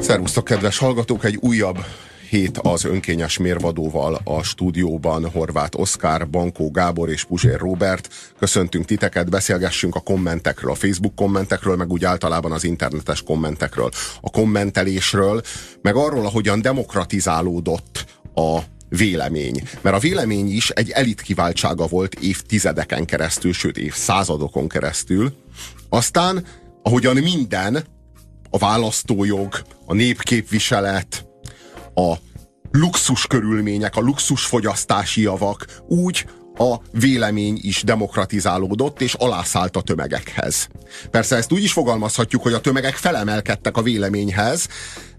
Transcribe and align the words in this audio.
Szervusztok, 0.00 0.44
kedves 0.44 0.78
hallgatók! 0.78 1.24
Egy 1.24 1.36
újabb 1.40 1.84
hét 2.28 2.58
az 2.58 2.84
önkényes 2.84 3.38
mérvadóval 3.38 4.20
a 4.24 4.42
stúdióban 4.42 5.30
Horváth 5.30 5.80
Oszkár, 5.80 6.28
Bankó 6.28 6.70
Gábor 6.70 7.08
és 7.08 7.24
Puzsér 7.24 7.58
Robert. 7.58 8.08
Köszöntünk 8.38 8.84
titeket, 8.84 9.30
beszélgessünk 9.30 9.94
a 9.94 10.00
kommentekről, 10.00 10.70
a 10.70 10.74
Facebook 10.74 11.14
kommentekről, 11.14 11.76
meg 11.76 11.90
úgy 11.90 12.04
általában 12.04 12.52
az 12.52 12.64
internetes 12.64 13.22
kommentekről, 13.22 13.90
a 14.20 14.30
kommentelésről, 14.30 15.42
meg 15.82 15.96
arról, 15.96 16.26
ahogyan 16.26 16.62
demokratizálódott 16.62 18.04
a 18.34 18.58
vélemény. 18.88 19.62
Mert 19.80 19.96
a 19.96 20.00
vélemény 20.00 20.50
is 20.50 20.70
egy 20.70 20.90
elit 20.90 21.20
kiváltsága 21.20 21.86
volt 21.86 22.14
évtizedeken 22.14 23.04
keresztül, 23.04 23.52
sőt 23.52 23.78
évszázadokon 23.78 24.68
keresztül. 24.68 25.32
Aztán, 25.88 26.44
ahogyan 26.82 27.16
minden, 27.16 27.84
a 28.50 28.58
választójog, 28.58 29.62
a 29.86 29.94
népképviselet, 29.94 31.26
a 31.94 32.14
luxus 32.70 33.26
körülmények, 33.26 33.96
a 33.96 34.00
luxus 34.00 34.44
fogyasztási 34.44 35.20
javak 35.20 35.66
úgy 35.88 36.26
a 36.58 36.80
vélemény 36.92 37.58
is 37.62 37.82
demokratizálódott 37.82 39.00
és 39.00 39.14
alászállt 39.14 39.76
a 39.76 39.80
tömegekhez. 39.80 40.68
Persze 41.10 41.36
ezt 41.36 41.52
úgy 41.52 41.62
is 41.62 41.72
fogalmazhatjuk, 41.72 42.42
hogy 42.42 42.52
a 42.52 42.60
tömegek 42.60 42.94
felemelkedtek 42.94 43.76
a 43.76 43.82
véleményhez, 43.82 44.68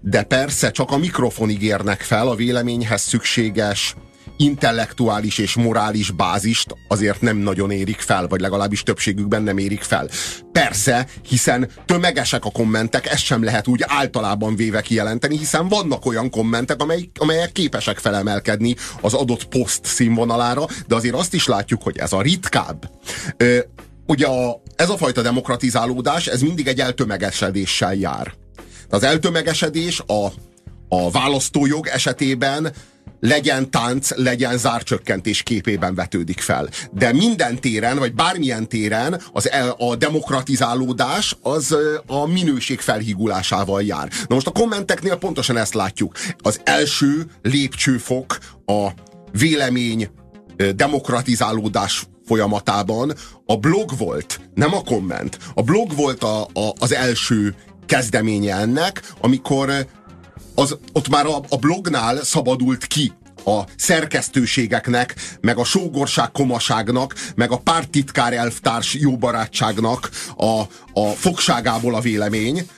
de 0.00 0.22
persze 0.22 0.70
csak 0.70 0.90
a 0.90 0.96
mikrofonig 0.96 1.62
érnek 1.62 2.00
fel 2.00 2.28
a 2.28 2.34
véleményhez 2.34 3.00
szükséges 3.00 3.94
intellektuális 4.40 5.38
és 5.38 5.54
morális 5.54 6.10
bázist 6.10 6.74
azért 6.88 7.20
nem 7.20 7.36
nagyon 7.36 7.70
érik 7.70 8.00
fel, 8.00 8.26
vagy 8.26 8.40
legalábbis 8.40 8.82
többségükben 8.82 9.42
nem 9.42 9.58
érik 9.58 9.82
fel. 9.82 10.08
Persze, 10.52 11.06
hiszen 11.28 11.70
tömegesek 11.86 12.44
a 12.44 12.50
kommentek, 12.50 13.06
ezt 13.06 13.24
sem 13.24 13.44
lehet 13.44 13.68
úgy 13.68 13.84
általában 13.86 14.56
véve 14.56 14.80
kijelenteni, 14.80 15.38
hiszen 15.38 15.68
vannak 15.68 16.06
olyan 16.06 16.30
kommentek, 16.30 16.82
amelyek, 16.82 17.08
amelyek 17.18 17.52
képesek 17.52 17.98
felemelkedni 17.98 18.74
az 19.00 19.14
adott 19.14 19.44
poszt 19.44 19.84
színvonalára, 19.84 20.66
de 20.86 20.94
azért 20.94 21.14
azt 21.14 21.34
is 21.34 21.46
látjuk, 21.46 21.82
hogy 21.82 21.98
ez 21.98 22.12
a 22.12 22.22
ritkább. 22.22 22.90
Ö, 23.36 23.58
ugye 24.06 24.26
a, 24.26 24.62
ez 24.76 24.88
a 24.88 24.96
fajta 24.96 25.22
demokratizálódás, 25.22 26.26
ez 26.26 26.40
mindig 26.40 26.66
egy 26.66 26.80
eltömegesedéssel 26.80 27.94
jár. 27.94 28.32
Az 28.88 29.02
eltömegesedés 29.02 30.02
a, 30.06 30.26
a 30.88 31.10
választójog 31.10 31.86
esetében 31.86 32.72
legyen 33.20 33.70
tánc, 33.70 34.10
legyen 34.16 34.58
zárcsökkentés 34.58 35.42
képében 35.42 35.94
vetődik 35.94 36.40
fel. 36.40 36.68
De 36.92 37.12
minden 37.12 37.60
téren, 37.60 37.98
vagy 37.98 38.14
bármilyen 38.14 38.68
téren 38.68 39.20
az 39.32 39.50
a 39.78 39.96
demokratizálódás 39.96 41.36
az 41.42 41.76
a 42.06 42.26
minőség 42.26 42.80
felhigulásával 42.80 43.82
jár. 43.82 44.08
Na 44.26 44.34
most 44.34 44.46
a 44.46 44.50
kommenteknél 44.50 45.16
pontosan 45.16 45.56
ezt 45.56 45.74
látjuk. 45.74 46.14
Az 46.38 46.60
első 46.64 47.26
lépcsőfok 47.42 48.38
a 48.66 48.88
vélemény 49.32 50.10
demokratizálódás 50.74 52.06
folyamatában 52.26 53.12
a 53.46 53.56
blog 53.56 53.90
volt, 53.98 54.40
nem 54.54 54.74
a 54.74 54.82
komment. 54.82 55.38
A 55.54 55.62
blog 55.62 55.94
volt 55.96 56.22
a, 56.22 56.42
a, 56.42 56.72
az 56.78 56.92
első 56.92 57.54
kezdeménye 57.86 58.56
ennek, 58.56 59.02
amikor 59.20 59.86
az, 60.54 60.76
ott 60.92 61.08
már 61.08 61.26
a, 61.26 61.36
a 61.48 61.56
blognál 61.56 62.24
szabadult 62.24 62.86
ki 62.86 63.12
a 63.44 63.60
szerkesztőségeknek, 63.76 65.14
meg 65.40 65.58
a 65.58 65.64
sógorság 65.64 66.30
komaságnak, 66.30 67.14
meg 67.34 67.50
a 67.50 67.58
pártitkár 67.58 68.32
elvtárs 68.32 68.94
jóbarátságnak 68.94 70.10
a, 70.36 70.60
a 71.00 71.08
fogságából 71.16 71.94
a 71.94 72.00
vélemény, 72.00 72.68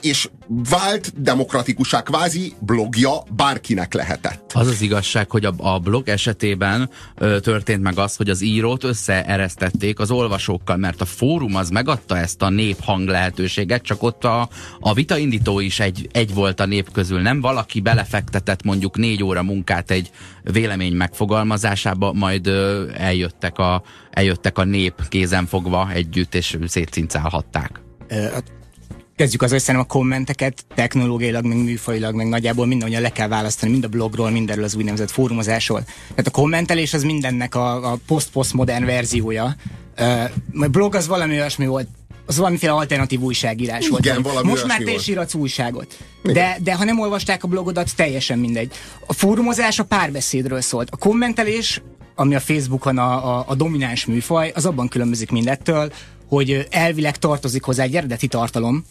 és 0.00 0.28
vált 0.70 1.22
demokratikusá 1.22 2.02
kvázi 2.02 2.52
blogja 2.60 3.12
bárkinek 3.36 3.94
lehetett. 3.94 4.52
Az 4.54 4.66
az 4.66 4.80
igazság, 4.80 5.30
hogy 5.30 5.44
a, 5.44 5.54
a 5.56 5.78
blog 5.78 6.08
esetében 6.08 6.90
ö, 7.16 7.40
történt 7.40 7.82
meg 7.82 7.98
az, 7.98 8.16
hogy 8.16 8.30
az 8.30 8.42
írót 8.42 8.84
összeeresztették 8.84 9.98
az 9.98 10.10
olvasókkal, 10.10 10.76
mert 10.76 11.00
a 11.00 11.04
fórum 11.04 11.54
az 11.54 11.70
megadta 11.70 12.16
ezt 12.16 12.42
a 12.42 12.48
néphang 12.48 13.08
lehetőséget, 13.08 13.82
csak 13.82 14.02
ott 14.02 14.24
a, 14.24 14.48
a 14.80 14.94
vitaindító 14.94 15.60
is 15.60 15.80
egy, 15.80 16.08
egy 16.12 16.34
volt 16.34 16.60
a 16.60 16.66
nép 16.66 16.92
közül, 16.92 17.20
nem 17.20 17.40
valaki 17.40 17.80
belefektetett 17.80 18.62
mondjuk 18.62 18.96
négy 18.96 19.22
óra 19.22 19.42
munkát 19.42 19.90
egy 19.90 20.10
vélemény 20.42 20.94
megfogalmazásába, 20.94 22.12
majd 22.12 22.46
ö, 22.46 22.88
eljöttek, 22.92 23.58
a, 23.58 23.82
eljöttek 24.10 24.58
a 24.58 24.64
nép 24.64 25.08
kézen 25.08 25.46
fogva 25.46 25.90
együtt, 25.92 26.34
és 26.34 26.58
szétcincálhatták. 26.66 27.80
Hát 28.08 28.62
kezdjük 29.16 29.42
az, 29.42 29.50
szerintem 29.50 29.80
a 29.80 29.92
kommenteket 29.92 30.64
technológiailag, 30.74 31.44
meg 31.44 31.56
műfajilag, 31.56 32.14
meg 32.14 32.28
nagyjából 32.28 32.66
mindenhogyan 32.66 33.02
le 33.02 33.12
kell 33.12 33.28
választani, 33.28 33.72
mind 33.72 33.84
a 33.84 33.88
blogról, 33.88 34.30
mindenről 34.30 34.64
az 34.64 34.74
úgynevezett 34.74 35.10
fórumozásról. 35.10 35.82
Tehát 36.08 36.26
a 36.26 36.30
kommentelés 36.30 36.94
az 36.94 37.02
mindennek 37.02 37.54
a, 37.54 37.92
a 37.92 37.98
post-postmodern 38.06 38.84
verziója. 38.84 39.56
Uh, 40.52 40.68
blog 40.68 40.94
az 40.94 41.06
valami 41.06 41.32
olyasmi 41.32 41.66
volt, 41.66 41.88
az 42.26 42.36
valamiféle 42.36 42.72
alternatív 42.72 43.20
újságírás 43.20 43.88
Igen, 43.98 44.22
volt. 44.22 44.42
Most 44.42 44.66
már 44.66 44.80
te 44.82 44.92
is 44.92 45.08
írhatsz 45.08 45.34
újságot. 45.34 45.98
De, 46.22 46.56
de 46.62 46.74
ha 46.74 46.84
nem 46.84 47.00
olvasták 47.00 47.44
a 47.44 47.48
blogodat, 47.48 47.96
teljesen 47.96 48.38
mindegy. 48.38 48.72
A 49.06 49.12
fórumozás 49.12 49.78
a 49.78 49.84
párbeszédről 49.84 50.60
szólt. 50.60 50.90
A 50.90 50.96
kommentelés, 50.96 51.82
ami 52.14 52.34
a 52.34 52.40
Facebookon 52.40 52.98
a, 52.98 53.38
a, 53.38 53.44
a 53.46 53.54
domináns 53.54 54.06
műfaj, 54.06 54.52
az 54.54 54.66
abban 54.66 54.88
különbözik 54.88 55.30
mindettől, 55.30 55.92
hogy 56.34 56.66
elvileg 56.70 57.16
tartozik 57.16 57.62
hozzá 57.62 57.82
egy 57.82 57.96
eredeti 57.96 58.26
tartalom, 58.26 58.84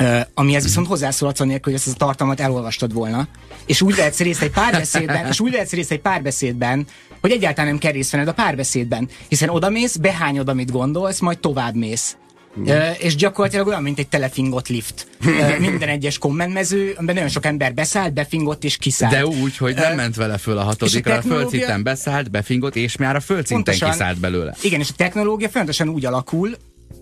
Uh, 0.00 0.20
amihez 0.34 0.62
viszont 0.62 0.86
hozzászólhatsz 0.86 1.40
anélkül, 1.40 1.72
hogy 1.72 1.82
ezt 1.86 1.94
a 1.94 2.04
tartalmat 2.04 2.40
elolvastad 2.40 2.92
volna. 2.92 3.28
És 3.66 3.82
úgy 3.82 3.94
vehetsz 3.94 4.18
részt 4.18 4.42
egy 4.42 4.50
párbeszédben, 4.50 5.26
és 5.26 5.40
úgy 5.40 5.50
vehetsz 5.50 5.72
részt 5.72 5.90
egy 5.90 6.00
párbeszédben, 6.00 6.86
hogy 7.20 7.30
egyáltalán 7.30 7.70
nem 7.70 7.78
kell 7.78 7.92
részt 7.92 8.14
a 8.14 8.32
párbeszédben. 8.32 9.08
Hiszen 9.28 9.48
odamész, 9.48 9.96
behányod, 9.96 10.48
amit 10.48 10.70
gondolsz, 10.70 11.20
majd 11.20 11.38
tovább 11.38 11.74
mész. 11.74 12.16
Uh, 12.56 13.04
és 13.04 13.14
gyakorlatilag 13.14 13.66
olyan, 13.66 13.82
mint 13.82 13.98
egy 13.98 14.08
telefingott 14.08 14.68
lift. 14.68 15.06
Uh, 15.24 15.58
minden 15.68 15.88
egyes 15.88 16.18
kommentmező, 16.18 16.94
amiben 16.96 17.14
nagyon 17.14 17.30
sok 17.30 17.44
ember 17.44 17.74
beszállt, 17.74 18.12
befingott 18.12 18.64
és 18.64 18.76
kiszállt. 18.76 19.12
De 19.12 19.26
úgy, 19.26 19.56
hogy 19.56 19.74
nem 19.74 19.90
uh, 19.90 19.96
ment 19.96 20.16
vele 20.16 20.38
föl 20.38 20.58
a 20.58 20.62
hatodikra, 20.62 21.12
a, 21.12 21.14
technológia... 21.14 21.46
a 21.46 21.50
földszinten 21.50 21.82
beszállt, 21.82 22.30
befingott, 22.30 22.76
és 22.76 22.96
már 22.96 23.16
a 23.16 23.20
földszinten 23.20 23.64
pontosan, 23.64 23.90
kiszállt 23.90 24.20
belőle. 24.20 24.54
Igen, 24.62 24.80
és 24.80 24.88
a 24.90 24.94
technológia 24.96 25.48
fontosan 25.48 25.88
úgy 25.88 26.04
alakul, 26.04 26.56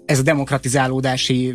ez 0.06 0.18
a 0.18 0.22
demokratizálódási 0.22 1.54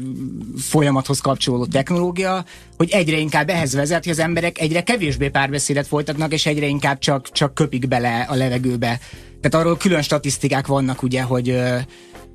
folyamathoz 0.58 1.20
kapcsolódó 1.20 1.66
technológia, 1.66 2.46
hogy 2.78 2.90
egyre 2.90 3.18
inkább 3.18 3.50
ehhez 3.50 3.74
vezet, 3.74 4.04
hogy 4.04 4.12
az 4.12 4.20
emberek 4.20 4.60
egyre 4.60 4.84
kevésbé 4.84 5.30
párbeszédet 5.30 5.88
folytatnak, 5.88 6.34
és 6.34 6.46
egyre 6.46 6.66
inkább 6.66 7.00
csak, 7.00 7.32
csak 7.32 7.54
köpik 7.54 7.88
bele 7.88 8.26
a 8.30 8.36
levegőbe. 8.36 9.00
Tehát 9.42 9.66
arról 9.66 9.78
külön 9.78 10.02
statisztikák 10.02 10.68
vannak, 10.68 11.04
ugye, 11.04 11.22
hogy 11.22 11.60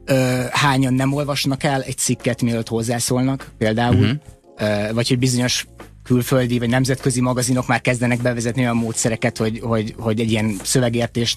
ö, 0.05 0.43
hányan 0.51 0.95
nem 0.95 1.13
olvasnak 1.13 1.63
el 1.63 1.83
egy 1.83 1.97
cikket, 1.99 2.43
mielőtt 2.43 2.69
hozzászólnak, 2.69 3.51
például, 3.59 3.95
uh-huh. 3.95 4.89
ö, 4.89 4.93
vagy 4.93 5.09
hogy 5.09 5.19
bizonyos 5.19 5.67
külföldi 6.03 6.59
vagy 6.59 6.69
nemzetközi 6.69 7.21
magazinok 7.21 7.67
már 7.67 7.81
kezdenek 7.81 8.23
bevezetni 8.23 8.63
olyan 8.63 8.77
módszereket, 8.77 9.37
hogy, 9.37 9.61
hogy, 9.63 9.95
hogy 9.99 10.21
egy 10.21 10.31
ilyen 10.31 10.57
szövegértést 10.63 11.37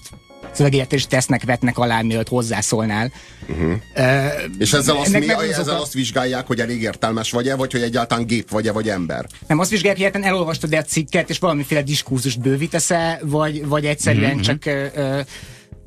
szövegértést 0.52 1.08
tesznek, 1.08 1.44
vetnek 1.44 1.78
alá, 1.78 2.00
mielőtt 2.00 2.28
hozzászólnál. 2.28 3.12
Uh-huh. 3.48 3.72
Uh, 3.96 4.32
és 4.58 4.72
ezzel, 4.72 4.96
azt, 4.96 5.18
mi, 5.18 5.30
ezzel 5.30 5.74
a... 5.74 5.80
azt 5.80 5.92
vizsgálják, 5.92 6.46
hogy 6.46 6.60
elég 6.60 6.82
értelmes 6.82 7.30
vagy-e, 7.30 7.54
vagy 7.54 7.72
hogy 7.72 7.82
egyáltalán 7.82 8.26
gép 8.26 8.50
vagy-e, 8.50 8.72
vagy 8.72 8.88
ember? 8.88 9.26
Nem, 9.46 9.58
azt 9.58 9.70
vizsgálják, 9.70 9.96
hogy 9.96 10.06
egyáltalán 10.06 10.36
elolvastad 10.36 10.74
a 10.74 10.82
cikket, 10.82 11.30
és 11.30 11.38
valamiféle 11.38 11.82
diskurzust 11.82 12.40
bővítesz-e, 12.40 13.20
vagy, 13.22 13.66
vagy 13.66 13.84
egyszerűen 13.84 14.38
uh-huh. 14.38 14.58
csak 14.58 14.62
uh, 14.66 15.20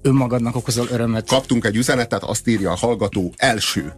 önmagadnak 0.01 0.55
okozol 0.55 0.87
örömöt. 0.91 1.27
Kaptunk 1.27 1.65
egy 1.65 1.75
üzenetet, 1.75 2.23
azt 2.23 2.47
írja 2.47 2.71
a 2.71 2.75
hallgató, 2.75 3.33
első 3.37 3.93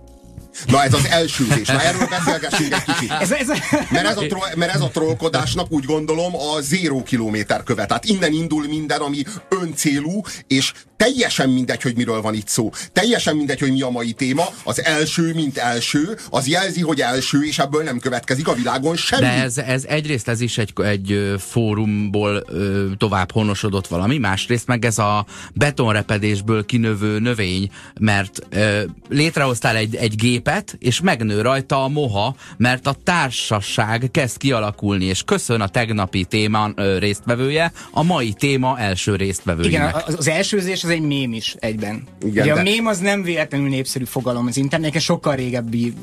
Na 0.67 0.83
ez 0.83 0.93
az 0.93 1.07
első 1.09 1.43
ülés, 1.51 1.67
na 1.67 1.81
erről 1.81 2.07
beszélgessünk 2.07 2.73
egy 2.73 2.83
kicsit. 2.83 3.11
Ez, 3.11 3.31
ez, 3.31 3.47
mert, 3.89 4.07
ez 4.07 4.17
a 4.17 4.25
tro- 4.25 4.55
mert 4.55 4.73
ez 4.73 4.81
a 4.81 4.87
trollkodásnak 4.87 5.71
úgy 5.71 5.85
gondolom 5.85 6.35
a 6.35 6.61
zéró 6.61 7.03
kilométer 7.03 7.63
követ. 7.63 7.87
Tehát 7.87 8.05
innen 8.05 8.33
indul 8.33 8.67
minden, 8.67 9.01
ami 9.01 9.23
öncélú, 9.49 10.21
és 10.47 10.73
teljesen 11.01 11.49
mindegy, 11.49 11.81
hogy 11.81 11.95
miről 11.95 12.21
van 12.21 12.33
itt 12.33 12.47
szó. 12.47 12.69
Teljesen 12.93 13.35
mindegy, 13.35 13.59
hogy 13.59 13.71
mi 13.71 13.81
a 13.81 13.89
mai 13.89 14.11
téma. 14.11 14.43
Az 14.63 14.83
első, 14.83 15.33
mint 15.33 15.57
első, 15.57 16.17
az 16.29 16.47
jelzi, 16.47 16.81
hogy 16.81 17.01
első, 17.01 17.43
és 17.43 17.59
ebből 17.59 17.83
nem 17.83 17.99
következik 17.99 18.47
a 18.47 18.53
világon 18.53 18.95
semmi. 18.95 19.21
De 19.21 19.31
ez, 19.31 19.57
ez 19.57 19.83
egyrészt 19.83 20.27
ez 20.27 20.41
is 20.41 20.57
egy, 20.57 20.73
egy 20.83 21.35
fórumból 21.37 22.43
ö, 22.47 22.87
tovább 22.97 23.31
honosodott 23.31 23.87
valami, 23.87 24.17
másrészt 24.17 24.67
meg 24.67 24.85
ez 24.85 24.97
a 24.97 25.25
betonrepedésből 25.53 26.65
kinövő 26.65 27.19
növény, 27.19 27.71
mert 27.99 28.39
ö, 28.49 28.81
létrehoztál 29.09 29.75
egy, 29.75 29.95
egy 29.95 30.15
gépet, 30.15 30.75
és 30.79 31.01
megnő 31.01 31.41
rajta 31.41 31.83
a 31.83 31.87
moha, 31.87 32.35
mert 32.57 32.87
a 32.87 32.95
társaság 33.03 34.09
kezd 34.11 34.37
kialakulni, 34.37 35.05
és 35.05 35.23
köszön 35.23 35.61
a 35.61 35.67
tegnapi 35.67 36.23
téma 36.25 36.69
ö, 36.75 36.97
résztvevője, 36.97 37.71
a 37.91 38.03
mai 38.03 38.33
téma 38.33 38.79
első 38.79 39.15
résztvevőjének. 39.15 39.89
Igen, 39.89 40.03
az, 40.07 40.15
az 40.17 40.27
elsőzés 40.27 40.83
az 40.83 40.89
egy 40.91 41.01
mém 41.01 41.33
is 41.33 41.55
egyben. 41.59 42.03
Igen, 42.21 42.43
Ugye 42.43 42.53
de... 42.53 42.59
a 42.59 42.63
mém 42.63 42.85
az 42.85 42.99
nem 42.99 43.23
véletlenül 43.23 43.69
népszerű 43.69 44.03
fogalom 44.03 44.47
az 44.47 44.57
interneten, 44.57 45.01
sokkal 45.01 45.35
régebbi 45.35 45.93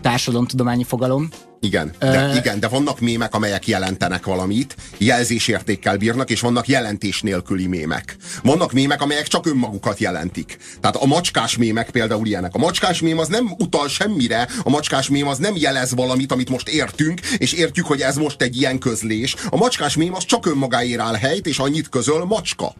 társadalomtudományi 0.00 0.84
fogalom. 0.84 1.28
Igen, 1.60 1.92
de, 1.98 2.26
uh, 2.28 2.36
igen, 2.36 2.60
de 2.60 2.68
vannak 2.68 3.00
mémek, 3.00 3.34
amelyek 3.34 3.66
jelentenek 3.66 4.24
valamit, 4.24 4.76
jelzésértékkel 4.98 5.96
bírnak, 5.96 6.30
és 6.30 6.40
vannak 6.40 6.68
jelentés 6.68 7.22
nélküli 7.22 7.66
mémek. 7.66 8.16
Vannak 8.42 8.72
mémek, 8.72 9.02
amelyek 9.02 9.26
csak 9.26 9.46
önmagukat 9.46 9.98
jelentik. 9.98 10.58
Tehát 10.80 10.96
a 10.96 11.06
macskás 11.06 11.56
mémek 11.56 11.90
például 11.90 12.26
ilyenek. 12.26 12.54
A 12.54 12.58
macskás 12.58 13.00
mém 13.00 13.18
az 13.18 13.28
nem 13.28 13.54
utal 13.58 13.88
semmire, 13.88 14.48
a 14.62 14.70
macskás 14.70 15.08
mém 15.08 15.28
az 15.28 15.38
nem 15.38 15.56
jelez 15.56 15.94
valamit, 15.94 16.32
amit 16.32 16.50
most 16.50 16.68
értünk, 16.68 17.20
és 17.20 17.52
értjük, 17.52 17.86
hogy 17.86 18.00
ez 18.00 18.16
most 18.16 18.42
egy 18.42 18.56
ilyen 18.56 18.78
közlés. 18.78 19.34
A 19.50 19.56
macskás 19.56 19.96
mém 19.96 20.14
az 20.14 20.24
csak 20.24 20.46
önmagáért 20.46 21.00
áll 21.00 21.14
helyt, 21.14 21.46
és 21.46 21.58
annyit 21.58 21.88
közöl 21.88 22.24
macska. 22.24 22.74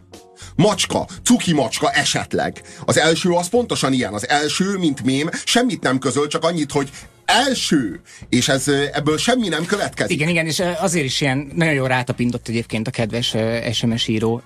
Macska, 0.57 1.07
cuki 1.23 1.53
macska 1.53 1.91
esetleg. 1.91 2.63
Az 2.85 2.99
első 2.99 3.31
az 3.31 3.49
pontosan 3.49 3.93
ilyen. 3.93 4.13
Az 4.13 4.29
első, 4.29 4.77
mint 4.77 5.05
mém, 5.05 5.31
semmit 5.45 5.83
nem 5.83 5.99
közöl, 5.99 6.27
csak 6.27 6.45
annyit, 6.45 6.73
hogy 6.73 6.91
első, 7.27 8.01
és 8.29 8.49
ez, 8.49 8.69
ebből 8.93 9.19
semmi 9.19 9.49
nem 9.49 9.65
következik. 9.65 10.17
Igen, 10.17 10.29
igen, 10.29 10.47
és 10.47 10.63
azért 10.81 11.05
is 11.05 11.21
ilyen 11.21 11.51
nagyon 11.55 11.75
jól 11.75 11.89
rátapintott 11.89 12.49
egyébként 12.49 12.89
a 12.89 12.91
kedves 12.91 13.37
SMS 13.73 14.07
író 14.07 14.43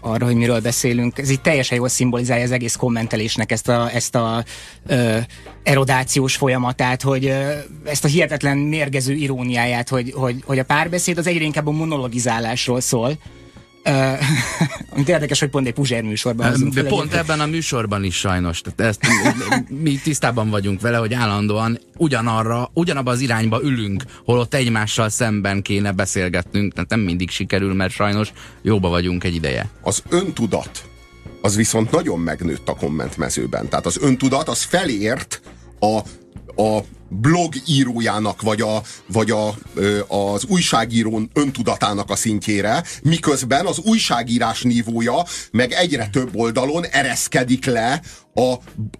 arra, 0.00 0.24
hogy 0.24 0.34
miről 0.34 0.60
beszélünk. 0.60 1.18
Ez 1.18 1.30
így 1.30 1.40
teljesen 1.40 1.76
jól 1.76 1.88
szimbolizálja 1.88 2.44
az 2.44 2.50
egész 2.50 2.76
kommentelésnek 2.76 3.52
ezt 3.52 3.68
a, 3.68 3.90
ezt 3.94 4.14
a 4.14 4.44
ö, 4.86 5.18
erodációs 5.62 6.36
folyamatát, 6.36 7.02
hogy 7.02 7.26
ö, 7.26 7.52
ezt 7.84 8.04
a 8.04 8.08
hihetetlen 8.08 8.58
mérgező 8.58 9.12
iróniáját, 9.12 9.88
hogy, 9.88 10.12
hogy, 10.16 10.42
hogy 10.44 10.58
a 10.58 10.64
párbeszéd 10.64 11.18
az 11.18 11.26
egyre 11.26 11.44
inkább 11.44 11.66
a 11.66 11.70
monologizálásról 11.70 12.80
szól, 12.80 13.18
amit 14.90 15.08
érdekes, 15.14 15.40
hogy 15.40 15.48
pont 15.48 15.66
egy 15.66 15.72
Puzsér 15.72 16.02
műsorban 16.02 16.50
hozunk 16.50 16.74
De 16.74 16.84
pont 16.84 17.14
ebben 17.14 17.40
a 17.40 17.46
műsorban 17.46 18.04
is 18.04 18.16
sajnos. 18.16 18.60
Tehát 18.60 18.80
ezt, 18.80 19.00
mi 19.68 19.98
tisztában 20.02 20.50
vagyunk 20.50 20.80
vele, 20.80 20.96
hogy 20.96 21.14
állandóan 21.14 21.78
ugyanarra, 21.96 22.70
ugyanabba 22.74 23.10
az 23.10 23.20
irányba 23.20 23.60
ülünk, 23.62 24.02
holott 24.24 24.54
egymással 24.54 25.08
szemben 25.08 25.62
kéne 25.62 25.92
beszélgetnünk, 25.92 26.72
tehát 26.72 26.90
nem 26.90 27.00
mindig 27.00 27.30
sikerül, 27.30 27.74
mert 27.74 27.92
sajnos 27.92 28.32
jóba 28.62 28.88
vagyunk 28.88 29.24
egy 29.24 29.34
ideje. 29.34 29.68
Az 29.82 30.02
öntudat, 30.08 30.84
az 31.42 31.56
viszont 31.56 31.90
nagyon 31.90 32.18
megnőtt 32.18 32.68
a 32.68 32.74
kommentmezőben. 32.74 33.68
Tehát 33.68 33.86
az 33.86 33.98
öntudat 34.00 34.48
az 34.48 34.62
felért 34.62 35.40
a, 35.80 36.00
a 36.56 36.84
blog 37.08 37.54
írójának, 37.66 38.42
vagy, 38.42 38.60
a, 38.60 38.82
vagy 39.06 39.30
a, 39.30 39.48
az 40.14 40.44
újságíró 40.44 41.22
öntudatának 41.32 42.10
a 42.10 42.16
szintjére, 42.16 42.84
miközben 43.02 43.66
az 43.66 43.78
újságírás 43.78 44.62
nívója 44.62 45.24
meg 45.50 45.72
egyre 45.72 46.08
több 46.12 46.36
oldalon 46.36 46.84
ereszkedik 46.86 47.64
le 47.64 48.02
a, 48.34 48.52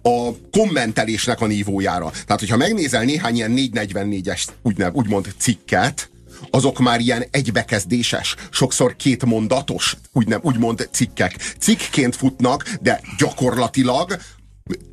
a 0.09 0.35
kommentelésnek 0.51 1.41
a 1.41 1.45
nívójára. 1.45 2.09
Tehát, 2.09 2.39
hogyha 2.39 2.57
megnézel 2.57 3.03
néhány 3.03 3.35
ilyen 3.35 3.53
444-es 3.55 4.43
úgynev, 4.61 4.93
úgymond 4.93 5.33
cikket, 5.37 6.09
azok 6.49 6.79
már 6.79 6.99
ilyen 6.99 7.23
egybekezdéses, 7.31 8.35
sokszor 8.49 8.95
két 8.95 9.25
mondatos, 9.25 9.97
úgy 10.13 10.35
úgymond 10.41 10.89
cikkek. 10.91 11.35
Cikkként 11.59 12.15
futnak, 12.15 12.69
de 12.81 13.01
gyakorlatilag 13.17 14.17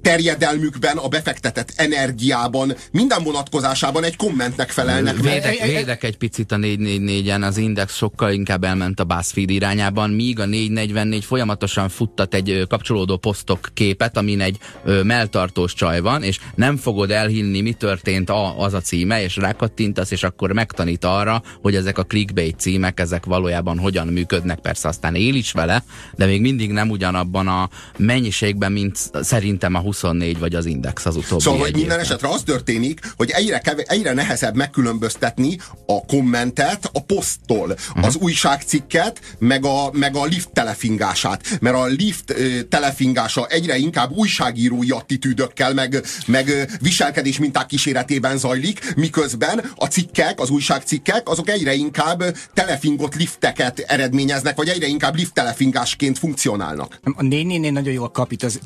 terjedelmükben, 0.09 0.97
a 0.97 1.09
befektetett 1.09 1.73
energiában, 1.77 2.75
minden 2.91 3.23
vonatkozásában 3.23 4.05
egy 4.05 4.17
kommentnek 4.17 4.71
felelnek. 4.71 5.17
Védek, 5.17 5.63
védek 5.63 6.05
egy 6.05 6.17
picit 6.17 6.53
a 6.53 6.57
444-en, 6.57 7.43
az 7.43 7.57
Index 7.57 7.97
sokkal 7.97 8.33
inkább 8.33 8.65
elment 8.65 9.01
a 9.01 9.05
BuzzFeed 9.05 9.51
irányában, 9.51 10.11
míg 10.11 10.41
a 10.41 10.47
444 10.47 11.25
folyamatosan 11.25 11.89
futtat 11.89 12.35
egy 12.35 12.65
kapcsolódó 12.69 13.17
posztok 13.17 13.69
képet, 13.75 14.17
amin 14.17 14.41
egy 14.41 14.59
ö, 14.85 15.03
melltartós 15.03 15.75
csaj 15.75 16.01
van, 16.01 16.23
és 16.23 16.39
nem 16.55 16.77
fogod 16.77 17.11
elhinni, 17.11 17.61
mi 17.61 17.73
történt 17.73 18.31
a, 18.31 18.61
az 18.61 18.75
a 18.75 18.81
címe, 18.81 19.23
és 19.23 19.37
rákattintasz, 19.37 20.11
és 20.11 20.23
akkor 20.23 20.53
megtanít 20.53 21.05
arra, 21.05 21.43
hogy 21.63 21.75
ezek 21.75 21.99
a 21.99 22.05
clickbait 22.05 22.61
címek, 22.61 23.01
ezek 23.01 23.25
valójában 23.25 23.79
hogyan 23.79 24.07
működnek, 24.07 24.59
persze 24.59 24.89
aztán 24.89 25.15
él 25.15 25.35
is 25.35 25.53
vele, 25.53 25.85
de 26.17 26.27
még 26.27 26.41
mindig 26.41 26.71
nem 26.71 26.91
ugyanabban 26.91 27.49
a 27.49 27.69
mennyiségben, 27.97 28.73
mint 28.73 28.97
szerintem 29.21 29.75
a 29.75 29.81
24 30.01 30.39
vagy 30.39 30.55
az 30.55 30.67
Index 30.67 31.07
az 31.07 31.17
utóbbi 31.17 31.43
Szóval, 31.43 31.61
hogy 31.61 31.75
minden 31.75 31.99
esetre 31.99 32.29
az 32.29 32.43
történik, 32.43 33.01
hogy 33.17 33.31
egyre, 33.31 33.59
keve, 33.59 33.83
egyre 33.83 34.13
nehezebb 34.13 34.55
megkülönböztetni 34.55 35.59
a 35.87 36.05
kommentet 36.07 36.91
a 36.93 37.03
poszttól, 37.03 37.71
uh-huh. 37.71 38.07
az 38.07 38.17
újságcikket, 38.17 39.21
meg 39.39 39.65
a, 39.65 39.91
meg 39.93 40.17
a 40.17 40.25
lift 40.25 40.53
telefingását. 40.53 41.59
Mert 41.61 41.77
a 41.77 41.85
lift 41.85 42.31
ö, 42.31 42.63
telefingása 42.63 43.47
egyre 43.47 43.77
inkább 43.77 44.11
újságírói 44.11 44.91
attitűdökkel, 44.91 45.75
meg, 45.75 46.03
meg 46.27 46.77
viselkedés 46.81 47.39
minták 47.39 47.67
kíséretében 47.67 48.39
zajlik, 48.39 48.95
miközben 48.97 49.73
a 49.77 49.87
cikkek, 49.87 50.41
az 50.41 50.51
újságcikkek, 50.51 51.29
azok 51.29 51.49
egyre 51.49 51.75
inkább 51.75 52.37
telefingott 52.55 53.15
lifteket 53.15 53.79
eredményeznek, 53.79 54.57
vagy 54.57 54.69
egyre 54.69 54.87
inkább 54.87 55.17
lift 55.17 55.33
telefingásként 55.33 56.19
funkcionálnak. 56.19 57.01
A 57.17 57.23
nénénél 57.23 57.73
nagyon 57.73 57.93
jól 57.93 58.11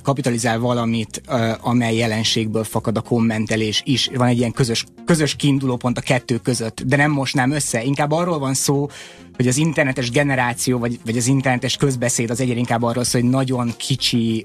kapitalizál 0.03 0.59
valami 0.59 1.07
valamit, 1.27 1.59
amely 1.61 1.95
jelenségből 1.97 2.65
fakad 2.65 2.97
a 2.97 3.01
kommentelés 3.01 3.83
is. 3.85 4.11
Van 4.15 4.29
egy 4.29 4.39
ilyen 4.39 4.53
közös, 4.53 4.85
közös 5.05 5.35
kiindulópont 5.35 5.99
a 5.99 6.01
kettő 6.01 6.37
között, 6.37 6.83
de 6.87 6.97
nem 6.97 7.11
most 7.11 7.35
nem 7.35 7.51
össze. 7.51 7.83
Inkább 7.83 8.11
arról 8.11 8.39
van 8.39 8.55
szó, 8.55 8.89
hogy 9.37 9.47
az 9.49 9.57
internetes 9.57 10.11
generáció, 10.11 10.79
vagy, 10.79 10.99
vagy 11.05 11.17
az 11.17 11.27
internetes 11.27 11.77
közbeszéd 11.77 12.31
az 12.31 12.41
egyre 12.41 12.59
inkább 12.59 12.83
arról 12.83 13.05
szól, 13.05 13.21
hogy 13.21 13.31
nagyon 13.31 13.73
kicsi 13.77 14.45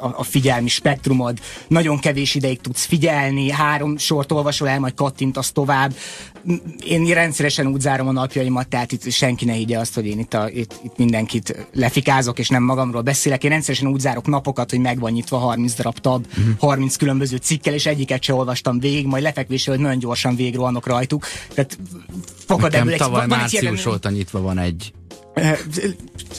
a, 0.00 0.14
a 0.16 0.22
figyelmi 0.22 0.68
spektrumod, 0.68 1.38
nagyon 1.68 1.98
kevés 1.98 2.34
ideig 2.34 2.60
tudsz 2.60 2.84
figyelni, 2.84 3.50
három 3.50 3.96
sort 3.96 4.32
olvasol 4.32 4.68
el, 4.68 4.80
majd 4.80 4.94
kattintasz 4.94 5.52
tovább. 5.52 5.94
Én 6.86 7.04
rendszeresen 7.04 7.66
úgy 7.66 7.80
zárom 7.80 8.08
a 8.08 8.12
napjaimat, 8.12 8.68
tehát 8.68 8.92
itt 8.92 9.10
senki 9.10 9.44
ne 9.44 9.52
higgye 9.52 9.78
azt, 9.78 9.94
hogy 9.94 10.06
én 10.06 10.18
itt, 10.18 10.34
a, 10.34 10.48
itt, 10.48 10.80
itt 10.84 10.96
mindenkit 10.96 11.66
lefikázok, 11.72 12.38
és 12.38 12.48
nem 12.48 12.62
magamról 12.62 13.02
beszélek. 13.02 13.44
Én 13.44 13.50
rendszeresen 13.50 13.88
úgy 13.88 14.00
zárok 14.00 14.26
napokat, 14.26 14.70
hogy 14.70 14.80
meg 14.80 14.98
van 14.98 15.12
nyitva 15.12 15.36
30 15.36 15.74
darab 15.74 15.98
tab, 15.98 16.26
uh-huh. 16.28 16.58
30 16.58 16.96
különböző 16.96 17.36
cikkel, 17.36 17.74
és 17.74 17.86
egyiket 17.86 18.22
se 18.22 18.34
olvastam 18.34 18.78
végig, 18.78 19.06
majd 19.06 19.22
lefekvésről, 19.22 19.74
hogy 19.74 19.84
nagyon 19.84 19.98
gyorsan 19.98 20.36
végrohanok 20.36 20.86
rajtuk. 20.86 21.26
Tehát 21.54 21.78
fakad 22.46 22.74
ebből 22.74 22.92
egy... 22.92 22.98
tavaly 22.98 23.26
március 23.26 23.86
óta 23.86 24.10
nyitva 24.24 24.40
van 24.40 24.58
egy 24.58 24.92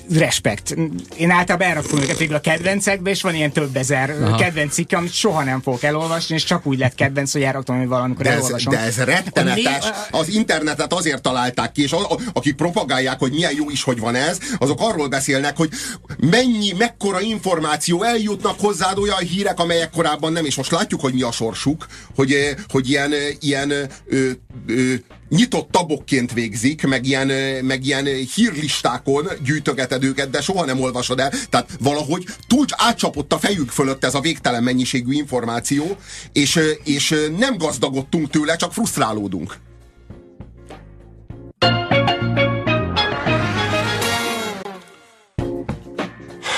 respekt. 0.09 0.75
Én 1.17 1.29
általában 1.29 1.67
elrakom 1.67 1.99
őket 1.99 2.17
végül 2.17 2.35
a 2.35 2.39
kedvencekbe, 2.39 3.09
és 3.09 3.21
van 3.21 3.35
ilyen 3.35 3.51
több 3.51 3.75
ezer 3.75 4.09
Aha. 4.09 4.37
kedvenc 4.37 4.73
cikk, 4.73 4.91
amit 4.93 5.13
soha 5.13 5.43
nem 5.43 5.61
fogok 5.61 5.83
elolvasni, 5.83 6.35
és 6.35 6.43
csak 6.43 6.65
úgy 6.65 6.79
lett 6.79 6.95
kedvenc, 6.95 7.31
hogy 7.31 7.41
elraktam, 7.41 7.77
hogy 7.77 7.87
valamikor 7.87 8.23
de 8.23 8.31
ez, 8.31 8.37
elolvasom. 8.37 8.73
De 8.73 8.79
ez 8.79 8.97
rettenetes. 8.97 9.85
Az 10.11 10.27
internetet 10.27 10.93
azért 10.93 11.21
találták 11.21 11.71
ki, 11.71 11.81
és 11.81 11.91
a, 11.91 12.11
a, 12.11 12.17
akik 12.33 12.55
propagálják, 12.55 13.19
hogy 13.19 13.31
milyen 13.31 13.53
jó 13.55 13.69
is, 13.69 13.83
hogy 13.83 13.99
van 13.99 14.15
ez, 14.15 14.37
azok 14.57 14.79
arról 14.81 15.07
beszélnek, 15.07 15.57
hogy 15.57 15.69
mennyi, 16.17 16.71
mekkora 16.77 17.21
információ 17.21 18.03
eljutnak 18.03 18.59
hozzád 18.59 18.97
olyan 18.97 19.19
hírek, 19.19 19.59
amelyek 19.59 19.89
korábban 19.89 20.31
nem, 20.31 20.45
és 20.45 20.55
most 20.55 20.71
látjuk, 20.71 21.01
hogy 21.01 21.13
mi 21.13 21.21
a 21.21 21.31
sorsuk, 21.31 21.85
hogy, 22.15 22.55
hogy 22.67 22.89
ilyen, 22.89 23.13
ilyen 23.39 23.71
ö, 24.05 24.29
ö, 24.67 24.93
nyitott 25.35 25.71
tabokként 25.71 26.33
végzik, 26.33 26.87
meg 26.87 27.05
ilyen, 27.05 27.27
meg 27.65 27.85
ilyen 27.85 28.05
hírlistákon 28.35 29.27
gyűjtögeted 29.43 30.03
őket, 30.03 30.29
de 30.29 30.41
soha 30.41 30.65
nem 30.65 30.81
olvasod 30.81 31.19
el. 31.19 31.31
Tehát 31.49 31.69
valahogy 31.79 32.25
túl 32.47 32.65
átcsapott 32.69 33.33
a 33.33 33.39
fejük 33.39 33.69
fölött 33.69 34.03
ez 34.03 34.15
a 34.15 34.19
végtelen 34.19 34.63
mennyiségű 34.63 35.11
információ, 35.11 35.97
és, 36.33 36.59
és 36.83 37.15
nem 37.37 37.57
gazdagodtunk 37.57 38.29
tőle, 38.29 38.55
csak 38.55 38.73
frusztrálódunk. 38.73 39.64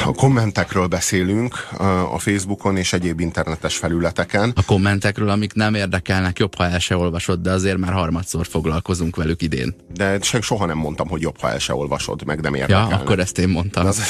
A 0.07 0.13
kommentekről 0.13 0.87
beszélünk 0.87 1.67
a 2.13 2.19
Facebookon 2.19 2.77
és 2.77 2.93
egyéb 2.93 3.19
internetes 3.19 3.77
felületeken. 3.77 4.53
A 4.55 4.65
kommentekről, 4.65 5.29
amik 5.29 5.53
nem 5.53 5.73
érdekelnek, 5.73 6.39
jobb, 6.39 6.55
ha 6.55 6.65
el 6.65 6.79
se 6.79 6.97
olvasod, 6.97 7.41
de 7.41 7.51
azért 7.51 7.77
már 7.77 7.93
harmadszor 7.93 8.47
foglalkozunk 8.47 9.15
velük 9.15 9.41
idén. 9.41 9.75
De 9.93 10.17
soha 10.21 10.65
nem 10.65 10.77
mondtam, 10.77 11.07
hogy 11.07 11.21
jobb, 11.21 11.39
ha 11.39 11.49
el 11.49 11.59
se 11.59 11.73
olvasod, 11.73 12.25
meg 12.25 12.41
nem 12.41 12.53
érdekelnek. 12.53 12.89
Ja, 12.89 12.97
akkor 12.97 13.19
ezt 13.19 13.37
én 13.37 13.49
mondtam. 13.49 13.85
Az 13.85 14.01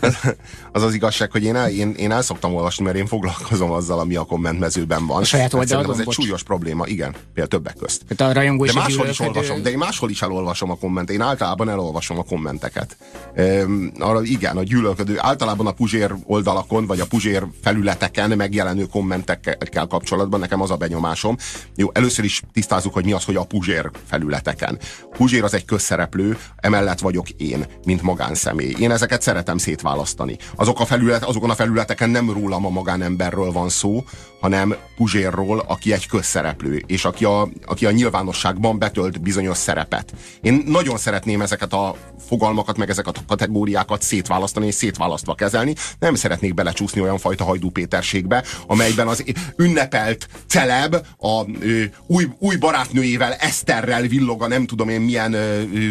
az, 0.00 0.16
az, 0.72 0.82
az 0.82 0.94
igazság, 0.94 1.30
hogy 1.30 1.44
én 1.44 1.56
el, 1.56 1.70
én, 1.70 1.94
én 1.96 2.12
el 2.12 2.22
szoktam 2.22 2.54
olvasni, 2.54 2.84
mert 2.84 2.96
én 2.96 3.06
foglalkozom 3.06 3.70
azzal, 3.70 3.98
ami 3.98 4.16
a 4.16 4.24
kommentmezőben 4.24 5.06
van. 5.06 5.20
A 5.20 5.24
saját 5.24 5.54
oldalon, 5.54 5.92
Ez 5.92 5.98
egy 5.98 6.10
súlyos 6.10 6.42
probléma, 6.42 6.86
igen, 6.86 7.12
például 7.12 7.48
többek 7.48 7.76
közt. 7.76 8.02
Hát 8.08 8.20
a 8.20 8.32
de 8.32 8.72
máshol 8.74 9.08
is 9.08 9.20
olvasom, 9.20 9.62
de 9.62 9.70
én 9.70 9.78
máshol 9.78 10.10
is 10.10 10.22
elolvasom 10.22 10.70
a 10.70 10.76
kommentet. 10.76 11.14
Én 11.14 11.20
általában 11.20 11.68
elolvasom 11.68 12.18
a 12.18 12.22
kommenteket. 12.22 12.96
Ehm, 13.34 13.86
arra 13.98 14.22
igen, 14.22 14.56
a 14.56 14.62
gyűlöl 14.96 15.18
általában 15.18 15.66
a 15.66 15.72
Puzsér 15.72 16.14
oldalakon, 16.24 16.86
vagy 16.86 17.00
a 17.00 17.06
Puzsér 17.06 17.46
felületeken 17.62 18.36
megjelenő 18.36 18.84
kommentekkel 18.84 19.86
kapcsolatban 19.86 20.40
nekem 20.40 20.60
az 20.60 20.70
a 20.70 20.76
benyomásom. 20.76 21.36
Jó, 21.76 21.90
először 21.92 22.24
is 22.24 22.42
tisztázzuk, 22.52 22.92
hogy 22.92 23.04
mi 23.04 23.12
az, 23.12 23.24
hogy 23.24 23.36
a 23.36 23.44
Puzsér 23.44 23.90
felületeken. 24.06 24.78
Puzsér 25.10 25.44
az 25.44 25.54
egy 25.54 25.64
közszereplő, 25.64 26.38
emellett 26.56 26.98
vagyok 26.98 27.30
én, 27.30 27.66
mint 27.84 28.02
magánszemély. 28.02 28.74
Én 28.78 28.90
ezeket 28.90 29.22
szeretem 29.22 29.58
szétválasztani. 29.58 30.36
Azok 30.54 30.80
a 30.80 30.84
felület, 30.84 31.24
azokon 31.24 31.50
a 31.50 31.54
felületeken 31.54 32.10
nem 32.10 32.30
rólam 32.30 32.66
a 32.66 32.70
magánemberről 32.70 33.52
van 33.52 33.68
szó, 33.68 34.04
hanem 34.40 34.74
Puzsérról, 34.96 35.58
aki 35.58 35.92
egy 35.92 36.06
közszereplő, 36.06 36.82
és 36.86 37.04
aki 37.04 37.24
a, 37.24 37.48
aki 37.66 37.86
a 37.86 37.90
nyilvánosságban 37.90 38.78
betölt 38.78 39.20
bizonyos 39.20 39.56
szerepet. 39.56 40.12
Én 40.40 40.62
nagyon 40.66 40.98
szeretném 40.98 41.40
ezeket 41.40 41.72
a 41.72 41.96
fogalmakat, 42.28 42.76
meg 42.76 42.90
ezeket 42.90 43.16
a 43.16 43.20
kategóriákat 43.26 44.02
szétválasztani 44.02 44.66
és 44.66 44.74
szétválasztva 44.74 45.34
kezelni. 45.34 45.74
Nem 45.98 46.14
szeretnék 46.14 46.54
belecsúszni 46.54 47.00
olyan 47.00 47.18
fajta 47.18 47.44
Hajdú 47.44 47.70
Péterségbe, 47.70 48.44
amelyben 48.66 49.08
az 49.08 49.24
ünnepelt 49.56 50.28
celeb 50.46 50.94
a 51.18 51.44
ö, 51.60 51.82
új, 52.06 52.28
új 52.38 52.56
barátnőjével, 52.56 53.32
Eszterrel 53.32 54.02
villog 54.02 54.42
a 54.42 54.48
nem 54.48 54.66
tudom 54.66 54.88
én 54.88 55.00
milyen 55.00 55.32
ö, 55.32 55.62
ö, 55.74 55.90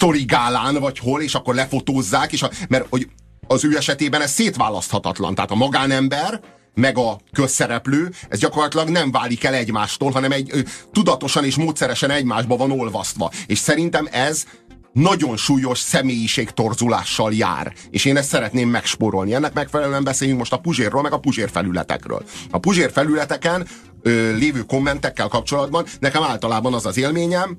ö, 0.00 0.24
gálán, 0.26 0.74
vagy 0.74 0.98
hol, 0.98 1.22
és 1.22 1.34
akkor 1.34 1.54
lefotózzák, 1.54 2.32
és 2.32 2.42
a, 2.42 2.50
mert 2.68 2.86
hogy 2.90 3.08
az 3.46 3.64
ő 3.64 3.76
esetében 3.76 4.20
ez 4.20 4.30
szétválaszthatatlan. 4.30 5.34
Tehát 5.34 5.50
a 5.50 5.54
magánember, 5.54 6.40
meg 6.74 6.98
a 6.98 7.20
közszereplő, 7.32 8.10
ez 8.28 8.38
gyakorlatilag 8.38 8.88
nem 8.88 9.10
válik 9.10 9.44
el 9.44 9.54
egymástól, 9.54 10.10
hanem 10.10 10.32
egy 10.32 10.64
tudatosan 10.92 11.44
és 11.44 11.56
módszeresen 11.56 12.10
egymásba 12.10 12.56
van 12.56 12.70
olvasztva. 12.70 13.30
És 13.46 13.58
szerintem 13.58 14.08
ez 14.10 14.44
nagyon 14.92 15.36
súlyos 15.36 15.78
személyiségtorzulással 15.78 17.32
jár. 17.32 17.72
És 17.90 18.04
én 18.04 18.16
ezt 18.16 18.28
szeretném 18.28 18.68
megspórolni. 18.68 19.34
Ennek 19.34 19.52
megfelelően 19.52 20.04
beszéljünk 20.04 20.38
most 20.38 20.52
a 20.52 20.58
Puzsérról, 20.58 21.02
meg 21.02 21.12
a 21.12 21.18
Puzsér 21.18 21.50
felületekről. 21.50 22.24
A 22.50 22.58
Puzsér 22.58 22.92
felületeken 22.92 23.66
ö, 24.02 24.32
lévő 24.32 24.60
kommentekkel 24.60 25.28
kapcsolatban 25.28 25.86
nekem 26.00 26.22
általában 26.22 26.74
az 26.74 26.86
az 26.86 26.96
élményem, 26.96 27.58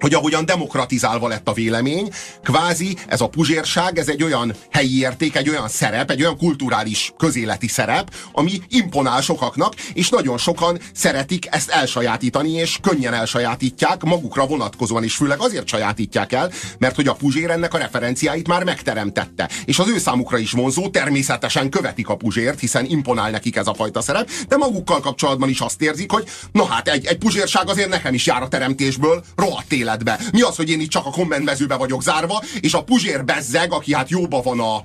hogy 0.00 0.14
ahogyan 0.14 0.44
demokratizálva 0.44 1.28
lett 1.28 1.48
a 1.48 1.52
vélemény, 1.52 2.10
kvázi 2.42 2.96
ez 3.06 3.20
a 3.20 3.28
puzsérság, 3.28 3.98
ez 3.98 4.08
egy 4.08 4.22
olyan 4.22 4.54
helyi 4.70 4.98
érték, 4.98 5.36
egy 5.36 5.48
olyan 5.48 5.68
szerep, 5.68 6.10
egy 6.10 6.22
olyan 6.22 6.36
kulturális 6.36 7.12
közéleti 7.18 7.68
szerep, 7.68 8.14
ami 8.32 8.52
imponál 8.68 9.20
sokaknak, 9.20 9.74
és 9.92 10.08
nagyon 10.08 10.38
sokan 10.38 10.78
szeretik 10.94 11.46
ezt 11.50 11.70
elsajátítani, 11.70 12.50
és 12.50 12.78
könnyen 12.82 13.14
elsajátítják, 13.14 14.02
magukra 14.02 14.46
vonatkozóan 14.46 15.04
is, 15.04 15.14
főleg 15.14 15.40
azért 15.40 15.68
sajátítják 15.68 16.32
el, 16.32 16.50
mert 16.78 16.96
hogy 16.96 17.08
a 17.08 17.14
puzsér 17.14 17.50
ennek 17.50 17.74
a 17.74 17.78
referenciáit 17.78 18.48
már 18.48 18.64
megteremtette. 18.64 19.48
És 19.64 19.78
az 19.78 19.88
ő 19.88 19.98
számukra 19.98 20.38
is 20.38 20.52
vonzó, 20.52 20.88
természetesen 20.88 21.70
követik 21.70 22.08
a 22.08 22.16
puzsért, 22.16 22.60
hiszen 22.60 22.84
imponál 22.84 23.30
nekik 23.30 23.56
ez 23.56 23.66
a 23.66 23.74
fajta 23.74 24.00
szerep, 24.00 24.30
de 24.48 24.56
magukkal 24.56 25.00
kapcsolatban 25.00 25.48
is 25.48 25.60
azt 25.60 25.82
érzik, 25.82 26.10
hogy 26.12 26.28
na 26.52 26.64
hát 26.64 26.88
egy, 26.88 27.06
egy 27.06 27.18
puzsérság 27.18 27.68
azért 27.68 27.88
nekem 27.88 28.14
is 28.14 28.26
jár 28.26 28.42
a 28.42 28.48
teremtésből, 28.48 29.24
rohadt 29.36 29.72
élet 29.72 29.89
életbe. 29.90 30.20
Mi 30.32 30.40
az, 30.40 30.56
hogy 30.56 30.70
én 30.70 30.80
itt 30.80 30.90
csak 30.90 31.06
a 31.06 31.10
kommentmezőbe 31.10 31.74
vagyok 31.74 32.02
zárva, 32.02 32.42
és 32.60 32.74
a 32.74 32.82
Puzsér 32.82 33.24
bezzeg, 33.24 33.72
aki 33.72 33.94
hát 33.94 34.10
jóba 34.10 34.42
van 34.42 34.60
a, 34.60 34.84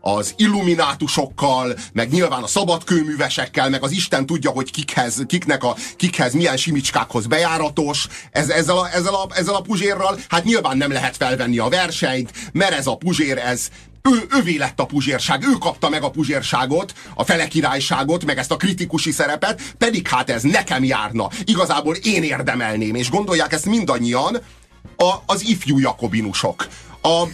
az 0.00 0.34
illuminátusokkal, 0.36 1.76
meg 1.92 2.10
nyilván 2.10 2.42
a 2.42 2.46
szabadkőművesekkel, 2.46 3.70
meg 3.70 3.82
az 3.82 3.90
Isten 3.90 4.26
tudja, 4.26 4.50
hogy 4.50 4.70
kikhez, 4.70 5.22
kiknek 5.26 5.64
a, 5.64 5.76
kikhez 5.96 6.32
milyen 6.32 6.56
simicskákhoz 6.56 7.26
bejáratos. 7.26 8.06
Ez, 8.30 8.48
ezzel, 8.48 8.78
a, 8.78 8.88
ezzel, 8.92 9.14
a, 9.14 9.26
ezzel 9.34 9.54
a 9.54 9.60
puzsérral 9.60 10.18
hát 10.28 10.44
nyilván 10.44 10.76
nem 10.76 10.92
lehet 10.92 11.16
felvenni 11.16 11.58
a 11.58 11.68
versenyt, 11.68 12.32
mert 12.52 12.72
ez 12.72 12.86
a 12.86 12.96
puzsér, 12.96 13.38
ez 13.38 13.68
ő, 14.02 14.38
ővé 14.38 14.56
lett 14.56 14.80
a 14.80 14.86
puzsérság, 14.86 15.42
ő 15.42 15.52
kapta 15.52 15.88
meg 15.88 16.02
a 16.02 16.10
puzsérságot, 16.10 16.94
a 17.14 17.24
fele 17.24 17.48
királyságot, 17.48 18.24
meg 18.24 18.38
ezt 18.38 18.50
a 18.50 18.56
kritikusi 18.56 19.10
szerepet, 19.10 19.62
pedig 19.78 20.08
hát 20.08 20.30
ez 20.30 20.42
nekem 20.42 20.84
járna. 20.84 21.28
Igazából 21.44 21.94
én 21.94 22.22
érdemelném, 22.22 22.94
és 22.94 23.10
gondolják 23.10 23.52
ezt 23.52 23.66
mindannyian 23.66 24.36
a, 24.96 25.14
az 25.26 25.48
ifjú 25.48 25.78
jakobinusok. 25.78 26.66
A, 27.00 27.08
a, 27.08 27.26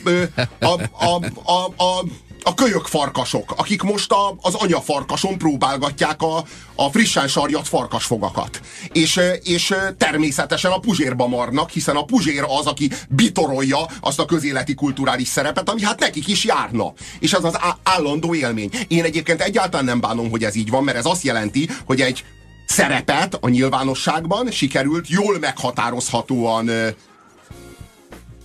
a, 0.60 0.80
a, 1.04 1.24
a, 1.44 1.84
a 1.84 2.04
a 2.42 2.54
kölyök 2.54 2.86
farkasok, 2.86 3.54
akik 3.56 3.82
most 3.82 4.12
a, 4.12 4.36
az 4.40 4.54
anyafarkason 4.54 5.38
próbálgatják 5.38 6.22
a, 6.22 6.44
a 6.74 6.90
frissen 6.90 7.28
sarjat 7.28 7.68
farkasfogakat. 7.68 8.60
És, 8.92 9.20
és 9.42 9.74
természetesen 9.98 10.70
a 10.70 10.78
puzsérba 10.78 11.26
marnak, 11.26 11.70
hiszen 11.70 11.96
a 11.96 12.04
puzsér 12.04 12.44
az, 12.58 12.66
aki 12.66 12.90
bitorolja 13.08 13.78
azt 14.00 14.18
a 14.18 14.24
közéleti 14.24 14.74
kulturális 14.74 15.28
szerepet, 15.28 15.68
ami 15.68 15.82
hát 15.82 16.00
nekik 16.00 16.28
is 16.28 16.44
járna. 16.44 16.92
És 17.18 17.32
ez 17.32 17.44
az 17.44 17.58
állandó 17.82 18.34
élmény. 18.34 18.70
Én 18.88 19.04
egyébként 19.04 19.42
egyáltalán 19.42 19.84
nem 19.84 20.00
bánom, 20.00 20.30
hogy 20.30 20.44
ez 20.44 20.54
így 20.54 20.70
van, 20.70 20.84
mert 20.84 20.96
ez 20.98 21.06
azt 21.06 21.22
jelenti, 21.22 21.68
hogy 21.86 22.00
egy 22.00 22.24
szerepet 22.66 23.38
a 23.40 23.48
nyilvánosságban 23.48 24.50
sikerült 24.50 25.08
jól 25.08 25.38
meghatározhatóan 25.38 26.70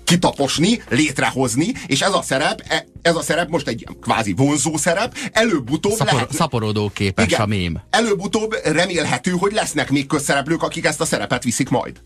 kitaposni, 0.04 0.82
létrehozni, 0.90 1.74
és 1.86 2.02
ez 2.02 2.14
a 2.14 2.22
szerep, 2.22 2.64
e, 2.68 2.86
ez 3.02 3.16
a 3.16 3.22
szerep 3.22 3.50
most 3.50 3.68
egy 3.68 3.88
kvázi 4.02 4.34
vonzó 4.34 4.78
szerep, 4.78 5.18
előbb-utóbb 5.32 5.92
Szapor, 5.92 6.14
lehet... 6.14 6.34
Szaporodó 6.34 6.92
képes 6.94 7.26
igen, 7.26 7.42
a 7.42 7.46
mém. 7.46 7.82
Előbb-utóbb 7.90 8.56
remélhető, 8.64 9.32
hogy 9.32 9.52
lesznek 9.52 9.90
még 9.90 10.08
közszereplők, 10.08 10.64
akik 10.64 10.86
ezt 10.86 11.02
a 11.02 11.06
szerepet 11.06 11.44
viszik 11.44 11.70
majd. 11.70 12.02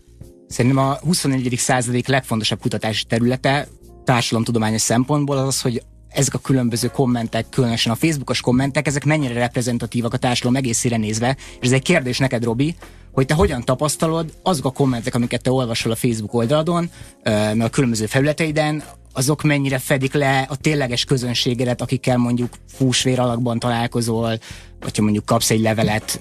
Szerintem 0.48 0.84
a 0.84 0.98
21. 1.02 1.54
századék 1.56 2.06
legfontosabb 2.06 2.60
kutatási 2.60 3.04
területe 3.04 3.68
társadalomtudományos 4.04 4.80
szempontból 4.80 5.36
az 5.36 5.46
az, 5.46 5.60
hogy 5.60 5.82
ezek 6.08 6.34
a 6.34 6.38
különböző 6.38 6.88
kommentek, 6.88 7.48
különösen 7.48 7.92
a 7.92 7.96
Facebookos 7.96 8.40
kommentek, 8.40 8.86
ezek 8.86 9.04
mennyire 9.04 9.34
reprezentatívak 9.34 10.12
a 10.12 10.16
társadalom 10.16 10.56
egészére 10.56 10.96
nézve, 10.96 11.36
és 11.60 11.66
ez 11.66 11.72
egy 11.72 11.82
kérdés 11.82 12.18
neked, 12.18 12.44
Robi, 12.44 12.74
hogy 13.18 13.26
te 13.26 13.34
hogyan 13.34 13.64
tapasztalod 13.64 14.32
azok 14.42 14.64
a 14.64 14.70
kommentek, 14.70 15.14
amiket 15.14 15.42
te 15.42 15.50
olvasol 15.50 15.92
a 15.92 15.96
Facebook 15.96 16.34
oldaladon, 16.34 16.90
meg 17.24 17.60
a 17.60 17.68
különböző 17.68 18.06
felületeiden, 18.06 18.82
azok 19.12 19.42
mennyire 19.42 19.78
fedik 19.78 20.12
le 20.12 20.46
a 20.50 20.56
tényleges 20.56 21.04
közönségedet, 21.04 21.80
akikkel 21.80 22.16
mondjuk 22.16 22.54
fúsvér 22.72 23.20
alakban 23.20 23.58
találkozol, 23.58 24.38
vagy 24.80 24.96
ha 24.96 25.02
mondjuk 25.02 25.24
kapsz 25.24 25.50
egy 25.50 25.60
levelet, 25.60 26.20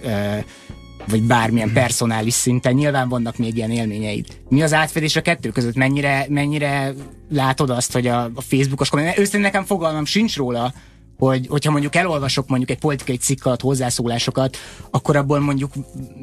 vagy 1.08 1.24
bármilyen 1.24 1.74
personális 1.74 2.34
szinten, 2.34 2.74
nyilván 2.74 3.10
vannak 3.10 3.38
még 3.38 3.56
ilyen 3.56 3.72
élményeid. 3.72 4.27
Mi 4.50 4.62
az 4.62 4.74
átfedés 4.74 5.16
a 5.16 5.22
kettő 5.22 5.50
között? 5.50 5.75
Mennyire, 5.75 6.25
mennyire 6.30 6.94
látod 7.30 7.70
azt, 7.70 7.94
hogy 7.94 8.08
a, 8.08 8.24
a 8.36 8.42
Facebookos 8.42 8.89
komment, 8.89 9.18
őszintén 9.18 9.42
nekem 9.42 9.66
fogalmam 9.66 10.06
sincs 10.06 10.36
róla, 10.36 10.74
hogy, 11.17 11.47
hogyha 11.50 11.71
mondjuk 11.71 11.95
elolvasok 11.95 12.47
mondjuk 12.47 12.69
egy 12.69 12.79
politikai 12.79 13.17
cikk 13.17 13.45
alatt 13.45 13.62
hozzászólásokat, 13.62 14.57
akkor 14.91 15.15
abból 15.15 15.39
mondjuk 15.39 15.71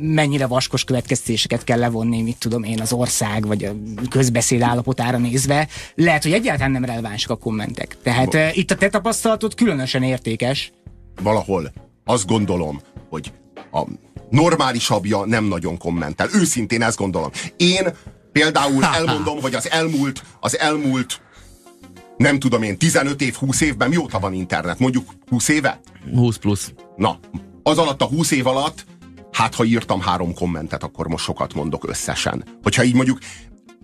mennyire 0.00 0.46
vaskos 0.46 0.84
következtéseket 0.84 1.64
kell 1.64 1.78
levonni, 1.78 2.22
mit 2.22 2.38
tudom 2.38 2.62
én, 2.62 2.80
az 2.80 2.92
ország 2.92 3.46
vagy 3.46 3.64
a 3.64 3.72
közbeszéd 4.10 4.62
állapotára 4.62 5.18
nézve. 5.18 5.68
Lehet, 5.94 6.22
hogy 6.22 6.32
egyáltalán 6.32 6.70
nem 6.70 6.84
relevánsak 6.84 7.30
a 7.30 7.36
kommentek. 7.36 7.96
Tehát 8.02 8.34
uh, 8.34 8.56
itt 8.56 8.70
a 8.70 8.76
te 8.76 8.88
tapasztalatod 8.88 9.54
különösen 9.54 10.02
értékes. 10.02 10.72
Valahol 11.22 11.72
azt 12.04 12.26
gondolom, 12.26 12.80
hogy 13.08 13.32
a 13.72 13.82
normálisabbja 14.30 15.24
nem 15.24 15.44
nagyon 15.44 15.78
kommentel. 15.78 16.28
Őszintén 16.34 16.82
ezt 16.82 16.96
gondolom. 16.96 17.30
Én 17.56 17.88
például 18.32 18.84
elmondom, 18.98 19.40
hogy 19.40 19.54
az 19.54 19.70
elmúlt, 19.70 20.22
az 20.40 20.58
elmúlt 20.58 21.20
nem 22.16 22.38
tudom 22.38 22.62
én, 22.62 22.78
15 22.78 23.22
év, 23.22 23.34
20 23.34 23.60
évben 23.60 23.88
mióta 23.88 24.18
van 24.18 24.32
internet? 24.32 24.78
Mondjuk 24.78 25.08
20 25.28 25.48
éve? 25.48 25.80
20 26.14 26.36
plusz. 26.36 26.72
Na, 26.96 27.18
az 27.62 27.78
alatt 27.78 28.02
a 28.02 28.04
20 28.04 28.30
év 28.30 28.46
alatt, 28.46 28.86
hát 29.32 29.54
ha 29.54 29.64
írtam 29.64 30.00
három 30.00 30.34
kommentet, 30.34 30.82
akkor 30.82 31.06
most 31.06 31.24
sokat 31.24 31.54
mondok 31.54 31.88
összesen. 31.88 32.44
Hogyha 32.62 32.84
így 32.84 32.94
mondjuk 32.94 33.18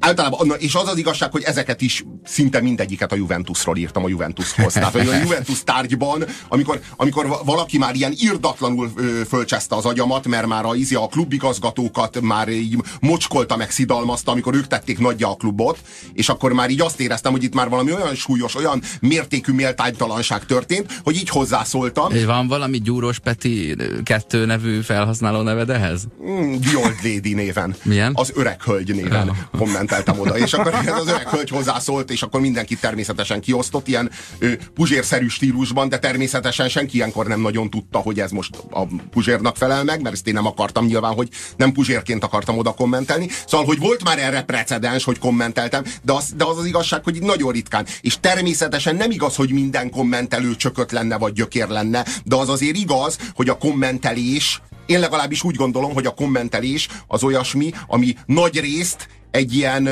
általában, 0.00 0.54
és 0.58 0.74
az 0.74 0.88
az 0.88 0.98
igazság, 0.98 1.30
hogy 1.30 1.42
ezeket 1.42 1.80
is 1.80 2.04
szinte 2.24 2.60
mindegyiket 2.60 3.12
a 3.12 3.16
Juventusról 3.16 3.76
írtam 3.76 4.04
a 4.04 4.08
Juventushoz. 4.08 4.72
Tehát 4.72 4.94
a 4.94 5.02
Juventus 5.22 5.64
tárgyban, 5.64 6.24
amikor, 6.48 6.80
amikor 6.96 7.26
valaki 7.44 7.78
már 7.78 7.94
ilyen 7.94 8.12
irdatlanul 8.16 8.92
fölcseszte 9.28 9.76
az 9.76 9.84
agyamat, 9.84 10.26
mert 10.26 10.46
már 10.46 10.64
a, 10.64 10.74
a 10.92 11.08
klubigazgatókat 11.08 12.20
már 12.20 12.48
így 12.48 12.76
mocskolta 13.00 13.56
meg 13.56 13.70
szidalmazta, 13.70 14.30
amikor 14.30 14.54
ők 14.54 14.66
tették 14.66 14.98
nagyja 14.98 15.30
a 15.30 15.34
klubot, 15.34 15.78
és 16.12 16.28
akkor 16.28 16.52
már 16.52 16.70
így 16.70 16.80
azt 16.80 17.00
éreztem, 17.00 17.32
hogy 17.32 17.42
itt 17.42 17.54
már 17.54 17.68
valami 17.68 17.92
olyan 17.92 18.14
súlyos, 18.14 18.54
olyan 18.54 18.82
mértékű 19.00 19.52
méltánytalanság 19.52 20.44
történt, 20.46 21.00
hogy 21.02 21.16
így 21.16 21.28
hozzászóltam. 21.28 22.12
És 22.12 22.24
van 22.24 22.46
valami 22.46 22.80
Gyúros 22.80 23.18
Peti 23.18 23.76
kettő 24.04 24.46
nevű 24.46 24.80
felhasználó 24.80 25.42
neved 25.42 25.70
ehhez? 25.70 26.06
Mm, 26.22 26.54
The 26.60 26.78
Old 26.78 26.96
Lady 27.02 27.34
néven. 27.34 27.74
Milyen? 27.82 28.12
Az 28.14 28.32
öreg 28.34 28.62
hölgy 28.62 28.94
néven 28.94 29.48
komment 29.58 29.89
kommenteltem 29.90 30.20
oda, 30.20 30.38
és 30.38 30.52
akkor 30.52 30.74
az 30.74 31.08
öreg 31.08 31.28
hölgy 31.28 31.48
hozzászólt, 31.48 32.10
és 32.10 32.22
akkor 32.22 32.40
mindenki 32.40 32.76
természetesen 32.76 33.40
kiosztott 33.40 33.88
ilyen 33.88 34.10
ö, 34.38 34.52
puzsérszerű 34.74 35.28
stílusban, 35.28 35.88
de 35.88 35.98
természetesen 35.98 36.68
senki 36.68 36.96
ilyenkor 36.96 37.26
nem 37.26 37.40
nagyon 37.40 37.70
tudta, 37.70 37.98
hogy 37.98 38.20
ez 38.20 38.30
most 38.30 38.56
a 38.70 38.86
puzsérnak 39.10 39.56
felel 39.56 39.84
meg, 39.84 40.02
mert 40.02 40.14
ezt 40.14 40.26
én 40.26 40.34
nem 40.34 40.46
akartam 40.46 40.86
nyilván, 40.86 41.14
hogy 41.14 41.28
nem 41.56 41.72
puzsérként 41.72 42.24
akartam 42.24 42.58
oda 42.58 42.72
kommentelni. 42.72 43.28
Szóval, 43.46 43.66
hogy 43.66 43.78
volt 43.78 44.04
már 44.04 44.18
erre 44.18 44.42
precedens, 44.42 45.04
hogy 45.04 45.18
kommenteltem, 45.18 45.84
de 46.02 46.12
az, 46.12 46.32
de 46.36 46.44
az 46.44 46.58
az 46.58 46.66
igazság, 46.66 47.04
hogy 47.04 47.22
nagyon 47.22 47.52
ritkán. 47.52 47.86
És 48.00 48.16
természetesen 48.20 48.96
nem 48.96 49.10
igaz, 49.10 49.36
hogy 49.36 49.50
minden 49.50 49.90
kommentelő 49.90 50.56
csökött 50.56 50.90
lenne, 50.90 51.18
vagy 51.18 51.32
gyökér 51.32 51.68
lenne, 51.68 52.04
de 52.24 52.36
az 52.36 52.48
azért 52.48 52.76
igaz, 52.76 53.18
hogy 53.34 53.48
a 53.48 53.58
kommentelés 53.58 54.60
én 54.90 55.00
legalábbis 55.00 55.42
úgy 55.42 55.54
gondolom, 55.54 55.92
hogy 55.92 56.06
a 56.06 56.14
kommentelés 56.14 56.88
az 57.06 57.22
olyasmi, 57.22 57.72
ami 57.86 58.16
nagy 58.26 58.60
részt 58.60 59.08
egy 59.30 59.54
ilyen 59.54 59.88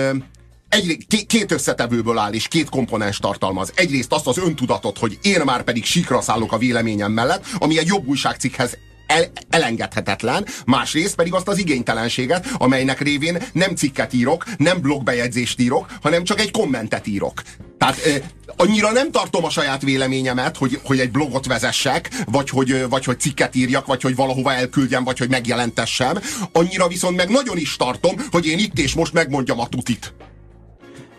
egy, 0.69 1.07
két 1.27 1.53
összetevőből 1.53 2.19
áll, 2.19 2.33
és 2.33 2.49
két 2.49 2.69
komponens 2.69 3.19
tartalmaz. 3.19 3.73
Egyrészt 3.75 4.13
azt 4.13 4.27
az 4.27 4.39
öntudatot, 4.39 4.99
hogy 4.99 5.19
én 5.23 5.41
már 5.45 5.63
pedig 5.63 5.85
sikra 5.85 6.21
szállok 6.21 6.53
a 6.53 6.59
véleményem 6.59 7.13
mellett, 7.13 7.45
ami 7.59 7.79
egy 7.79 7.87
jobb 7.87 8.07
újságcikkhez 8.07 8.79
el, 9.09 9.31
elengedhetetlen, 9.51 10.47
másrészt 10.67 11.15
pedig 11.15 11.35
azt 11.35 11.49
az 11.49 11.59
igénytelenséget, 11.59 12.47
amelynek 12.59 13.01
révén 13.01 13.43
nem 13.53 13.75
cikket 13.75 14.13
írok, 14.13 14.45
nem 14.57 14.81
blogbejegyzést 14.81 15.61
írok, 15.61 15.87
hanem 16.03 16.25
csak 16.25 16.41
egy 16.41 16.51
kommentet 16.51 17.07
írok. 17.07 17.43
Tehát 17.79 17.99
eh, 17.99 18.23
annyira 18.57 18.93
nem 18.93 19.11
tartom 19.11 19.45
a 19.45 19.51
saját 19.51 19.83
véleményemet, 19.83 20.57
hogy, 20.57 20.81
hogy 20.83 21.01
egy 21.01 21.11
blogot 21.11 21.47
vezessek, 21.47 22.11
vagy 22.27 22.49
hogy, 22.49 22.89
vagy 22.89 23.05
hogy 23.05 23.21
cikket 23.21 23.55
írjak, 23.55 23.87
vagy 23.87 24.03
hogy 24.03 24.17
valahova 24.17 24.53
elküldjem, 24.53 25.05
vagy 25.05 25.19
hogy 25.19 25.29
megjelentessem. 25.31 26.19
Annyira 26.53 26.89
viszont 26.89 27.17
meg 27.17 27.29
nagyon 27.29 27.57
is 27.57 27.77
tartom, 27.77 28.17
hogy 28.31 28.47
én 28.47 28.59
itt 28.59 28.79
és 28.79 28.95
most 28.95 29.13
megmondjam 29.13 29.61
a 29.61 29.69
tutit. 29.69 30.15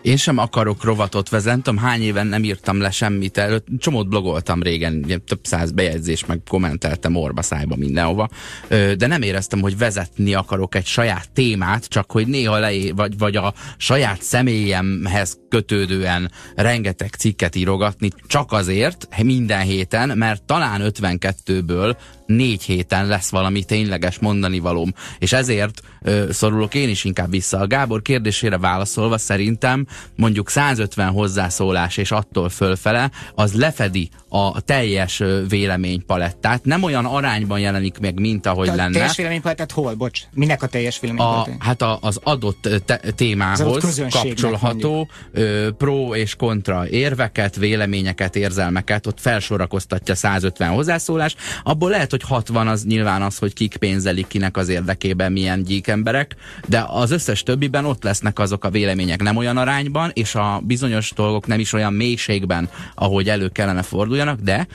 Én 0.02 0.16
sem 0.16 0.38
akarok 0.38 0.84
rovatot 0.84 1.28
vezentem, 1.28 1.76
hány 1.76 2.02
éven 2.02 2.26
nem 2.26 2.44
írtam 2.44 2.80
le 2.80 2.90
semmit, 2.90 3.38
előtt. 3.38 3.66
Csomót 3.78 4.08
blogoltam 4.08 4.62
régen, 4.62 5.22
több 5.26 5.40
száz 5.42 5.70
bejegyzés, 5.70 6.26
meg 6.26 6.40
kommenteltem 6.48 7.16
orba 7.16 7.42
szájba 7.42 7.76
mindenhova, 7.76 8.28
de 8.68 9.06
nem 9.06 9.22
éreztem, 9.22 9.60
hogy 9.60 9.78
vezetni 9.78 10.34
akarok 10.34 10.74
egy 10.74 10.86
saját 10.86 11.30
témát, 11.30 11.84
csak 11.84 12.10
hogy 12.10 12.26
néha 12.26 12.58
le, 12.58 12.70
vagy, 12.94 13.18
vagy 13.18 13.36
a 13.36 13.54
saját 13.76 14.22
személyemhez 14.22 15.38
kötődően 15.48 16.30
rengeteg 16.54 17.14
cikket 17.14 17.54
írogatni, 17.54 18.10
csak 18.26 18.52
azért, 18.52 19.08
minden 19.22 19.60
héten, 19.60 20.18
mert 20.18 20.42
talán 20.42 20.80
52-ből 20.84 21.96
négy 22.30 22.62
héten 22.62 23.06
lesz 23.06 23.30
valami 23.30 23.64
tényleges 23.64 24.18
mondani 24.18 24.58
valóm. 24.58 24.94
És 25.18 25.32
ezért 25.32 25.80
ö, 26.02 26.24
szorulok 26.30 26.74
én 26.74 26.88
is 26.88 27.04
inkább 27.04 27.30
vissza. 27.30 27.58
A 27.58 27.66
Gábor 27.66 28.02
kérdésére 28.02 28.58
válaszolva 28.58 29.18
szerintem 29.18 29.86
mondjuk 30.16 30.50
150 30.50 31.10
hozzászólás 31.10 31.96
és 31.96 32.10
attól 32.10 32.48
fölfele, 32.48 33.10
az 33.34 33.54
lefedi 33.54 34.08
a 34.28 34.60
teljes 34.60 35.22
véleménypalettát. 35.48 36.64
Nem 36.64 36.82
olyan 36.82 37.04
arányban 37.04 37.60
jelenik 37.60 37.98
meg, 37.98 38.20
mint 38.20 38.46
ahogy 38.46 38.68
a 38.68 38.74
lenne. 38.74 38.92
teljes 38.92 39.16
véleménypalettát 39.16 39.72
hol? 39.72 39.94
Bocs, 39.94 40.20
minek 40.32 40.62
a 40.62 40.66
teljes 40.66 41.00
véleménypalettát? 41.00 41.56
Hát 41.58 41.82
a, 41.82 41.98
az 42.02 42.20
adott 42.22 42.68
te 42.84 43.00
témához 43.16 43.60
az 43.60 43.98
adott 43.98 44.12
kapcsolható 44.12 45.08
ö, 45.32 45.68
pro 45.78 46.14
és 46.14 46.34
kontra 46.34 46.88
érveket, 46.88 47.56
véleményeket, 47.56 48.36
érzelmeket, 48.36 49.06
ott 49.06 49.20
felsorakoztatja 49.20 50.14
150 50.14 50.70
hozzászólás. 50.70 51.34
Abból 51.62 51.90
lehet, 51.90 52.10
hogy 52.10 52.19
60 52.22 52.68
az 52.68 52.84
nyilván 52.84 53.22
az, 53.22 53.38
hogy 53.38 53.52
kik 53.52 53.76
pénzelik 53.76 54.26
kinek 54.26 54.56
az 54.56 54.68
érdekében 54.68 55.32
milyen 55.32 55.62
gyík 55.62 55.86
emberek, 55.86 56.36
de 56.66 56.84
az 56.88 57.10
összes 57.10 57.42
többiben 57.42 57.84
ott 57.84 58.02
lesznek 58.02 58.38
azok 58.38 58.64
a 58.64 58.70
vélemények 58.70 59.22
nem 59.22 59.36
olyan 59.36 59.56
arányban, 59.56 60.10
és 60.14 60.34
a 60.34 60.60
bizonyos 60.64 61.12
dolgok 61.12 61.46
nem 61.46 61.60
is 61.60 61.72
olyan 61.72 61.92
mélységben, 61.92 62.68
ahogy 62.94 63.28
elő 63.28 63.48
kellene 63.48 63.82
forduljanak, 63.82 64.40
de 64.40 64.66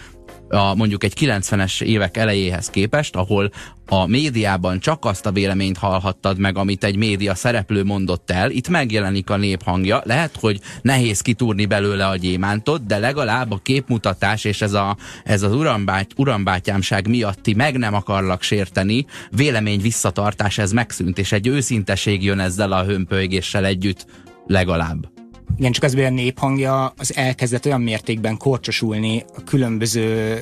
a, 0.50 0.76
mondjuk 0.76 1.04
egy 1.04 1.14
90-es 1.20 1.82
évek 1.82 2.18
elejéhez 2.18 2.70
képest, 2.70 3.16
ahol 3.16 3.52
a 3.88 4.06
médiában 4.06 4.80
csak 4.80 5.06
azt 5.06 5.26
a 5.26 5.32
véleményt 5.32 5.78
hallhattad 5.78 6.38
meg, 6.38 6.58
amit 6.58 6.84
egy 6.84 6.96
média 6.96 7.36
szereplő 7.36 7.84
mondott 7.84 8.32
el, 8.32 8.52
itt 8.52 8.70
megjelenik 8.70 9.30
a 9.30 9.38
néphangja, 9.38 10.02
lehet, 10.06 10.38
hogy 10.40 10.60
nehéz 10.82 11.22
kitúrni 11.22 11.66
belőle 11.66 12.08
a 12.08 12.16
gyémántot, 12.16 12.86
de 12.86 12.98
legalább 12.98 13.52
a 13.52 13.60
képmutatás 13.64 14.44
és 14.44 14.62
ez, 14.62 14.74
a, 14.74 14.98
ez 15.24 15.42
az 15.42 15.54
urambát, 15.54 16.12
urambátyámság 16.16 17.08
miatti 17.08 17.54
meg 17.54 17.78
nem 17.78 17.94
akarlak 17.94 18.42
sérteni, 18.42 19.06
vélemény 19.30 19.82
visszatartás 19.82 20.58
ez 20.58 20.72
megszűnt, 20.72 21.18
és 21.18 21.32
egy 21.32 21.48
őszinteség 21.48 22.24
jön 22.24 22.40
ezzel 22.40 22.72
a 22.72 22.84
hömpölygéssel 22.84 23.66
együtt 23.66 24.06
legalább. 24.48 25.15
Igen, 25.58 25.72
csak 25.72 25.84
az, 25.84 25.94
hogy 25.94 26.04
a 26.04 26.10
néphangja 26.10 26.94
az 26.98 27.16
elkezdett 27.16 27.66
olyan 27.66 27.82
mértékben 27.82 28.38
korcsosulni 28.38 29.26
a 29.36 29.44
különböző 29.44 30.40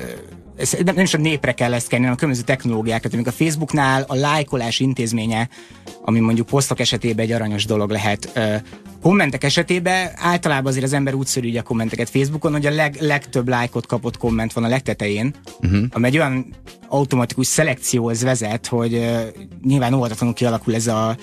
nem, 0.84 0.94
nem 0.94 1.04
is 1.04 1.14
a 1.14 1.18
népre 1.18 1.52
kell 1.52 1.74
ezt 1.74 1.88
kenni, 1.88 2.00
hanem 2.02 2.14
a 2.14 2.18
különböző 2.18 2.44
technológiákat. 2.44 3.14
Amikor 3.14 3.32
a 3.38 3.44
Facebooknál 3.44 4.04
a 4.08 4.14
lájkolás 4.14 4.80
intézménye, 4.80 5.48
ami 6.04 6.20
mondjuk 6.20 6.46
posztok 6.46 6.80
esetében 6.80 7.24
egy 7.24 7.32
aranyos 7.32 7.64
dolog 7.64 7.90
lehet, 7.90 8.40
kommentek 9.02 9.44
esetében 9.44 10.10
általában 10.14 10.66
azért 10.66 10.84
az 10.84 10.92
ember 10.92 11.14
úgy 11.14 11.26
szörű 11.26 11.56
a 11.56 11.62
kommenteket 11.62 12.10
Facebookon, 12.10 12.52
hogy 12.52 12.66
a 12.66 12.70
leg, 12.70 12.96
legtöbb 13.00 13.48
lájkot 13.48 13.86
kapott 13.86 14.16
komment 14.16 14.52
van 14.52 14.64
a 14.64 14.68
legtetején, 14.68 15.34
uh-huh. 15.60 15.84
ami 15.90 16.06
egy 16.06 16.16
olyan 16.16 16.54
automatikus 16.88 17.46
szelekcióhoz 17.46 18.22
vezet, 18.22 18.66
hogy 18.66 18.94
uh, 18.94 19.20
nyilván 19.64 19.94
óvatatlanul 19.94 20.34
kialakul 20.34 20.74
ez 20.74 20.86
a 20.86 21.16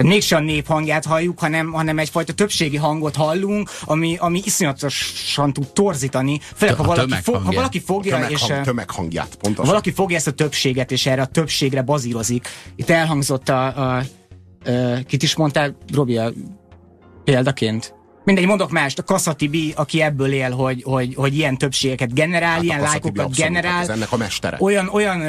tehát 0.00 0.14
mégsem 0.14 0.38
a 0.38 0.44
nép 0.44 0.66
hangját 0.66 1.04
halljuk, 1.04 1.38
hanem, 1.38 1.72
hanem 1.72 1.98
egyfajta 1.98 2.32
többségi 2.32 2.76
hangot 2.76 3.16
hallunk, 3.16 3.70
ami, 3.84 4.16
ami 4.18 4.40
iszonyatosan 4.44 5.52
tud 5.52 5.72
torzítani, 5.72 6.40
főleg 6.54 6.76
ha 6.76 6.82
valaki, 6.82 7.14
fog, 7.22 7.34
ha 7.34 7.52
valaki 7.52 7.80
fogja 7.80 8.14
tömeghang, 8.14 8.50
és... 8.50 8.64
Tömeghangját, 8.64 9.34
pontosan. 9.34 9.64
Ha 9.64 9.70
valaki 9.70 9.92
fogja 9.92 10.16
ezt 10.16 10.26
a 10.26 10.30
többséget, 10.32 10.92
és 10.92 11.06
erre 11.06 11.22
a 11.22 11.26
többségre 11.26 11.82
bazírozik. 11.82 12.48
Itt 12.76 12.90
elhangzott 12.90 13.48
a, 13.48 13.66
a, 13.66 13.96
a 13.96 14.04
kit 15.06 15.22
is 15.22 15.36
mondtál, 15.36 15.76
Robi, 15.92 16.16
a 16.16 16.32
példaként? 17.24 17.94
Mindegy, 18.24 18.46
mondok 18.46 18.70
mást, 18.70 18.98
a 18.98 19.02
Kasszatibi, 19.02 19.72
aki 19.76 20.02
ebből 20.02 20.32
él, 20.32 20.50
hogy, 20.50 20.82
hogy, 20.82 21.14
hogy 21.14 21.36
ilyen 21.36 21.58
többségeket 21.58 22.14
generál, 22.14 22.50
hát 22.50 22.62
ilyen 22.62 22.80
lájkokat 22.80 23.34
generál. 23.36 23.80
Ez 23.80 23.88
ennek 23.88 24.12
a 24.12 24.16
mestere. 24.16 24.56
Olyan, 24.60 24.88
olyan 24.88 25.22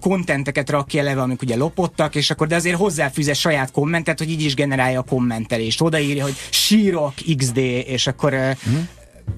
kontenteket 0.00 0.70
rak 0.70 0.86
ki 0.86 0.98
eleve, 0.98 1.20
amik 1.20 1.42
ugye 1.42 1.56
lopottak, 1.56 2.14
és 2.14 2.30
akkor 2.30 2.46
de 2.46 2.54
azért 2.54 2.76
hozzáfűz 2.76 3.36
saját 3.36 3.70
kommentet, 3.70 4.18
hogy 4.18 4.30
így 4.30 4.42
is 4.42 4.54
generálja 4.54 5.00
a 5.00 5.04
kommentelést. 5.08 5.80
Odaírja, 5.80 6.22
hogy 6.22 6.34
sírok 6.50 7.14
XD, 7.36 7.56
és 7.86 8.06
akkor 8.06 8.32
hmm. 8.64 8.88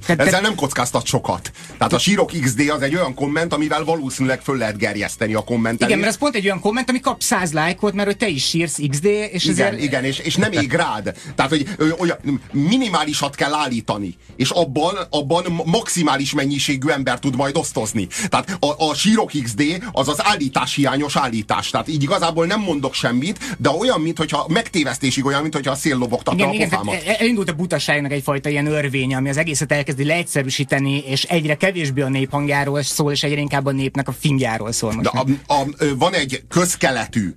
Tehát, 0.07 0.27
Ezzel 0.27 0.41
nem 0.41 0.55
kockáztat 0.55 1.07
sokat. 1.07 1.53
Tehát 1.79 1.93
a 1.93 1.99
sírok 1.99 2.31
XD 2.41 2.69
az 2.69 2.83
egy 2.83 2.95
olyan 2.95 3.15
komment, 3.15 3.53
amivel 3.53 3.85
valószínűleg 3.85 4.41
föl 4.41 4.57
lehet 4.57 4.77
gerjeszteni 4.77 5.35
a 5.35 5.41
kommentet. 5.41 5.89
Igen, 5.89 6.01
mert 6.01 6.11
ez 6.11 6.19
pont 6.19 6.35
egy 6.35 6.45
olyan 6.45 6.61
komment, 6.61 6.89
ami 6.89 7.01
kap 7.01 7.23
100 7.23 7.53
lájkot, 7.53 7.95
mert 7.95 8.07
hogy 8.07 8.17
te 8.17 8.29
is 8.29 8.49
sírsz 8.49 8.79
XD, 8.89 9.05
és 9.05 9.45
igen, 9.45 9.67
ezért... 9.67 9.83
Igen, 9.83 10.05
és, 10.05 10.19
és 10.19 10.37
nem 10.37 10.53
ég 10.53 10.73
rád. 10.73 11.17
Tehát, 11.35 11.51
hogy 11.51 11.69
olyan 11.99 12.41
minimálisat 12.53 13.35
kell 13.35 13.55
állítani, 13.55 14.15
és 14.37 14.51
abban, 14.51 14.95
abban 15.11 15.63
maximális 15.65 16.33
mennyiségű 16.33 16.89
ember 16.89 17.19
tud 17.19 17.37
majd 17.37 17.57
osztozni. 17.57 18.07
Tehát 18.29 18.57
a, 18.61 18.89
a 18.89 18.95
sírok 18.95 19.31
XD 19.43 19.63
az 19.93 20.09
az 20.09 20.27
állításhiányos 20.27 21.17
állítás. 21.17 21.71
Tehát 21.71 21.89
így 21.89 22.03
igazából 22.03 22.47
nem 22.47 22.61
mondok 22.61 22.95
semmit, 22.95 23.57
de 23.59 23.71
olyan, 23.71 24.01
mintha 24.01 24.47
megtévesztésig 24.49 25.25
olyan, 25.25 25.43
mintha 25.43 25.71
a 25.71 25.75
szél 25.75 25.97
lobogtatta 25.97 26.37
igen, 26.37 26.49
a 26.49 26.53
igen, 26.53 26.69
pofámat. 26.69 27.03
Elindult 27.05 27.49
a 27.49 27.53
butaságnak 27.53 28.13
egyfajta 28.13 28.49
ilyen 28.49 28.67
örvény, 28.67 29.15
ami 29.15 29.29
az 29.29 29.37
egészet 29.37 29.73
elkezdi 29.79 30.05
leegyszerűsíteni, 30.05 30.99
és 30.99 31.23
egyre 31.23 31.55
kevésbé 31.55 32.01
a 32.01 32.09
néphangjáról 32.09 32.83
szól, 32.83 33.13
és 33.13 33.23
egyre 33.23 33.41
inkább 33.41 33.67
a 33.67 33.71
népnek 33.71 34.09
a 34.09 34.13
fingjáról 34.13 34.73
szól. 34.73 34.93
Most 34.93 35.11
De 35.13 35.21
a, 35.47 35.55
a, 35.55 35.65
van 35.97 36.15
egy 36.15 36.43
közkeletű 36.49 37.35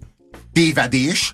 tévedés, 0.54 1.34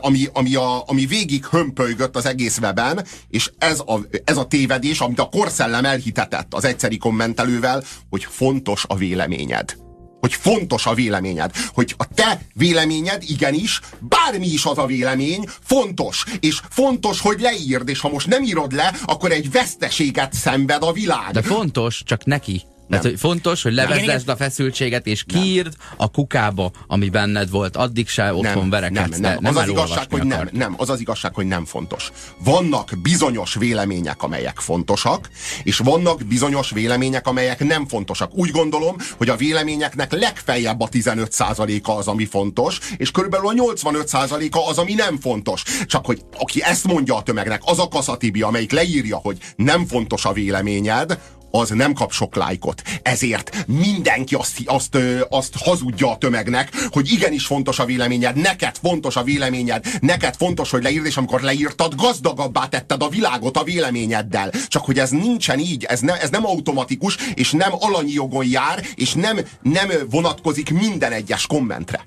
ami, 0.00 0.28
ami, 0.32 0.54
a, 0.54 0.82
ami 0.86 1.06
végig 1.06 1.44
hömpölygött 1.44 2.16
az 2.16 2.26
egész 2.26 2.58
weben, 2.58 3.04
és 3.28 3.50
ez 3.58 3.80
a, 3.80 4.00
ez 4.24 4.36
a 4.36 4.44
tévedés, 4.46 5.00
amit 5.00 5.18
a 5.18 5.28
korszellem 5.28 5.84
elhitetett 5.84 6.54
az 6.54 6.64
egyszeri 6.64 6.98
kommentelővel, 6.98 7.82
hogy 8.10 8.24
fontos 8.24 8.84
a 8.88 8.96
véleményed 8.96 9.76
hogy 10.20 10.34
fontos 10.34 10.86
a 10.86 10.94
véleményed, 10.94 11.50
hogy 11.74 11.94
a 11.96 12.04
te 12.14 12.40
véleményed 12.54 13.22
igenis, 13.26 13.80
bármi 13.98 14.46
is 14.46 14.64
az 14.64 14.78
a 14.78 14.86
vélemény, 14.86 15.44
fontos, 15.64 16.24
és 16.40 16.60
fontos, 16.70 17.20
hogy 17.20 17.40
leírd, 17.40 17.88
és 17.88 18.00
ha 18.00 18.08
most 18.08 18.26
nem 18.26 18.42
írod 18.42 18.72
le, 18.72 18.94
akkor 19.04 19.30
egy 19.32 19.50
veszteséget 19.50 20.32
szenved 20.32 20.82
a 20.82 20.92
világ. 20.92 21.30
De 21.32 21.42
fontos, 21.42 22.02
csak 22.04 22.24
neki 22.24 22.62
Tehát, 22.90 23.04
hogy 23.04 23.18
fontos, 23.18 23.62
hogy 23.62 23.72
levezesd 23.72 24.28
a 24.28 24.36
feszültséget, 24.36 25.06
és 25.06 25.24
kiírd 25.24 25.74
a 25.96 26.10
kukába, 26.10 26.70
ami 26.86 27.08
benned 27.08 27.50
volt. 27.50 27.76
Addig 27.76 28.08
se 28.08 28.34
otthon 28.34 28.58
nem, 28.58 28.70
verekedsz. 28.70 29.18
nem, 29.18 29.20
nem. 29.20 29.38
nem 29.40 29.56
az 29.56 29.62
az 29.62 29.68
igazság, 29.68 30.06
hogy 30.10 30.24
nem, 30.24 30.48
nem. 30.52 30.74
Az 30.76 30.90
az 30.90 31.00
igazság, 31.00 31.34
hogy 31.34 31.46
nem 31.46 31.64
fontos. 31.64 32.12
Vannak 32.44 32.92
bizonyos 33.02 33.54
vélemények, 33.54 34.22
amelyek 34.22 34.58
fontosak, 34.58 35.28
és 35.62 35.78
vannak 35.78 36.24
bizonyos 36.24 36.70
vélemények, 36.70 37.26
amelyek 37.26 37.64
nem 37.64 37.86
fontosak. 37.86 38.34
Úgy 38.34 38.50
gondolom, 38.50 38.96
hogy 39.16 39.28
a 39.28 39.36
véleményeknek 39.36 40.12
legfeljebb 40.12 40.80
a 40.80 40.88
15%-a 40.88 41.90
az, 41.90 42.06
ami 42.06 42.24
fontos, 42.24 42.78
és 42.96 43.10
körülbelül 43.10 43.48
a 43.48 43.52
85%-a 43.52 44.68
az, 44.68 44.78
ami 44.78 44.94
nem 44.94 45.18
fontos. 45.18 45.62
Csak 45.86 46.06
hogy 46.06 46.24
aki 46.38 46.62
ezt 46.62 46.86
mondja 46.86 47.16
a 47.16 47.22
tömegnek, 47.22 47.62
az 47.64 47.78
a 47.78 47.88
kaszatibi, 47.88 48.42
amelyik 48.42 48.72
leírja, 48.72 49.16
hogy 49.16 49.38
nem 49.56 49.86
fontos 49.86 50.24
a 50.24 50.32
véleményed, 50.32 51.18
az 51.50 51.68
nem 51.68 51.92
kap 51.92 52.12
sok 52.12 52.34
lájkot. 52.34 52.82
Ezért 53.02 53.64
mindenki 53.66 54.34
azt, 54.34 54.62
azt, 54.64 54.98
azt 55.28 55.54
hazudja 55.56 56.10
a 56.10 56.18
tömegnek, 56.18 56.70
hogy 56.90 57.12
igenis 57.12 57.46
fontos 57.46 57.78
a 57.78 57.84
véleményed, 57.84 58.36
neked 58.36 58.76
fontos 58.82 59.16
a 59.16 59.22
véleményed, 59.22 59.84
neked 60.00 60.34
fontos, 60.36 60.70
hogy 60.70 60.82
leírd, 60.82 61.06
és 61.06 61.16
amikor 61.16 61.40
leírtad, 61.40 61.94
gazdagabbá 61.94 62.66
tetted 62.66 63.02
a 63.02 63.08
világot 63.08 63.56
a 63.56 63.64
véleményeddel. 63.64 64.50
Csak 64.68 64.84
hogy 64.84 64.98
ez 64.98 65.10
nincsen 65.10 65.58
így, 65.58 65.84
ez, 65.84 66.00
ne, 66.00 66.20
ez 66.20 66.30
nem 66.30 66.46
automatikus, 66.46 67.16
és 67.34 67.50
nem 67.50 67.72
alanyi 67.72 68.12
jogon 68.12 68.44
jár, 68.44 68.86
és 68.94 69.12
nem, 69.12 69.38
nem 69.62 69.88
vonatkozik 70.10 70.70
minden 70.70 71.12
egyes 71.12 71.46
kommentre. 71.46 72.04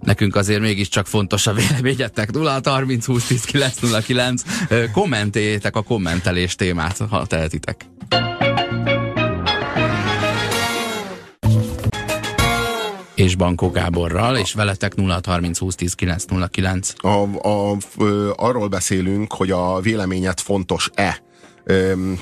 Nekünk 0.00 0.36
azért 0.36 0.60
mégiscsak 0.60 1.06
fontos 1.06 1.46
a 1.46 1.52
véleményetek. 1.52 2.30
0 2.30 2.60
30 2.64 3.06
20 3.06 3.26
10 3.26 3.44
909. 3.44 4.42
Ö, 4.68 4.84
Kommentéljétek 4.90 5.76
a 5.76 5.82
kommentelés 5.82 6.54
témát, 6.54 6.98
ha 7.10 7.26
tehetitek. 7.26 7.86
És 13.20 13.34
Bankó 13.34 13.70
Gáborral, 13.70 14.36
és 14.36 14.52
veletek 14.52 14.94
0 14.94 15.20
30 15.26 15.58
20 15.58 15.74
10 15.74 15.94
909. 15.94 16.92
A, 16.96 17.08
a, 17.48 17.76
arról 18.36 18.68
beszélünk, 18.68 19.32
hogy 19.32 19.50
a 19.50 19.80
véleményed 19.80 20.40
fontos-e. 20.40 21.22
Öm, 21.64 22.18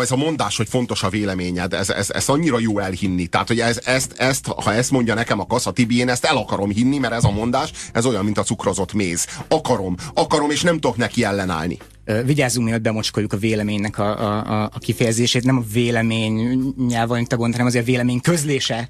ez 0.00 0.10
a 0.10 0.16
mondás, 0.16 0.56
hogy 0.56 0.68
fontos 0.68 1.02
a 1.02 1.08
véleményed, 1.08 1.72
ez, 1.72 1.90
ez, 1.90 2.10
ez 2.10 2.28
annyira 2.28 2.58
jó 2.58 2.78
elhinni. 2.78 3.26
Tehát, 3.26 3.48
hogy 3.48 3.60
ez, 3.60 3.80
ezt, 3.84 4.12
ezt, 4.16 4.46
ha 4.46 4.72
ezt 4.72 4.90
mondja 4.90 5.14
nekem 5.14 5.40
a 5.40 5.46
Kassa 5.46 5.70
Tibi, 5.70 5.98
én 5.98 6.08
ezt 6.08 6.24
el 6.24 6.36
akarom 6.36 6.70
hinni, 6.70 6.98
mert 6.98 7.14
ez 7.14 7.24
a 7.24 7.30
mondás, 7.30 7.70
ez 7.92 8.06
olyan, 8.06 8.24
mint 8.24 8.38
a 8.38 8.42
cukrozott 8.42 8.92
méz. 8.92 9.26
Akarom, 9.48 9.94
akarom, 10.14 10.50
és 10.50 10.62
nem 10.62 10.74
tudok 10.74 10.96
neki 10.96 11.24
ellenállni. 11.24 11.78
Vigyázzunk, 12.24 12.64
mielőtt 12.64 12.82
bemocskoljuk 12.82 13.32
a 13.32 13.36
véleménynek 13.36 13.98
a, 13.98 14.20
a, 14.20 14.62
a, 14.62 14.78
kifejezését. 14.78 15.44
Nem 15.44 15.56
a 15.56 15.64
vélemény 15.72 16.58
nyelven 16.88 17.20
itt 17.20 17.32
a 17.32 17.36
gond, 17.36 17.52
hanem 17.52 17.66
azért 17.66 17.84
a 17.84 17.86
vélemény 17.86 18.20
közlése 18.20 18.88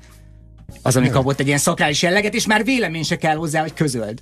az, 0.82 0.96
ami 0.96 1.08
kapott 1.08 1.40
egy 1.40 1.46
ilyen 1.46 1.58
szakrális 1.58 2.02
jelleget, 2.02 2.34
és 2.34 2.46
már 2.46 2.64
vélemény 2.64 3.02
se 3.04 3.16
kell 3.16 3.36
hozzá, 3.36 3.60
hogy 3.60 3.74
közöld. 3.74 4.20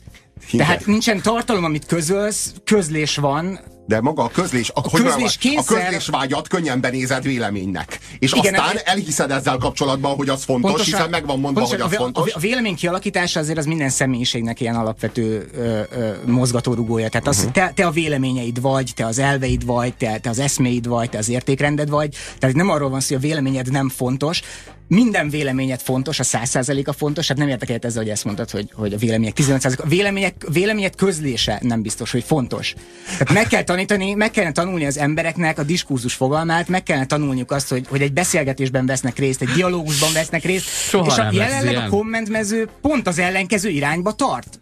Igen. 0.53 0.67
Tehát 0.67 0.87
nincsen 0.87 1.23
tartalom, 1.23 1.65
amit 1.65 1.87
közölsz, 1.87 2.53
közlés 2.65 3.17
van, 3.17 3.61
De 3.87 4.01
maga 4.01 4.23
a 4.23 4.29
közlés, 4.29 4.71
a, 4.75 4.81
hogy 4.81 4.91
közlés 4.91 5.09
mondjam, 5.09 5.31
a 5.35 5.39
kényszer- 5.41 5.83
közlés 5.85 6.07
vágyat 6.07 6.49
könnyen 6.49 6.81
benézed 6.81 7.23
véleménynek. 7.23 7.99
És 8.19 8.33
Igen, 8.33 8.55
aztán 8.55 8.77
ez- 8.77 8.83
elhiszed 8.85 9.31
ezzel 9.31 9.57
kapcsolatban, 9.57 10.15
hogy 10.15 10.29
az 10.29 10.45
fontos, 10.45 10.85
hiszen 10.85 11.11
meg 11.11 11.27
van 11.27 11.41
mondva, 11.41 11.61
hogy 11.61 11.69
pontosan 11.71 11.93
az 11.93 12.01
a, 12.01 12.03
fontos. 12.03 12.33
A, 12.33 12.37
a 12.37 12.41
vélemény 12.41 12.75
kialakítása 12.75 13.41
azért 13.41 13.59
az 13.59 13.65
minden 13.65 13.89
személyiségnek 13.89 14.61
ilyen 14.61 14.75
alapvető 14.75 15.49
ö, 15.55 15.81
ö, 15.91 16.13
mozgatórugója. 16.27 17.09
Tehát 17.09 17.27
az, 17.27 17.37
uh-huh. 17.37 17.53
te, 17.53 17.73
te 17.75 17.87
a 17.87 17.91
véleményeid 17.91 18.61
vagy, 18.61 18.93
te 18.97 19.07
az 19.07 19.19
elveid 19.19 19.65
vagy, 19.65 19.95
te, 19.95 20.19
te 20.19 20.29
az 20.31 20.39
eszméid 20.39 20.87
vagy, 20.87 21.11
te 21.11 21.19
az 21.19 21.29
értékrended 21.29 21.89
vagy. 21.89 22.17
Tehát 22.39 22.57
nem 22.57 22.69
arról 22.71 22.91
van 22.91 23.01
szó, 23.01 23.15
hogy 23.15 23.25
a 23.25 23.29
véleményed 23.29 23.71
nem 23.71 23.89
fontos. 23.89 24.43
Minden 24.89 25.29
véleményed 25.29 25.81
fontos, 25.81 26.19
a 26.19 26.23
száz 26.23 26.49
százaléka 26.49 26.93
fontos, 26.93 27.29
hát 27.29 27.37
nem 27.37 27.49
értek 27.49 27.69
egyet 27.69 27.85
ezzel, 27.85 28.03
hogy 28.03 28.11
ezt 28.11 28.25
mondtad, 28.25 28.51
hogy, 28.51 28.71
hogy 28.75 28.93
a 28.93 28.97
vélemények 28.97 29.33
15 29.33 29.65
a 29.65 29.87
vélemények, 29.87 30.35
vélemények 30.53 30.95
közlése 30.95 31.59
nem 31.63 31.83
biztos, 31.83 32.11
hogy 32.11 32.25
fontos. 32.25 32.75
Tehát 33.05 33.33
meg 33.33 33.47
kell 33.47 33.63
tanítani, 33.63 34.15
meg 34.15 34.31
kellene 34.31 34.53
tanulni 34.53 34.87
az 34.87 34.99
embereknek 34.99 35.59
a 35.59 35.63
diskurzus 35.63 36.15
fogalmát, 36.15 36.69
meg 36.69 36.83
kellene 36.83 37.07
tanulniuk 37.07 37.51
azt, 37.51 37.69
hogy, 37.69 37.87
hogy 37.89 38.03
egy 38.03 38.13
beszélgetésben 38.13 38.87
vesznek 38.87 39.19
részt, 39.19 39.43
egy 39.43 39.49
dialógusban 39.49 40.13
vesznek 40.13 40.45
részt, 40.45 40.65
Soha 40.65 41.07
és 41.07 41.19
a, 41.19 41.29
jelenleg 41.33 41.73
ilyen. 41.73 41.83
a 41.83 41.89
kommentmező 41.89 42.69
pont 42.81 43.07
az 43.07 43.19
ellenkező 43.19 43.69
irányba 43.69 44.13
tart. 44.13 44.61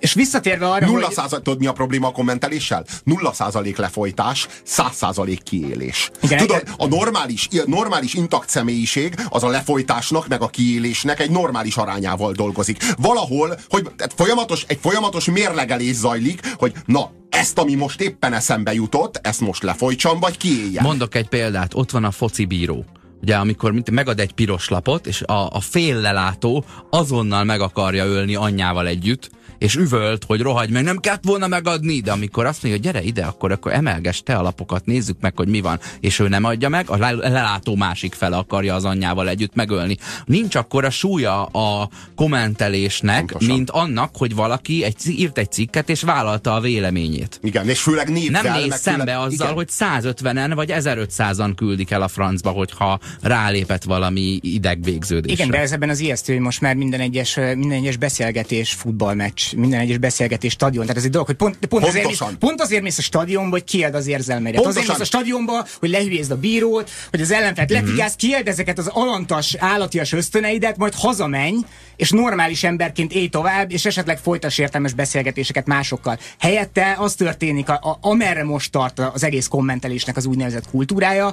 És 0.00 0.12
visszatérve 0.12 0.68
arra, 0.68 0.86
Nulla 0.86 1.06
hogy... 1.06 1.14
százalék, 1.14 1.44
tudod 1.44 1.58
mi 1.58 1.66
a 1.66 1.72
probléma 1.72 2.06
a 2.06 2.10
kommenteléssel? 2.10 2.84
Nulla 3.04 3.32
százalék 3.32 3.76
lefolytás, 3.76 4.46
száz 4.64 4.94
százalék 4.94 5.42
kiélés. 5.42 6.10
Igen, 6.22 6.38
Tudod, 6.38 6.62
a 6.76 6.86
normális, 6.86 7.48
normális 7.66 8.14
intakt 8.14 8.48
személyiség 8.48 9.14
az 9.28 9.42
a 9.42 9.48
lefolytásnak, 9.48 10.28
meg 10.28 10.42
a 10.42 10.48
kiélésnek 10.48 11.20
egy 11.20 11.30
normális 11.30 11.76
arányával 11.76 12.32
dolgozik. 12.32 12.84
Valahol, 12.96 13.58
hogy 13.68 13.90
folyamatos, 14.16 14.64
egy 14.66 14.78
folyamatos 14.80 15.24
mérlegelés 15.24 15.94
zajlik, 15.94 16.40
hogy 16.56 16.72
na, 16.84 17.10
ezt, 17.28 17.58
ami 17.58 17.74
most 17.74 18.00
éppen 18.00 18.32
eszembe 18.32 18.74
jutott, 18.74 19.18
ezt 19.22 19.40
most 19.40 19.62
lefolytsam, 19.62 20.20
vagy 20.20 20.36
kiéljem. 20.36 20.84
Mondok 20.84 21.14
egy 21.14 21.28
példát, 21.28 21.74
ott 21.74 21.90
van 21.90 22.04
a 22.04 22.10
foci 22.10 22.44
bíró. 22.44 22.84
Ugye, 23.22 23.36
amikor 23.36 23.72
mint 23.72 23.90
megad 23.90 24.20
egy 24.20 24.32
piros 24.32 24.68
lapot, 24.68 25.06
és 25.06 25.22
a, 25.22 25.48
a 25.52 25.60
féllelátó 25.60 26.64
azonnal 26.90 27.44
meg 27.44 27.60
akarja 27.60 28.04
ölni 28.04 28.34
anyjával 28.34 28.86
együtt, 28.86 29.30
és 29.60 29.74
üvölt, 29.74 30.24
hogy 30.24 30.40
rohagy 30.40 30.70
meg, 30.70 30.84
nem 30.84 30.98
kellett 30.98 31.24
volna 31.24 31.46
megadni, 31.46 32.00
de 32.00 32.12
amikor 32.12 32.46
azt 32.46 32.62
mondja, 32.62 32.80
hogy 32.80 32.92
gyere 32.92 33.06
ide, 33.06 33.24
akkor, 33.24 33.52
akkor 33.52 33.72
emelges 33.72 34.22
te 34.22 34.34
a 34.34 34.42
lapokat, 34.42 34.86
nézzük 34.86 35.16
meg, 35.20 35.36
hogy 35.36 35.48
mi 35.48 35.60
van, 35.60 35.80
és 36.00 36.18
ő 36.18 36.28
nem 36.28 36.44
adja 36.44 36.68
meg, 36.68 36.90
a 36.90 36.96
le- 36.96 37.10
lelátó 37.12 37.76
másik 37.76 38.14
fele 38.14 38.36
akarja 38.36 38.74
az 38.74 38.84
anyjával 38.84 39.28
együtt 39.28 39.54
megölni. 39.54 39.96
Nincs 40.24 40.54
akkor 40.54 40.84
a 40.84 40.90
súlya 40.90 41.44
a 41.44 41.88
kommentelésnek, 42.14 43.18
Pontosan. 43.18 43.54
mint 43.54 43.70
annak, 43.70 44.16
hogy 44.16 44.34
valaki 44.34 44.84
egy, 44.84 44.96
írt 45.06 45.38
egy 45.38 45.52
cikket, 45.52 45.88
és 45.88 46.02
vállalta 46.02 46.54
a 46.54 46.60
véleményét. 46.60 47.38
Igen, 47.42 47.68
és 47.68 47.80
főleg 47.80 48.08
névvel. 48.08 48.42
Nem 48.42 48.52
néz 48.52 48.80
szembe 48.80 49.00
főleg, 49.00 49.18
azzal, 49.18 49.46
igen. 49.46 49.52
hogy 49.54 49.68
150-en 49.78 50.52
vagy 50.54 50.72
1500-an 50.76 51.52
küldik 51.56 51.90
el 51.90 52.02
a 52.02 52.08
francba, 52.08 52.50
hogyha 52.50 52.98
rálépett 53.22 53.84
valami 53.84 54.38
idegvégződésre. 54.42 55.32
Igen, 55.44 55.50
de 55.50 55.58
ez 55.58 55.72
ebben 55.72 55.88
az 55.88 56.00
ijesztő, 56.00 56.32
hogy 56.32 56.42
most 56.42 56.60
már 56.60 56.74
minden 56.74 57.00
egyes, 57.00 57.34
minden 57.34 57.72
egyes 57.78 57.96
beszélgetés 57.96 58.72
futballmeccs, 58.72 59.52
minden 59.56 59.80
egyes 59.80 59.98
beszélgetés 59.98 60.52
stadion. 60.52 60.82
Tehát 60.82 60.96
ez 60.98 61.04
egy 61.04 61.10
dolog, 61.10 61.26
hogy 61.26 61.36
pont, 61.36 61.56
pont, 61.66 61.84
azért, 61.84 62.06
mész, 62.06 62.16
Pontosan. 62.18 62.38
pont 62.38 62.60
azért 62.60 62.82
mész 62.82 62.98
a 62.98 63.02
stadionba, 63.02 63.50
hogy 63.50 63.64
kield 63.64 63.94
az 63.94 64.06
érzelmeidet. 64.06 64.62
Pontosan. 64.62 64.82
Azért 64.82 64.98
mész 64.98 65.08
a 65.08 65.16
stadionba, 65.16 65.66
hogy 65.78 65.90
lehülyézd 65.90 66.30
a 66.30 66.36
bírót, 66.36 66.90
hogy 67.10 67.20
az 67.20 67.30
ellenfelet 67.30 67.70
Mhm. 67.70 67.80
lefigász, 67.84 68.14
kield 68.14 68.48
ezeket 68.48 68.78
az 68.78 68.86
alantas, 68.86 69.54
állatias 69.58 70.12
ösztöneidet, 70.12 70.76
majd 70.76 70.94
hazamenj, 70.94 71.56
és 71.96 72.10
normális 72.10 72.64
emberként 72.64 73.12
élj 73.12 73.28
tovább, 73.28 73.72
és 73.72 73.84
esetleg 73.86 74.18
folytass 74.18 74.58
értelmes 74.58 74.92
beszélgetéseket 74.92 75.66
másokkal. 75.66 76.18
Helyette 76.38 76.94
az 76.98 77.14
történik, 77.14 77.68
a, 77.68 77.72
a, 77.72 77.98
amerre 78.00 78.44
most 78.44 78.70
tart 78.72 78.98
az 78.98 79.24
egész 79.24 79.46
kommentelésnek 79.46 80.16
az 80.16 80.26
úgynevezett 80.26 80.70
kultúrája, 80.70 81.32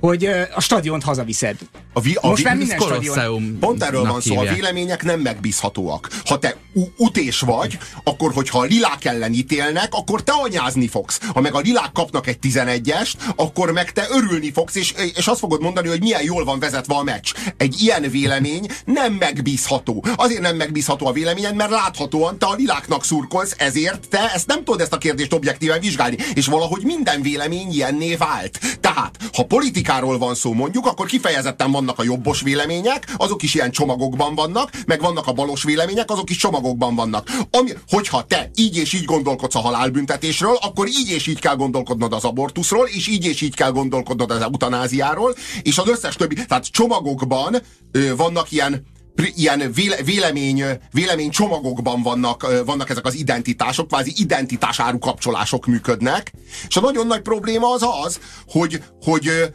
hogy 0.00 0.24
a 0.54 0.60
stadiont 0.60 1.02
hazaviszed. 1.02 1.56
A 1.92 2.00
vi, 2.00 2.18
a 2.20 2.28
Most 2.28 2.44
már 2.44 2.56
minden 2.56 2.80
stadion. 2.80 3.56
Pont 3.60 3.82
erről 3.82 4.04
van 4.04 4.20
szó, 4.20 4.34
a 4.34 4.38
hívják. 4.38 4.54
vélemények 4.54 5.02
nem 5.02 5.20
megbízhatóak. 5.20 6.08
Ha 6.24 6.38
te 6.38 6.56
utés 6.96 7.40
vagy, 7.40 7.78
akkor 8.04 8.32
hogyha 8.32 8.58
a 8.58 8.62
lilák 8.62 9.04
ellen 9.04 9.32
ítélnek, 9.32 9.88
akkor 9.90 10.22
te 10.22 10.32
anyázni 10.32 10.88
fogsz. 10.88 11.20
Ha 11.34 11.40
meg 11.40 11.54
a 11.54 11.58
lilák 11.58 11.92
kapnak 11.92 12.26
egy 12.26 12.38
11-est, 12.42 13.12
akkor 13.36 13.72
meg 13.72 13.92
te 13.92 14.06
örülni 14.10 14.52
fogsz, 14.52 14.74
és, 14.74 14.94
és 15.14 15.26
azt 15.26 15.38
fogod 15.38 15.60
mondani, 15.62 15.88
hogy 15.88 16.00
milyen 16.00 16.22
jól 16.22 16.44
van 16.44 16.58
vezetve 16.58 16.94
a 16.94 17.02
meccs. 17.02 17.32
Egy 17.56 17.80
ilyen 17.80 18.10
vélemény 18.10 18.66
nem 18.84 19.12
megbízható. 19.12 20.04
Azért 20.16 20.40
nem 20.40 20.56
megbízható 20.56 21.06
a 21.06 21.12
véleményed, 21.12 21.54
mert 21.54 21.70
láthatóan 21.70 22.38
te 22.38 22.46
a 22.46 22.54
liláknak 22.54 23.04
szurkolsz, 23.04 23.54
ezért 23.58 24.08
te 24.08 24.30
ezt 24.34 24.46
nem 24.46 24.64
tudod 24.64 24.80
ezt 24.80 24.92
a 24.92 24.98
kérdést 24.98 25.32
objektíven 25.32 25.80
vizsgálni. 25.80 26.16
És 26.34 26.46
valahogy 26.46 26.82
minden 26.84 27.22
vélemény 27.22 27.72
ilyenné 27.72 28.14
vált. 28.14 28.58
Tehát, 28.80 29.16
ha 29.32 29.42
politikáról 29.82 30.18
van 30.18 30.34
szó 30.34 30.52
mondjuk, 30.52 30.86
akkor 30.86 31.06
kifejezetten 31.06 31.70
vannak 31.70 31.98
a 31.98 32.02
jobbos 32.02 32.40
vélemények, 32.42 33.14
azok 33.16 33.42
is 33.42 33.54
ilyen 33.54 33.70
csomagokban 33.70 34.34
vannak, 34.34 34.70
meg 34.86 35.00
vannak 35.00 35.26
a 35.26 35.32
balos 35.32 35.62
vélemények, 35.62 36.10
azok 36.10 36.30
is 36.30 36.36
csomagokban 36.36 36.94
vannak. 36.94 37.30
Ami, 37.50 37.70
hogyha 37.88 38.22
te 38.22 38.50
így 38.54 38.76
és 38.76 38.92
így 38.92 39.04
gondolkodsz 39.04 39.54
a 39.54 39.58
halálbüntetésről, 39.58 40.58
akkor 40.60 40.88
így 40.88 41.10
és 41.10 41.26
így 41.26 41.40
kell 41.40 41.56
gondolkodnod 41.56 42.12
az 42.12 42.24
abortuszról, 42.24 42.86
és 42.86 43.08
így 43.08 43.24
és 43.24 43.40
így 43.40 43.54
kell 43.54 43.70
gondolkodnod 43.70 44.30
az 44.30 44.40
eutanáziáról, 44.40 45.34
és 45.62 45.78
az 45.78 45.88
összes 45.88 46.16
többi, 46.16 46.34
tehát 46.34 46.70
csomagokban 46.70 47.56
ö, 47.92 48.16
vannak 48.16 48.50
ilyen 48.50 48.90
ilyen 49.34 49.72
véle, 49.74 50.02
vélemény, 50.02 50.64
vélemény 50.92 51.30
csomagokban 51.30 52.02
vannak, 52.02 52.64
vannak 52.64 52.90
ezek 52.90 53.06
az 53.06 53.14
identitások, 53.14 53.88
kvázi 53.88 54.12
identitás 54.16 54.80
árukapcsolások 54.80 55.66
működnek, 55.66 56.32
és 56.68 56.76
a 56.76 56.80
nagyon 56.80 57.06
nagy 57.06 57.20
probléma 57.20 57.72
az 57.72 57.82
az, 58.04 58.20
hogy, 58.46 58.82
hogy 59.02 59.52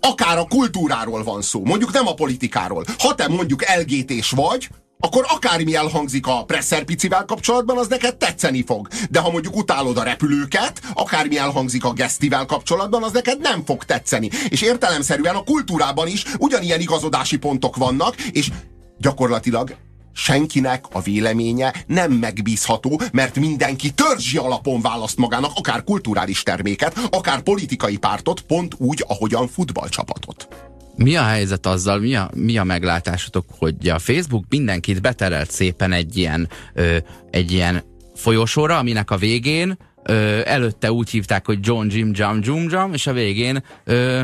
akár 0.00 0.38
a 0.38 0.44
kultúráról 0.44 1.22
van 1.22 1.42
szó, 1.42 1.64
mondjuk 1.64 1.92
nem 1.92 2.06
a 2.06 2.14
politikáról. 2.14 2.84
Ha 2.98 3.14
te 3.14 3.28
mondjuk 3.28 3.64
LGT-s 3.78 4.30
vagy, 4.30 4.68
akkor 5.00 5.24
akármi 5.28 5.74
elhangzik 5.74 6.26
a 6.26 6.44
Presser 6.44 6.84
picivel 6.84 7.24
kapcsolatban, 7.24 7.78
az 7.78 7.88
neked 7.88 8.16
tetszeni 8.16 8.64
fog. 8.64 8.88
De 9.10 9.20
ha 9.20 9.30
mondjuk 9.30 9.56
utálod 9.56 9.96
a 9.96 10.02
repülőket, 10.02 10.80
akármi 10.94 11.38
elhangzik 11.38 11.84
a 11.84 11.92
Gesztivel 11.92 12.46
kapcsolatban, 12.46 13.02
az 13.02 13.12
neked 13.12 13.40
nem 13.40 13.64
fog 13.64 13.84
tetszeni. 13.84 14.30
És 14.48 14.62
értelemszerűen 14.62 15.34
a 15.34 15.44
kultúrában 15.44 16.06
is 16.08 16.24
ugyanilyen 16.38 16.80
igazodási 16.80 17.36
pontok 17.36 17.76
vannak, 17.76 18.20
és 18.20 18.50
gyakorlatilag 18.98 19.76
senkinek 20.18 20.84
a 20.92 21.00
véleménye 21.00 21.74
nem 21.86 22.12
megbízható, 22.12 23.00
mert 23.12 23.38
mindenki 23.38 23.90
törzsi 23.90 24.36
alapon 24.36 24.80
választ 24.80 25.18
magának 25.18 25.50
akár 25.54 25.84
kulturális 25.84 26.42
terméket, 26.42 26.98
akár 27.10 27.40
politikai 27.40 27.96
pártot, 27.96 28.40
pont 28.40 28.74
úgy, 28.78 29.04
ahogyan 29.08 29.48
futballcsapatot. 29.48 30.48
Mi 30.96 31.16
a 31.16 31.22
helyzet 31.22 31.66
azzal, 31.66 31.98
mi 31.98 32.14
a, 32.14 32.30
mi 32.34 32.58
a 32.58 32.64
meglátásotok, 32.64 33.44
hogy 33.58 33.88
a 33.88 33.98
Facebook 33.98 34.44
mindenkit 34.48 35.00
beterelt 35.00 35.50
szépen 35.50 35.92
egy 35.92 36.16
ilyen, 36.16 36.48
ö, 36.74 36.96
egy 37.30 37.52
ilyen 37.52 37.82
folyosóra, 38.14 38.78
aminek 38.78 39.10
a 39.10 39.16
végén 39.16 39.78
ö, 40.02 40.40
előtte 40.44 40.92
úgy 40.92 41.10
hívták, 41.10 41.46
hogy 41.46 41.58
John 41.60 41.86
Jim 41.90 42.10
Jam 42.14 42.38
Jum 42.42 42.68
Jam, 42.68 42.92
és 42.92 43.06
a 43.06 43.12
végén 43.12 43.62
ö, 43.84 44.22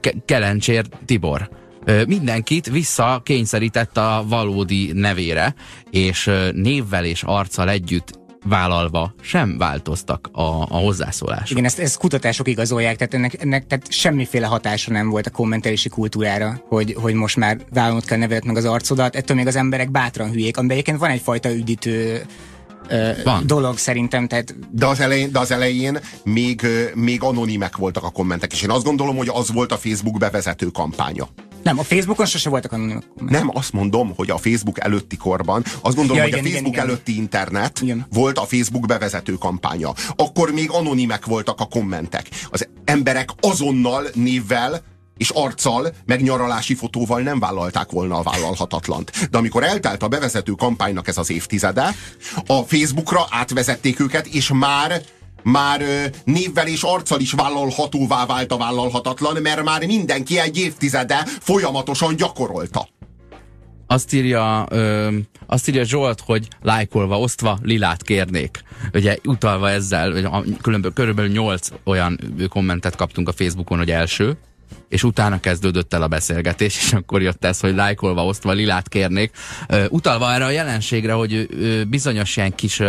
Ke- 0.00 0.16
Kelencsér 0.24 0.86
Tibor. 1.04 1.59
Mindenkit 2.06 2.70
vissza 2.70 3.20
kényszerített 3.24 3.96
a 3.96 4.24
valódi 4.28 4.90
nevére, 4.92 5.54
és 5.90 6.30
névvel 6.52 7.04
és 7.04 7.22
arccal 7.22 7.70
együtt 7.70 8.18
vállalva 8.44 9.14
sem 9.20 9.58
változtak 9.58 10.28
a, 10.32 10.62
a 10.62 10.76
hozzászólások. 10.76 11.50
Igen, 11.50 11.64
ezt, 11.64 11.78
ezt 11.78 11.98
kutatások 11.98 12.48
igazolják, 12.48 12.96
tehát 12.96 13.14
ennek, 13.14 13.42
ennek 13.42 13.66
tehát 13.66 13.92
semmiféle 13.92 14.46
hatása 14.46 14.92
nem 14.92 15.08
volt 15.08 15.26
a 15.26 15.30
kommentelési 15.30 15.88
kultúrára, 15.88 16.62
hogy, 16.68 16.96
hogy 17.00 17.14
most 17.14 17.36
már 17.36 17.58
vállalnod 17.72 18.04
kell 18.04 18.18
nevedet 18.18 18.44
meg 18.44 18.56
az 18.56 18.64
arcodat, 18.64 19.16
ettől 19.16 19.36
még 19.36 19.46
az 19.46 19.56
emberek 19.56 19.90
bátran 19.90 20.30
hülyék, 20.30 20.56
amiben 20.56 20.76
egyébként 20.76 21.00
van 21.00 21.10
egyfajta 21.10 21.54
üdítő 21.54 22.22
Van. 23.24 23.46
dolog 23.46 23.78
szerintem, 23.78 24.28
tehát 24.28 24.54
De 24.70 24.86
az 24.86 25.00
elején, 25.00 25.32
de 25.32 25.38
az 25.38 25.50
elején 25.50 25.98
még, 26.24 26.66
még 26.94 27.22
anonimek 27.22 27.76
voltak 27.76 28.04
a 28.04 28.10
kommentek, 28.10 28.52
és 28.52 28.62
én 28.62 28.70
azt 28.70 28.84
gondolom, 28.84 29.16
hogy 29.16 29.28
az 29.32 29.52
volt 29.52 29.72
a 29.72 29.76
Facebook 29.76 30.18
bevezető 30.18 30.66
kampánya. 30.66 31.28
nem, 31.62 31.78
a 31.78 31.82
Facebookon 31.82 32.26
sose 32.26 32.48
voltak 32.50 32.72
anonimak. 32.72 33.04
Nem, 33.28 33.50
azt 33.54 33.72
mondom, 33.72 34.12
hogy 34.16 34.30
a 34.30 34.36
Facebook 34.38 34.80
előtti 34.80 35.16
korban, 35.16 35.64
azt 35.80 35.96
gondolom, 35.96 36.16
Ja, 36.16 36.22
hogy 36.22 36.32
igen, 36.32 36.44
a 36.44 36.48
Facebook 36.48 36.72
igen, 36.74 36.84
igen. 36.84 36.86
előtti 36.86 37.16
internet 37.16 37.80
Igen. 37.82 38.06
volt 38.12 38.38
a 38.38 38.44
Facebook 38.44 38.86
bevezető 38.86 39.32
kampánya. 39.32 39.92
Akkor 40.16 40.52
még 40.52 40.70
anonimek 40.70 41.26
voltak 41.26 41.60
a 41.60 41.64
kommentek. 41.64 42.28
Az 42.50 42.68
emberek 42.84 43.30
azonnal 43.40 44.04
névvel 44.14 44.82
és 45.20 45.30
arccal, 45.30 45.92
meg 46.06 46.22
nyaralási 46.22 46.74
fotóval 46.74 47.20
nem 47.20 47.38
vállalták 47.38 47.90
volna 47.90 48.18
a 48.18 48.22
vállalhatatlant. 48.22 49.28
De 49.30 49.38
amikor 49.38 49.64
eltelt 49.64 50.02
a 50.02 50.08
bevezető 50.08 50.52
kampánynak 50.52 51.08
ez 51.08 51.18
az 51.18 51.30
évtizede, 51.30 51.94
a 52.46 52.62
Facebookra 52.66 53.26
átvezették 53.30 54.00
őket, 54.00 54.26
és 54.26 54.50
már 54.54 55.02
már 55.42 55.82
névvel 56.24 56.66
és 56.66 56.82
arccal 56.82 57.20
is 57.20 57.32
vállalhatóvá 57.32 58.26
vált 58.26 58.52
a 58.52 58.56
vállalhatatlan, 58.56 59.42
mert 59.42 59.62
már 59.62 59.86
mindenki 59.86 60.38
egy 60.38 60.58
évtizede 60.58 61.24
folyamatosan 61.40 62.16
gyakorolta. 62.16 62.88
Azt 63.86 64.12
írja, 64.12 64.66
ö, 64.70 65.16
azt 65.46 65.68
írja 65.68 65.84
Zsolt, 65.84 66.20
hogy 66.20 66.48
lájkolva, 66.62 67.18
osztva 67.18 67.58
lilát 67.62 68.02
kérnék. 68.02 68.62
Ugye 68.92 69.16
utalva 69.24 69.70
ezzel, 69.70 70.12
különböző, 70.62 70.94
körülbelül 70.94 71.30
8 71.30 71.68
olyan 71.84 72.18
kommentet 72.48 72.96
kaptunk 72.96 73.28
a 73.28 73.32
Facebookon, 73.32 73.78
hogy 73.78 73.90
első, 73.90 74.38
és 74.88 75.02
utána 75.02 75.40
kezdődött 75.40 75.94
el 75.94 76.02
a 76.02 76.08
beszélgetés, 76.08 76.76
és 76.76 76.92
akkor 76.92 77.22
jött 77.22 77.44
ez, 77.44 77.60
hogy 77.60 77.74
lájkolva, 77.74 78.24
osztva 78.24 78.52
lilát 78.52 78.88
kérnék. 78.88 79.30
Utalva 79.88 80.32
erre 80.32 80.44
a 80.44 80.50
jelenségre, 80.50 81.12
hogy 81.12 81.48
bizonyos 81.88 82.36
ilyen 82.36 82.54
kis 82.54 82.82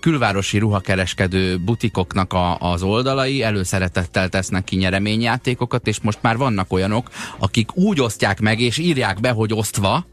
külvárosi 0.00 0.58
ruhakereskedő 0.58 1.58
butikoknak 1.58 2.32
a, 2.32 2.58
az 2.58 2.82
oldalai 2.82 3.42
előszeretettel 3.42 4.28
tesznek 4.28 4.64
ki 4.64 4.76
nyereményjátékokat, 4.76 5.86
és 5.86 6.00
most 6.00 6.18
már 6.20 6.36
vannak 6.36 6.72
olyanok, 6.72 7.10
akik 7.38 7.76
úgy 7.76 8.00
osztják 8.00 8.40
meg, 8.40 8.60
és 8.60 8.78
írják 8.78 9.20
be, 9.20 9.30
hogy 9.30 9.52
osztva, 9.54 10.06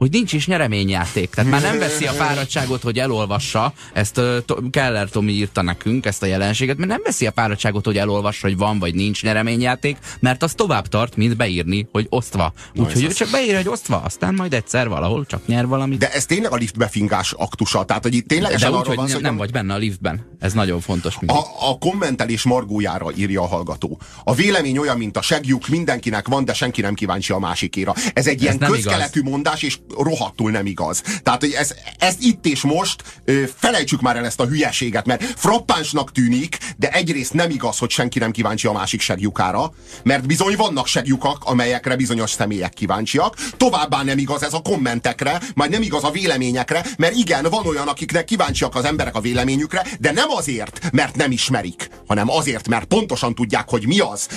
hogy 0.00 0.10
nincs 0.10 0.32
is 0.32 0.46
nyereményjáték. 0.46 1.30
Tehát 1.30 1.50
már 1.50 1.60
nem 1.62 1.78
veszi 1.78 2.06
a 2.06 2.12
fáradtságot, 2.12 2.82
hogy 2.82 2.98
elolvassa, 2.98 3.72
ezt 3.92 4.18
uh, 4.18 4.70
Keller 4.70 5.08
Tomi 5.08 5.32
írta 5.32 5.62
nekünk, 5.62 6.06
ezt 6.06 6.22
a 6.22 6.26
jelenséget, 6.26 6.76
mert 6.76 6.90
nem 6.90 7.00
veszi 7.04 7.26
a 7.26 7.32
fáradtságot, 7.32 7.84
hogy 7.84 7.98
elolvassa, 7.98 8.46
hogy 8.46 8.56
van 8.56 8.78
vagy 8.78 8.94
nincs 8.94 9.22
nyereményjáték, 9.22 9.96
mert 10.20 10.42
az 10.42 10.52
tovább 10.54 10.86
tart, 10.86 11.16
mint 11.16 11.36
beírni, 11.36 11.88
hogy 11.92 12.06
osztva. 12.08 12.52
Úgyhogy 12.76 13.04
ő 13.04 13.08
csak 13.08 13.30
beír, 13.30 13.54
hogy 13.54 13.68
osztva, 13.68 13.96
aztán 13.96 14.34
majd 14.34 14.54
egyszer 14.54 14.88
valahol 14.88 15.26
csak 15.26 15.46
nyer 15.46 15.66
valamit. 15.66 15.98
De 15.98 16.12
ez 16.12 16.26
tényleg 16.26 16.52
a 16.52 16.56
liftbefingás 16.56 17.32
aktusa, 17.32 17.84
tehát 17.84 18.02
hogy 18.02 18.14
itt 18.14 18.26
De, 18.26 18.34
ténylegesen 18.34 18.70
de 18.70 18.76
úgy, 18.76 18.86
hogy 18.86 18.96
van 18.96 19.08
nem, 19.08 19.20
nem 19.20 19.36
vagy 19.36 19.50
benne 19.50 19.74
a 19.74 19.76
liftben. 19.76 20.26
Ez 20.38 20.52
nagyon 20.52 20.80
fontos. 20.80 21.18
mindig. 21.18 21.36
A, 21.36 21.70
a 21.70 21.78
kommentelés 21.78 22.42
margójára 22.42 23.06
írja 23.16 23.42
a 23.42 23.46
hallgató. 23.46 24.00
A 24.24 24.34
vélemény 24.34 24.78
olyan, 24.78 24.96
mint 24.96 25.16
a 25.16 25.22
segjuk, 25.22 25.68
mindenkinek 25.68 26.28
van, 26.28 26.44
de 26.44 26.52
senki 26.52 26.80
nem 26.80 26.94
kíváncsi 26.94 27.32
a 27.32 27.38
másikéra. 27.38 27.94
Ez 28.14 28.26
egy 28.26 28.42
ilyen 28.42 28.56
nem 28.58 28.70
közkeletű 28.70 29.22
mondás, 29.22 29.62
és 29.62 29.78
rohadtul 29.98 30.50
nem 30.50 30.66
igaz. 30.66 31.02
Tehát, 31.22 31.40
hogy 31.40 31.52
ez, 31.52 31.74
ezt 31.98 32.22
itt 32.22 32.46
és 32.46 32.62
most 32.62 33.02
ö, 33.24 33.42
felejtsük 33.56 34.00
már 34.00 34.16
el 34.16 34.24
ezt 34.24 34.40
a 34.40 34.46
hülyeséget, 34.46 35.06
mert 35.06 35.22
frappánsnak 35.22 36.12
tűnik, 36.12 36.58
de 36.76 36.88
egyrészt 36.88 37.32
nem 37.32 37.50
igaz, 37.50 37.78
hogy 37.78 37.90
senki 37.90 38.18
nem 38.18 38.30
kíváncsi 38.30 38.66
a 38.66 38.72
másik 38.72 39.00
segjukára, 39.00 39.72
mert 40.02 40.26
bizony 40.26 40.56
vannak 40.56 40.86
segjukak, 40.86 41.44
amelyekre 41.44 41.96
bizonyos 41.96 42.30
személyek 42.30 42.72
kíváncsiak. 42.72 43.36
Továbbá 43.56 44.02
nem 44.02 44.18
igaz 44.18 44.42
ez 44.42 44.52
a 44.52 44.60
kommentekre, 44.60 45.40
majd 45.54 45.70
nem 45.70 45.82
igaz 45.82 46.04
a 46.04 46.10
véleményekre, 46.10 46.84
mert 46.98 47.14
igen, 47.14 47.46
van 47.50 47.66
olyan, 47.66 47.88
akiknek 47.88 48.24
kíváncsiak 48.24 48.74
az 48.74 48.84
emberek 48.84 49.14
a 49.14 49.20
véleményükre, 49.20 49.86
de 50.00 50.12
nem 50.12 50.30
azért, 50.30 50.90
mert 50.92 51.16
nem 51.16 51.30
ismerik, 51.30 51.90
hanem 52.06 52.30
azért, 52.30 52.68
mert 52.68 52.84
pontosan 52.84 53.34
tudják, 53.34 53.68
hogy 53.68 53.86
mi 53.86 53.98
az. 53.98 54.28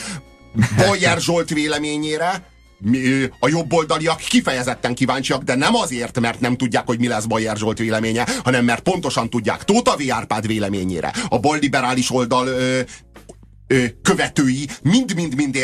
Bajer 0.78 1.20
Zsolt 1.20 1.50
véleményére 1.50 2.53
a 3.40 3.48
jobboldaliak 3.48 4.18
kifejezetten 4.18 4.94
kíváncsiak, 4.94 5.44
de 5.44 5.56
nem 5.56 5.76
azért, 5.76 6.20
mert 6.20 6.40
nem 6.40 6.58
tudják, 6.58 6.86
hogy 6.86 7.00
mi 7.00 7.08
lesz 7.08 7.26
Bajer 7.26 7.58
Zsolt 7.58 7.78
véleménye, 7.78 8.28
hanem 8.44 8.66
mert 8.66 8.82
pontosan 8.82 9.30
tudják 9.30 9.64
Tóta 9.64 9.96
V. 9.96 10.12
Árpád 10.12 10.48
véleményére. 10.48 11.14
A 11.30 11.40
balliberális 11.40 12.12
oldal 12.12 12.48
ö, 12.48 12.80
követői 14.02 14.68
mind-mind-mind 14.84 15.58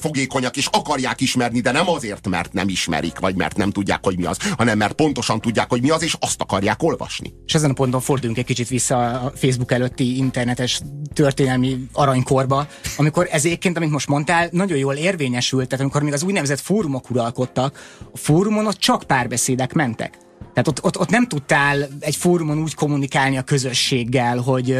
fogékonyak, 0.00 0.56
és 0.56 0.68
akarják 0.72 1.20
ismerni, 1.20 1.60
de 1.60 1.70
nem 1.70 1.88
azért, 1.88 2.28
mert 2.28 2.52
nem 2.52 2.68
ismerik, 2.68 3.18
vagy 3.18 3.36
mert 3.36 3.56
nem 3.56 3.70
tudják, 3.70 4.04
hogy 4.04 4.16
mi 4.16 4.24
az, 4.24 4.38
hanem 4.56 4.78
mert 4.78 4.92
pontosan 4.92 5.40
tudják, 5.40 5.68
hogy 5.68 5.82
mi 5.82 5.90
az, 5.90 6.02
és 6.02 6.16
azt 6.20 6.40
akarják 6.40 6.82
olvasni. 6.82 7.32
És 7.46 7.54
ezen 7.54 7.70
a 7.70 7.72
ponton 7.72 8.00
forduljunk 8.00 8.38
egy 8.38 8.44
kicsit 8.44 8.68
vissza 8.68 9.10
a 9.10 9.32
Facebook 9.34 9.72
előtti 9.72 10.16
internetes 10.16 10.80
történelmi 11.14 11.86
aranykorba, 11.92 12.68
amikor 12.96 13.28
ez 13.30 13.44
egyébként, 13.44 13.76
amit 13.76 13.90
most 13.90 14.08
mondtál, 14.08 14.48
nagyon 14.52 14.78
jól 14.78 14.94
érvényesült, 14.94 15.68
tehát 15.68 15.84
amikor 15.84 16.02
még 16.02 16.12
az 16.12 16.22
úgynevezett 16.22 16.60
fórumok 16.60 17.10
uralkodtak, 17.10 17.96
a 18.12 18.16
fórumon 18.16 18.66
ott 18.66 18.78
csak 18.78 19.02
párbeszédek 19.02 19.72
mentek. 19.72 20.18
Tehát 20.54 20.68
ott, 20.68 20.84
ott, 20.84 20.98
ott 20.98 21.10
nem 21.10 21.26
tudtál 21.26 21.88
egy 22.00 22.16
fórumon 22.16 22.58
úgy 22.58 22.74
kommunikálni 22.74 23.36
a 23.36 23.42
közösséggel, 23.42 24.38
hogy, 24.38 24.78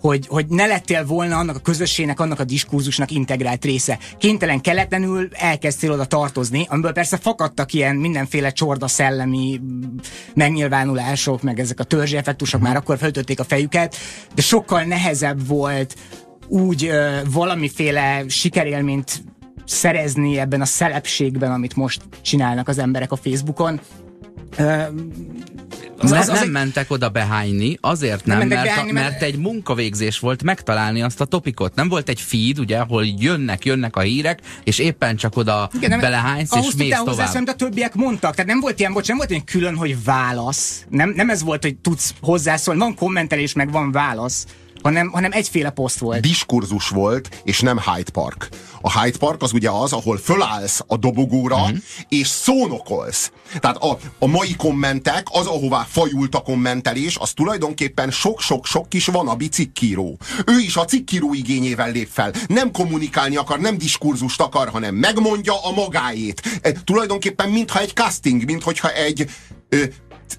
hogy, 0.00 0.26
hogy 0.26 0.46
ne 0.48 0.66
lettél 0.66 1.06
volna 1.06 1.38
annak 1.38 1.56
a 1.56 1.60
közösségnek, 1.60 2.20
annak 2.20 2.40
a 2.40 2.44
diskurzusnak 2.44 3.10
integrált 3.10 3.64
része. 3.64 3.98
Kénytelen 4.18 4.60
keletlenül 4.60 5.28
elkezdtél 5.32 5.92
oda 5.92 6.04
tartozni, 6.04 6.66
amiből 6.68 6.92
persze 6.92 7.16
fakadtak 7.16 7.72
ilyen 7.72 7.96
mindenféle 7.96 8.50
csorda 8.50 8.88
szellemi 8.88 9.60
mm, 9.62 9.80
megnyilvánulások, 10.34 11.42
meg 11.42 11.60
ezek 11.60 11.80
a 11.80 11.84
törzsi 11.84 12.16
effektusok 12.16 12.60
már 12.60 12.76
akkor 12.76 12.98
felütötték 12.98 13.40
a 13.40 13.44
fejüket, 13.44 13.96
de 14.34 14.42
sokkal 14.42 14.82
nehezebb 14.82 15.46
volt 15.46 15.94
úgy 16.48 16.84
ö, 16.84 17.18
valamiféle 17.32 18.24
sikerélményt 18.28 19.22
szerezni 19.64 20.38
ebben 20.38 20.60
a 20.60 20.64
szelepségben, 20.64 21.52
amit 21.52 21.76
most 21.76 22.02
csinálnak 22.22 22.68
az 22.68 22.78
emberek 22.78 23.12
a 23.12 23.16
Facebookon. 23.16 23.80
Az, 26.02 26.12
az, 26.12 26.28
az 26.28 26.40
nem 26.40 26.48
mentek 26.50 26.90
oda 26.90 27.08
behányni, 27.08 27.78
azért 27.80 28.24
nem, 28.24 28.38
Nem 28.38 28.48
mert, 28.48 28.62
behányni, 28.62 28.92
mert- 28.92 29.10
mert 29.10 29.22
egy 29.22 29.36
munkavégzés 29.38 30.18
volt 30.18 30.42
megtalálni 30.42 31.02
azt 31.02 31.20
a 31.20 31.24
topikot. 31.24 31.74
Nem 31.74 31.88
volt 31.88 32.08
egy 32.08 32.20
feed, 32.20 32.58
ugye, 32.58 32.78
ahol 32.78 33.04
jönnek, 33.18 33.64
jönnek 33.64 33.96
a 33.96 34.00
hírek, 34.00 34.40
és 34.64 34.78
éppen 34.78 35.16
csak 35.16 35.36
oda 35.36 35.70
Igen, 35.74 35.90
nem, 35.90 36.00
belehánysz, 36.00 36.52
ahhoz 36.52 36.66
és 36.66 36.74
mész 36.74 36.98
tovább. 37.04 37.34
amit 37.34 37.48
a 37.48 37.54
többiek 37.54 37.94
mondtak. 37.94 38.34
Tehát 38.34 38.50
nem 38.50 38.60
volt 38.60 38.78
ilyen, 38.80 38.92
bocs, 38.92 39.08
nem 39.08 39.16
volt 39.16 39.30
ilyen 39.30 39.44
külön, 39.44 39.76
hogy 39.76 40.04
válasz. 40.04 40.84
Nem, 40.88 41.12
nem 41.16 41.30
ez 41.30 41.42
volt, 41.42 41.62
hogy 41.62 41.76
tudsz 41.76 42.14
hozzászólni. 42.20 42.80
Van 42.80 42.94
kommentelés, 42.94 43.52
meg 43.52 43.70
van 43.70 43.92
válasz. 43.92 44.46
Hanem, 44.82 45.10
hanem 45.10 45.32
egyféle 45.32 45.70
poszt 45.70 45.98
volt. 45.98 46.20
diskurzus 46.20 46.88
volt, 46.88 47.40
és 47.44 47.60
nem 47.60 47.78
Hyde 47.78 48.10
Park. 48.10 48.48
A 48.80 49.00
Hyde 49.00 49.18
Park 49.18 49.42
az 49.42 49.52
ugye 49.52 49.70
az, 49.70 49.92
ahol 49.92 50.16
fölállsz 50.16 50.80
a 50.86 50.96
dobogóra, 50.96 51.56
uh-huh. 51.56 51.78
és 52.08 52.26
szónokolsz. 52.26 53.32
Tehát 53.58 53.76
a, 53.76 53.98
a 54.18 54.26
mai 54.26 54.56
kommentek, 54.56 55.26
az, 55.30 55.46
ahová 55.46 55.86
fajult 55.88 56.34
a 56.34 56.40
kommentelés, 56.40 57.16
az 57.16 57.32
tulajdonképpen 57.32 58.10
sok-sok-sok 58.10 58.88
kis 58.88 59.06
vanabi 59.06 59.48
cikkíró. 59.48 60.18
Ő 60.46 60.58
is 60.58 60.76
a 60.76 60.84
cikkíró 60.84 61.34
igényével 61.34 61.90
lép 61.90 62.08
fel. 62.12 62.32
Nem 62.46 62.70
kommunikálni 62.70 63.36
akar, 63.36 63.58
nem 63.58 63.78
diskurzust 63.78 64.40
akar, 64.40 64.68
hanem 64.68 64.94
megmondja 64.94 65.64
a 65.64 65.72
magáét. 65.72 66.42
E, 66.62 66.72
tulajdonképpen 66.72 67.48
mintha 67.48 67.80
egy 67.80 67.92
casting, 67.92 68.44
mintha 68.44 68.92
egy 68.92 69.30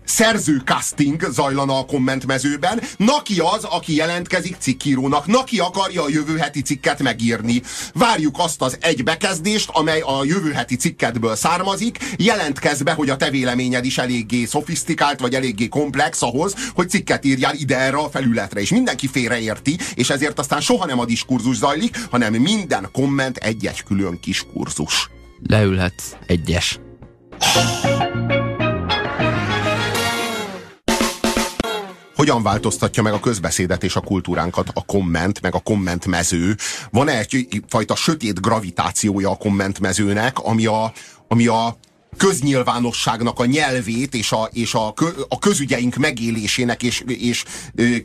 szerzőcasting 0.04 1.28
zajlana 1.32 1.80
a 1.80 1.86
kommentmezőben. 1.86 2.82
Naki 2.98 3.40
az, 3.40 3.64
aki 3.64 3.96
jelentkezik 3.96 4.56
cikkírónak. 4.60 5.26
Naki 5.26 5.60
akarja 5.60 6.04
a 6.04 6.10
jövő 6.10 6.38
heti 6.38 6.62
cikket 6.62 7.02
megírni. 7.02 7.62
Várjuk 7.94 8.36
azt 8.40 8.62
az 8.62 8.78
egy 8.82 9.04
bekezdést, 9.04 9.70
amely 9.74 10.00
a 10.00 10.24
jövő 10.24 10.52
heti 10.52 10.76
cikketből 10.76 11.36
származik. 11.36 11.98
Jelentkezz 12.18 12.82
be, 12.82 12.92
hogy 12.92 13.10
a 13.10 13.18
te 13.18 13.30
véleményed 13.30 13.86
is 13.86 13.98
eléggé 13.98 14.46
szofisztikált, 14.46 15.20
vagy 15.20 15.36
eléggé 15.36 15.68
komplex 15.68 16.22
ahhoz, 16.22 16.56
hogy 16.74 16.90
cikket 16.90 17.26
írjál 17.26 17.56
ide 17.56 17.78
erre 17.80 17.98
a 17.98 18.10
felületre. 18.10 18.60
És 18.60 18.70
mindenki 18.70 19.08
félreérti, 19.08 19.78
és 19.96 20.10
ezért 20.10 20.40
aztán 20.40 20.62
soha 20.62 20.86
nem 20.86 21.00
a 21.00 21.06
diskurzus 21.06 21.56
zajlik, 21.56 21.98
hanem 22.10 22.34
minden 22.34 22.90
komment 22.92 23.38
egy-egy 23.38 23.84
külön 23.84 24.20
kis 24.20 24.46
kurzus. 24.54 25.10
Leülhetsz 25.48 26.16
egyes. 26.26 26.80
Hogyan 32.22 32.44
változtatja 32.44 33.04
meg 33.04 33.14
a 33.14 33.20
közbeszédet 33.20 33.84
és 33.84 33.96
a 33.96 34.02
kultúránkat 34.02 34.70
a 34.74 34.86
komment, 34.86 35.42
meg 35.42 35.56
a 35.56 35.60
kommentmező? 35.60 36.56
Van-e 36.92 37.18
egyfajta 37.18 37.96
sötét 37.96 38.42
gravitációja 38.42 39.30
a 39.30 39.36
kommentmezőnek, 39.36 40.40
ami 40.40 40.66
a, 40.66 40.94
ami 41.28 41.48
a 41.48 41.78
köznyilvánosságnak 42.18 43.40
a 43.40 43.46
nyelvét 43.46 44.14
és 44.14 44.32
a, 44.32 44.50
és 44.54 44.74
a, 44.74 44.94
a 45.28 45.40
közügyeink 45.40 45.96
megélésének 45.96 46.84
és, 46.84 47.04
és 47.06 47.44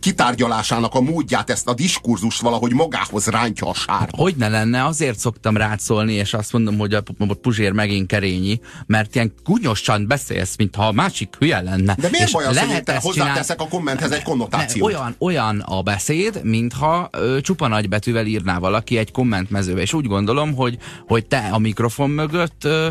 kitárgyalásának 0.00 0.94
a 0.94 1.00
módját, 1.00 1.50
ezt 1.50 1.68
a 1.68 1.74
diskurzust 1.74 2.40
valahogy 2.40 2.72
magához 2.72 3.26
rántja 3.26 3.68
a 3.68 3.74
sár. 3.74 4.08
Hogy 4.16 4.34
ne 4.36 4.48
lenne, 4.48 4.84
azért 4.84 5.18
szoktam 5.18 5.56
rátszólni, 5.56 6.12
és 6.12 6.34
azt 6.34 6.52
mondom, 6.52 6.78
hogy 6.78 6.94
a, 6.94 7.02
Puzsér 7.42 7.72
megint 7.72 8.06
kerényi, 8.06 8.60
mert 8.86 9.14
ilyen 9.14 9.32
gúnyosan 9.44 10.06
beszélsz, 10.06 10.56
mintha 10.56 10.86
a 10.86 10.92
másik 10.92 11.34
hülye 11.38 11.60
lenne. 11.60 11.94
De 11.98 12.08
miért 12.10 12.32
baj 12.32 12.44
az, 12.44 12.58
hogy 12.58 12.82
te 12.82 12.98
hozzáteszek 13.02 13.60
a 13.60 13.68
kommenthez 13.68 14.10
egy 14.10 14.22
konnotációt? 14.22 14.88
Olyan, 14.88 15.14
olyan 15.18 15.60
a 15.60 15.82
beszéd, 15.82 16.40
mintha 16.42 17.08
ö, 17.12 17.40
csupa 17.40 17.68
nagybetűvel 17.68 18.26
írná 18.26 18.58
valaki 18.58 18.98
egy 18.98 19.10
kommentmezőbe, 19.10 19.80
és 19.80 19.92
úgy 19.92 20.06
gondolom, 20.06 20.54
hogy, 20.54 20.78
hogy 21.06 21.26
te 21.26 21.48
a 21.52 21.58
mikrofon 21.58 22.10
mögött 22.10 22.64
ö, 22.64 22.88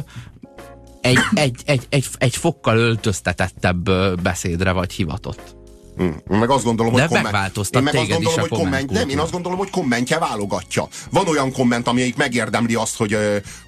egy, 1.05 1.19
egy, 1.33 1.55
egy, 1.65 1.87
egy, 1.89 2.05
egy 2.17 2.35
fokkal 2.35 2.77
öltöztetettebb 2.77 3.89
beszédre 4.21 4.71
vagy 4.71 4.91
hivatott. 4.91 5.55
Hmm. 5.97 6.15
Meg 6.27 6.49
azt 6.49 6.63
gondolom, 6.63 6.93
De 6.93 7.01
hogy 7.01 7.09
komment... 7.09 7.35
én 7.75 7.83
meg 7.83 7.95
azt 7.95 8.09
gondolom, 8.09 8.39
hogy 8.39 8.49
komment, 8.49 8.89
nem, 8.89 9.09
én 9.09 9.19
azt 9.19 9.31
gondolom, 9.31 9.57
hogy 9.57 9.69
kommentje 9.69 10.19
válogatja. 10.19 10.87
Van 11.11 11.27
olyan 11.27 11.51
komment, 11.51 11.87
amelyik 11.87 12.15
megérdemli 12.15 12.75
azt, 12.75 12.97
hogy, 12.97 13.17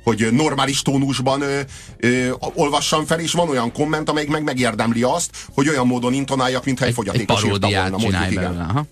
hogy 0.04 0.28
normális 0.32 0.82
tónusban 0.82 1.42
ö, 1.42 1.60
ö, 1.98 2.30
olvassam 2.54 3.06
fel, 3.06 3.20
és 3.20 3.32
van 3.32 3.50
olyan 3.50 3.72
komment, 3.72 4.10
amelyik 4.10 4.30
meg 4.30 4.44
megérdemli 4.44 5.04
azt, 5.04 5.30
hogy 5.54 5.70
olyan 5.70 5.88
módon 5.88 6.14
intonáljak, 6.14 6.66
mintha 6.66 6.84
egy, 6.84 6.90
egy 6.90 6.96
fogyatékos 6.96 7.44
egy 7.44 7.50
írta 7.50 7.68
volna. 7.68 7.98
Mondjuk, 7.98 8.32
igen. 8.32 8.60
Aha. 8.60 8.86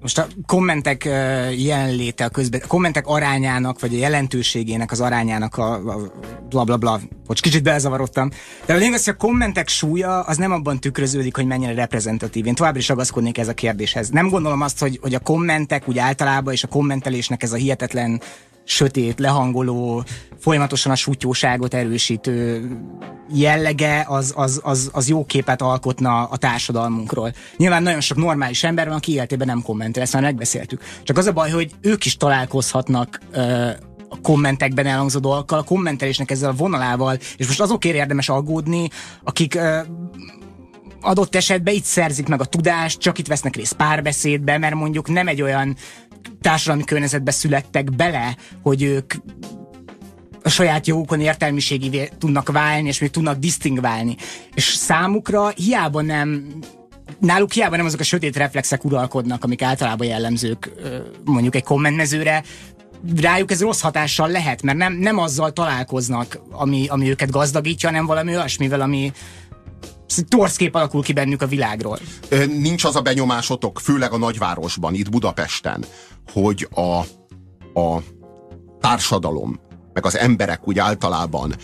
Most 0.00 0.18
a 0.18 0.26
kommentek 0.46 1.04
jelenléte, 1.56 2.24
a, 2.24 2.28
közben, 2.28 2.60
a 2.64 2.66
kommentek 2.66 3.06
arányának, 3.06 3.80
vagy 3.80 3.94
a 3.94 3.98
jelentőségének 3.98 4.90
az 4.90 5.00
arányának 5.00 5.56
a, 5.56 5.72
a 5.74 6.10
bla 6.48 6.76
bla 6.76 7.00
hogy 7.26 7.40
kicsit 7.40 7.62
belzavarodtam. 7.62 8.30
De 8.66 8.74
a 8.74 8.76
lényeg 8.76 8.94
az, 8.94 9.04
hogy 9.04 9.14
a 9.18 9.26
kommentek 9.26 9.68
súlya 9.68 10.20
az 10.20 10.36
nem 10.36 10.52
abban 10.52 10.80
tükröződik, 10.80 11.36
hogy 11.36 11.46
mennyire 11.46 11.74
reprezentatív. 11.74 12.46
Én 12.46 12.54
továbbra 12.54 12.78
is 12.78 12.88
ragaszkodnék 12.88 13.38
ez 13.38 13.48
a 13.48 13.54
kérdéshez. 13.54 14.08
Nem 14.08 14.28
gondolom 14.28 14.60
azt, 14.60 14.78
hogy, 14.78 14.98
hogy 15.02 15.14
a 15.14 15.18
kommentek 15.18 15.88
úgy 15.88 15.98
általában, 15.98 16.52
és 16.52 16.64
a 16.64 16.68
kommentelésnek 16.68 17.42
ez 17.42 17.52
a 17.52 17.56
hihetetlen 17.56 18.20
sötét, 18.70 19.18
lehangoló, 19.18 20.04
folyamatosan 20.38 20.92
a 20.92 20.94
sutyóságot 20.94 21.74
erősítő 21.74 22.68
jellege, 23.32 24.04
az, 24.08 24.32
az, 24.36 24.60
az, 24.62 24.90
az 24.92 25.08
jó 25.08 25.24
képet 25.24 25.62
alkotna 25.62 26.24
a 26.24 26.36
társadalmunkról. 26.36 27.32
Nyilván 27.56 27.82
nagyon 27.82 28.00
sok 28.00 28.16
normális 28.16 28.64
ember 28.64 28.86
van, 28.86 28.96
aki 28.96 29.12
életében 29.12 29.46
nem 29.46 29.62
kommentel, 29.62 30.02
ezt 30.02 30.12
már 30.12 30.22
megbeszéltük. 30.22 30.82
Csak 31.02 31.18
az 31.18 31.26
a 31.26 31.32
baj, 31.32 31.50
hogy 31.50 31.70
ők 31.80 32.04
is 32.04 32.16
találkozhatnak 32.16 33.20
ö, 33.32 33.68
a 34.08 34.20
kommentekben 34.22 34.86
elhangzó 34.86 35.18
dolgokkal, 35.18 35.58
a 35.58 35.62
kommentelésnek 35.62 36.30
ezzel 36.30 36.50
a 36.50 36.54
vonalával, 36.54 37.18
és 37.36 37.46
most 37.46 37.60
azokért 37.60 37.96
érdemes 37.96 38.28
aggódni, 38.28 38.88
akik 39.24 39.54
ö, 39.54 39.78
adott 41.00 41.34
esetben 41.34 41.74
itt 41.74 41.84
szerzik 41.84 42.28
meg 42.28 42.40
a 42.40 42.44
tudást, 42.44 42.98
csak 42.98 43.18
itt 43.18 43.26
vesznek 43.26 43.56
részt 43.56 43.72
párbeszédbe, 43.72 44.58
mert 44.58 44.74
mondjuk 44.74 45.08
nem 45.08 45.28
egy 45.28 45.42
olyan 45.42 45.76
társadalmi 46.40 46.84
környezetbe 46.84 47.30
születtek 47.30 47.96
bele, 47.96 48.36
hogy 48.62 48.82
ők 48.82 49.14
a 50.42 50.48
saját 50.48 50.86
jogukon 50.86 51.20
értelmiségivé 51.20 52.10
tudnak 52.18 52.52
válni, 52.52 52.88
és 52.88 53.00
még 53.00 53.10
tudnak 53.10 53.38
disztingválni. 53.38 54.16
És 54.54 54.64
számukra 54.64 55.48
hiába 55.48 56.00
nem 56.00 56.46
náluk 57.18 57.52
hiába 57.52 57.76
nem 57.76 57.86
azok 57.86 58.00
a 58.00 58.04
sötét 58.04 58.36
reflexek 58.36 58.84
uralkodnak, 58.84 59.44
amik 59.44 59.62
általában 59.62 60.06
jellemzők 60.06 60.70
mondjuk 61.24 61.54
egy 61.54 61.62
kommentmezőre, 61.62 62.42
rájuk 63.20 63.50
ez 63.50 63.60
rossz 63.60 63.80
hatással 63.80 64.28
lehet, 64.28 64.62
mert 64.62 64.78
nem, 64.78 64.92
nem 64.92 65.18
azzal 65.18 65.52
találkoznak, 65.52 66.40
ami, 66.50 66.86
ami 66.88 67.08
őket 67.08 67.30
gazdagítja, 67.30 67.88
hanem 67.88 68.06
valami 68.06 68.30
olyasmivel, 68.30 68.80
ami, 68.80 69.12
torszkép 70.28 70.74
alakul 70.74 71.02
ki 71.02 71.12
bennük 71.12 71.42
a 71.42 71.46
világról. 71.46 71.98
Nincs 72.46 72.84
az 72.84 72.96
a 72.96 73.00
benyomásotok, 73.00 73.80
főleg 73.80 74.12
a 74.12 74.18
nagyvárosban, 74.18 74.94
itt 74.94 75.10
Budapesten, 75.10 75.84
hogy 76.32 76.68
a, 76.74 76.98
a 77.80 78.02
társadalom, 78.80 79.60
meg 79.92 80.06
az 80.06 80.16
emberek 80.16 80.68
úgy 80.68 80.78
általában 80.78 81.54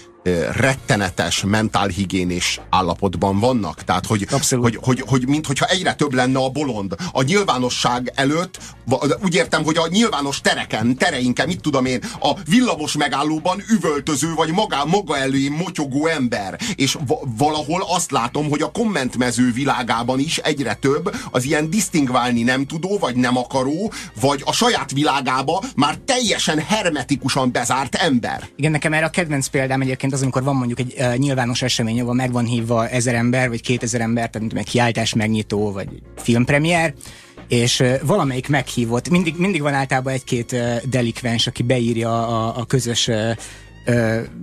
rettenetes 0.57 1.45
mentálhigiénés 1.45 2.61
állapotban 2.71 3.39
vannak. 3.39 3.85
Tehát, 3.85 4.07
hogy, 4.07 4.27
hogy, 4.51 4.79
hogy, 4.83 5.03
hogy 5.07 5.29
mint 5.29 5.47
hogyha 5.47 5.67
egyre 5.67 5.95
több 5.95 6.15
lenne 6.15 6.39
a 6.39 6.49
bolond. 6.49 6.95
A 7.13 7.23
nyilvánosság 7.23 8.13
előtt, 8.15 8.59
úgy 9.23 9.35
értem, 9.35 9.65
hogy 9.65 9.77
a 9.77 9.89
nyilvános 9.89 10.41
tereken, 10.41 10.97
tereinken, 10.97 11.47
mit 11.47 11.61
tudom 11.61 11.85
én, 11.85 12.03
a 12.21 12.33
villamos 12.49 12.97
megállóban 12.97 13.63
üvöltöző, 13.71 14.35
vagy 14.35 14.53
maga, 14.53 14.85
maga 14.85 15.17
elő 15.17 15.51
motyogó 15.51 16.07
ember. 16.07 16.61
És 16.75 16.99
valahol 17.37 17.85
azt 17.89 18.11
látom, 18.11 18.49
hogy 18.49 18.63
a 18.63 18.71
kommentmező 18.71 19.53
világában 19.53 20.19
is 20.19 20.39
egyre 20.39 20.75
több 20.75 21.17
az 21.31 21.45
ilyen 21.45 21.71
disztingválni 21.71 22.43
nem 22.43 22.67
tudó, 22.67 22.99
vagy 22.99 23.17
nem 23.17 23.37
akaró, 23.37 23.93
vagy 24.21 24.43
a 24.45 24.53
saját 24.53 24.93
világába 24.93 25.63
már 25.77 25.97
teljesen 26.05 26.59
hermetikusan 26.59 27.53
bezárt 27.53 27.95
ember. 27.95 28.49
Igen, 28.57 28.71
nekem 28.71 28.93
erre 28.93 29.05
a 29.05 29.11
kedvenc 29.11 29.47
példám 29.47 29.81
egyébként 29.81 30.13
az, 30.17 30.23
amikor 30.23 30.43
van 30.43 30.57
mondjuk 30.57 30.79
egy 30.79 30.95
uh, 30.99 31.17
nyilvános 31.17 31.63
esemény, 31.63 32.01
ahol 32.01 32.15
meg 32.15 32.33
van 32.33 32.45
hívva 32.45 32.89
ezer 32.89 33.15
ember, 33.15 33.49
vagy 33.49 33.61
kétezer 33.61 34.01
ember, 34.01 34.31
tehát 34.31 34.53
egy 34.53 34.69
kiáltás 34.69 35.15
megnyitó, 35.15 35.73
vagy 35.73 35.89
filmpremier, 36.17 36.95
és 37.49 37.81
uh, 37.81 38.01
valamelyik 38.03 38.49
meghívott, 38.49 39.09
mindig, 39.09 39.35
mindig 39.39 39.63
van 39.63 39.75
általában 39.75 40.13
egy-két 40.13 40.53
uh, 40.53 40.77
delikvens, 40.89 41.47
aki 41.47 41.63
beírja 41.63 42.29
a, 42.29 42.59
a 42.59 42.65
közös 42.65 43.09
uh, 43.09 43.37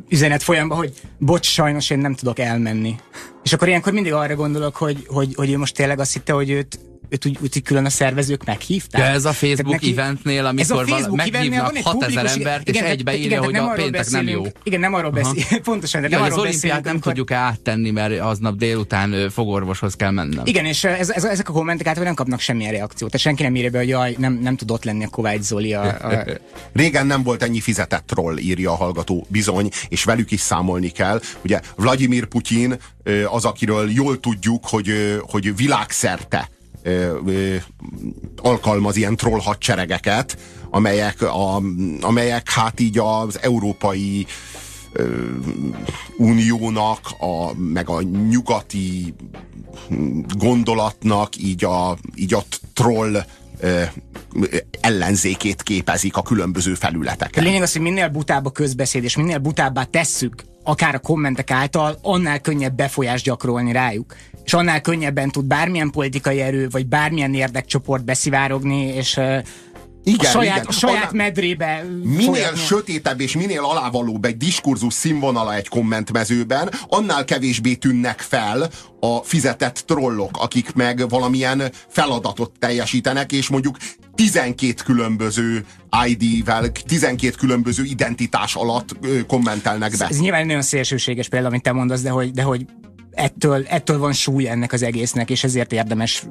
üzenet 0.09 0.43
folyamba, 0.43 0.75
hogy 0.75 0.93
bocs, 1.19 1.45
sajnos 1.45 1.89
én 1.89 1.97
nem 1.97 2.15
tudok 2.15 2.39
elmenni. 2.39 2.95
És 3.43 3.53
akkor 3.53 3.67
ilyenkor 3.67 3.93
mindig 3.93 4.13
arra 4.13 4.35
gondolok, 4.35 4.75
hogy, 4.75 5.05
hogy, 5.07 5.35
hogy 5.35 5.51
ő 5.51 5.57
most 5.57 5.75
tényleg 5.75 5.99
azt 5.99 6.13
hitte, 6.13 6.33
hogy 6.33 6.49
őt 6.49 6.79
őt 7.13 7.25
úgy, 7.25 7.37
úgy 7.41 7.61
külön 7.61 7.85
a 7.85 7.89
szervezők 7.89 8.45
meghívták. 8.45 9.01
Ja, 9.01 9.07
ez 9.07 9.25
a 9.25 9.31
Facebook 9.31 9.73
neki, 9.73 9.91
eventnél, 9.91 10.45
amikor 10.45 10.87
vala, 10.87 11.15
meghívnak 11.15 11.77
6000 11.83 12.25
embert, 12.25 12.67
igen, 12.67 12.83
és 12.83 12.89
egybe 12.89 13.17
írja, 13.17 13.43
hogy 13.43 13.55
a 13.55 13.67
péntek 13.67 14.09
nem 14.09 14.27
jó. 14.27 14.43
Igen, 14.63 14.79
nem 14.79 14.93
arról 14.93 15.11
beszél, 15.11 15.59
pontosan, 15.63 16.01
de 16.01 16.07
nem 16.07 16.19
ja, 16.19 16.25
arról 16.25 16.37
az 16.37 16.45
olimpiát 16.45 16.83
nem 16.83 16.99
tudjuk 16.99 17.31
áttenni, 17.31 17.91
mert 17.91 18.19
aznap 18.19 18.55
délután 18.55 19.29
fogorvoshoz 19.29 19.93
kell 19.93 20.11
mennem. 20.11 20.45
Igen, 20.45 20.65
és 20.65 20.83
ez, 20.83 21.09
ez, 21.09 21.23
ezek 21.23 21.49
a 21.49 21.51
kommentek 21.51 21.87
általában 21.87 22.13
nem 22.13 22.25
kapnak 22.25 22.39
semmilyen 22.39 22.71
reakciót. 22.71 23.11
Tehát 23.11 23.25
senki 23.25 23.43
nem 23.43 23.55
írja 23.55 23.69
be, 23.69 23.77
hogy 23.77 23.87
jaj, 23.87 24.15
nem, 24.17 24.39
nem 24.41 24.55
tudott 24.55 24.83
lenni 24.83 25.03
a 25.03 25.07
Kovács 25.09 25.41
Zoli. 25.41 25.73
A, 25.73 25.83
a... 25.83 26.25
Régen 26.73 27.07
nem 27.07 27.23
volt 27.23 27.43
ennyi 27.43 27.59
fizetett 27.59 28.07
troll, 28.07 28.37
írja 28.37 28.71
a 28.71 28.75
hallgató 28.75 29.25
bizony, 29.29 29.69
és 29.89 30.03
velük 30.03 30.31
is 30.31 30.39
számolni 30.39 30.89
kell. 30.89 31.21
Ugye 31.43 31.59
Vladimir 31.75 32.25
Putyin 32.25 32.75
az, 33.31 33.45
akiről 33.45 33.91
jól 33.91 34.19
tudjuk, 34.19 34.65
hogy, 34.67 35.19
hogy 35.21 35.55
világszerte 35.55 36.49
alkalmaz 38.35 38.95
ilyen 38.95 39.15
troll 39.15 39.39
hadseregeket, 39.39 40.37
amelyek, 40.69 41.21
a, 41.21 41.61
amelyek 42.01 42.49
hát 42.49 42.79
így 42.79 42.97
az 42.97 43.39
európai 43.41 44.25
uniónak, 46.17 46.99
a, 47.19 47.53
meg 47.57 47.89
a 47.89 48.01
nyugati 48.01 49.13
gondolatnak 50.37 51.37
így 51.37 51.63
a, 51.63 51.97
így 52.15 52.33
a 52.33 52.43
troll 52.73 53.23
ellenzékét 54.81 55.63
képezik 55.63 56.15
a 56.15 56.21
különböző 56.21 56.73
felületeken. 56.73 57.43
A 57.43 57.45
lényeg 57.45 57.61
az, 57.61 57.71
hogy 57.71 57.81
minél 57.81 58.09
butább 58.09 58.45
a 58.45 58.51
közbeszéd, 58.51 59.03
és 59.03 59.17
minél 59.17 59.37
butábbá 59.37 59.83
tesszük, 59.83 60.35
akár 60.63 60.95
a 60.95 60.99
kommentek 60.99 61.51
által, 61.51 61.97
annál 62.01 62.39
könnyebb 62.39 62.75
befolyást 62.75 63.23
gyakorolni 63.23 63.71
rájuk 63.71 64.15
és 64.43 64.53
annál 64.53 64.81
könnyebben 64.81 65.29
tud 65.29 65.45
bármilyen 65.45 65.89
politikai 65.89 66.41
erő, 66.41 66.67
vagy 66.69 66.85
bármilyen 66.85 67.33
érdekcsoport 67.33 68.05
beszivárogni, 68.05 68.81
és 68.81 69.19
Igen, 70.03 70.19
a 70.19 70.29
saját, 70.29 70.55
igen. 70.55 70.67
A 70.67 70.71
saját 70.71 70.95
Annál- 70.97 71.13
medrébe 71.13 71.83
Minél 72.03 72.25
folyatni. 72.25 72.59
sötétebb 72.59 73.19
és 73.21 73.35
minél 73.35 73.63
alávalóbb 73.63 74.25
egy 74.25 74.37
diskurzus 74.37 74.93
színvonala 74.93 75.55
egy 75.55 75.67
kommentmezőben, 75.67 76.69
annál 76.87 77.25
kevésbé 77.25 77.73
tűnnek 77.75 78.19
fel 78.19 78.69
a 78.99 79.17
fizetett 79.23 79.83
trollok, 79.87 80.37
akik 80.39 80.73
meg 80.73 81.09
valamilyen 81.09 81.71
feladatot 81.87 82.51
teljesítenek, 82.59 83.31
és 83.31 83.49
mondjuk 83.49 83.77
12 84.15 84.73
különböző 84.85 85.65
ID-vel, 86.07 86.71
12 86.71 87.35
különböző 87.37 87.83
identitás 87.83 88.55
alatt 88.55 88.95
kommentelnek 89.27 89.97
be. 89.97 90.05
Ez 90.09 90.19
nyilván 90.19 90.45
nagyon 90.45 90.61
szélsőséges 90.61 91.27
példa, 91.29 91.47
amit 91.47 91.61
te 91.61 91.71
mondasz, 91.71 92.01
de 92.01 92.09
hogy, 92.09 92.31
de 92.31 92.41
hogy 92.41 92.65
ettől, 93.11 93.65
ettől 93.67 93.97
van 93.97 94.13
súly 94.13 94.47
ennek 94.47 94.73
az 94.73 94.83
egésznek, 94.83 95.29
és 95.29 95.43
ezért 95.43 95.71
érdemes 95.71 96.23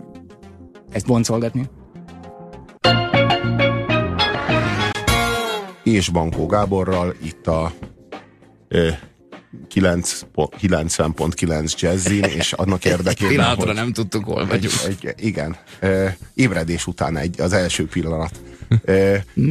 ezt 0.93 1.07
boncolgatni. 1.07 1.69
És 5.93 6.09
Bankó 6.09 6.47
Gáborral 6.47 7.15
itt 7.23 7.47
a 7.47 7.73
ö, 8.69 8.89
9 9.69 10.21
po- 10.35 10.57
90.9 10.63 11.79
jazzin, 11.81 12.25
és 12.25 12.53
annak 12.53 12.85
érdekében, 12.95 13.29
Pillanatra 13.29 13.67
hogy 13.67 13.75
nem 13.75 13.93
tudtuk, 13.93 14.25
hol 14.25 14.47
vagyunk. 14.47 14.75
egy, 14.87 15.15
igen, 15.17 15.57
ö, 15.81 16.07
ébredés 16.35 16.87
után 16.87 17.17
egy, 17.17 17.41
az 17.41 17.53
első 17.53 17.87
pillanat. 17.87 18.41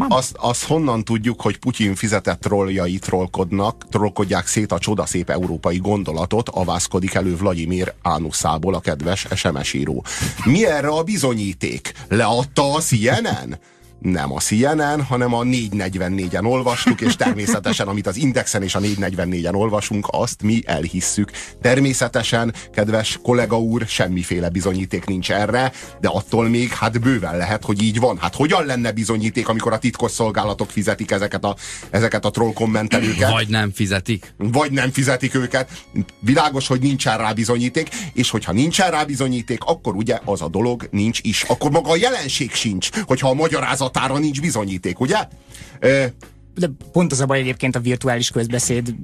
Azt, 0.08 0.36
azt 0.40 0.64
honnan 0.64 1.04
tudjuk, 1.04 1.42
hogy 1.42 1.58
Putyin 1.58 1.96
fizetett 1.96 2.40
trolljai 2.40 2.98
trollkodnak, 2.98 3.90
trollkodják 3.90 4.48
szét 4.48 4.72
a 4.72 4.80
csodaszép 4.80 5.30
európai 5.30 5.78
gondolatot, 5.78 6.50
avászkodik 6.50 7.14
elő 7.14 7.36
Vladimir 7.36 7.94
Ánuszából 8.02 8.74
a 8.74 8.80
kedves 8.80 9.28
SMS 9.36 9.74
író. 9.74 10.04
Mi 10.46 10.66
erre 10.66 10.88
a 10.88 11.04
bizonyíték? 11.04 11.94
Leadta 12.08 12.74
a 12.74 12.80
CNN? 12.80 13.60
Nem 14.02 14.34
a 14.34 14.40
CNN, 14.40 15.02
hanem 15.02 15.34
a 15.34 15.44
444-en 15.44 16.46
olvastuk, 16.46 17.02
és 17.02 17.16
természetesen, 17.16 17.88
amit 17.88 18.08
az 18.08 18.18
Indexen 18.18 18.64
és 18.64 18.76
a 18.76 18.80
444-en 18.80 19.56
olvasunk, 19.56 20.08
azt 20.12 20.42
mi 20.42 20.62
elhisszük. 20.66 21.32
Természetesen, 21.62 22.54
kedves 22.74 23.20
kollega 23.24 23.60
úr, 23.60 23.84
semmiféle 23.88 24.50
bizonyíték 24.50 25.06
nincs 25.06 25.32
erre, 25.32 25.72
de 26.00 26.08
attól 26.08 26.50
még 26.50 26.70
hát 26.70 27.02
bőven 27.02 27.38
lehet, 27.38 27.64
hogy 27.64 27.82
így 27.82 28.00
van. 28.00 28.18
Hát 28.18 28.36
hogyan 28.36 28.66
lenne 28.66 28.92
bizonyíték, 28.92 29.48
amikor 29.48 29.74
a 29.74 29.78
titkos 29.78 30.12
szolgálatok 30.12 30.70
fizetik 30.70 31.12
ezeket 31.12 31.44
a, 31.44 31.56
ezeket 31.90 32.26
a 32.26 32.30
troll 32.30 32.54
kommentelőket? 32.54 33.32
Vagy 33.32 33.48
nem 33.48 33.72
fizetik. 33.72 34.34
vagy 34.38 34.72
nem 34.72 34.92
fizetik 34.92 35.36
őket. 35.36 35.70
Világos, 36.20 36.68
hogy 36.68 36.82
nincsen 36.82 37.18
rá 37.18 37.32
bizonyíték, 37.32 37.90
és 38.14 38.30
hogyha 38.30 38.52
nincsen 38.52 38.92
rá 38.92 39.04
bizonyíték, 39.04 39.64
akkor 39.64 39.96
ugye 39.96 40.20
az 40.26 40.42
a 40.42 40.48
dolog 40.48 40.88
nincs 40.92 41.20
is. 41.24 41.44
Akkor 41.44 41.72
maga 41.72 41.90
a 41.90 41.96
jelenség 41.96 42.54
sincs, 42.54 42.90
hogyha 43.06 43.30
a 43.30 43.34
magyarázatára 43.94 44.18
nincs 44.18 44.42
bizonyíték, 44.42 45.00
ugye? 45.00 45.28
De 46.56 46.70
pont 46.92 47.12
az 47.12 47.20
a 47.20 47.26
baj 47.26 47.40
egyébként 47.40 47.76
a 47.76 47.80
virtuális 47.80 48.30
közbeszéd 48.30 48.96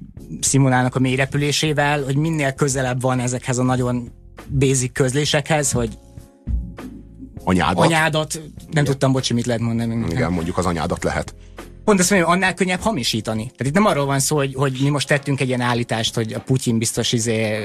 szimulának 0.42 0.96
a 0.96 1.00
mélyrepülésével, 1.00 2.04
hogy 2.04 2.16
minél 2.16 2.52
közelebb 2.52 3.02
van 3.02 3.20
ezekhez 3.20 3.58
a 3.58 3.64
nagyon 3.64 4.12
basic 4.48 4.92
közlésekhez, 4.92 5.72
hogy 5.72 5.98
anyádat. 7.44 7.86
anyádat, 7.86 8.42
nem 8.72 8.84
tudtam, 8.84 9.12
bocsi, 9.12 9.34
mit 9.34 9.46
lehet 9.46 9.62
mondani. 9.62 10.06
Igen, 10.10 10.32
mondjuk 10.32 10.58
az 10.58 10.66
anyádat 10.66 11.04
lehet. 11.04 11.36
Pont 11.88 12.00
azt 12.00 12.10
mondom, 12.10 12.30
annál 12.30 12.54
könnyebb 12.54 12.80
hamisítani. 12.80 13.42
Tehát 13.44 13.66
itt 13.66 13.74
nem 13.74 13.86
arról 13.86 14.06
van 14.06 14.20
szó, 14.20 14.36
hogy, 14.36 14.54
hogy 14.56 14.78
mi 14.82 14.90
most 14.90 15.08
tettünk 15.08 15.42
egy 15.42 15.48
ilyen 15.48 15.62
állítást, 15.62 16.16
hogy 16.16 16.34
a 16.34 16.40
Putyin 16.40 16.78
biztos 16.78 17.12
izé, 17.12 17.58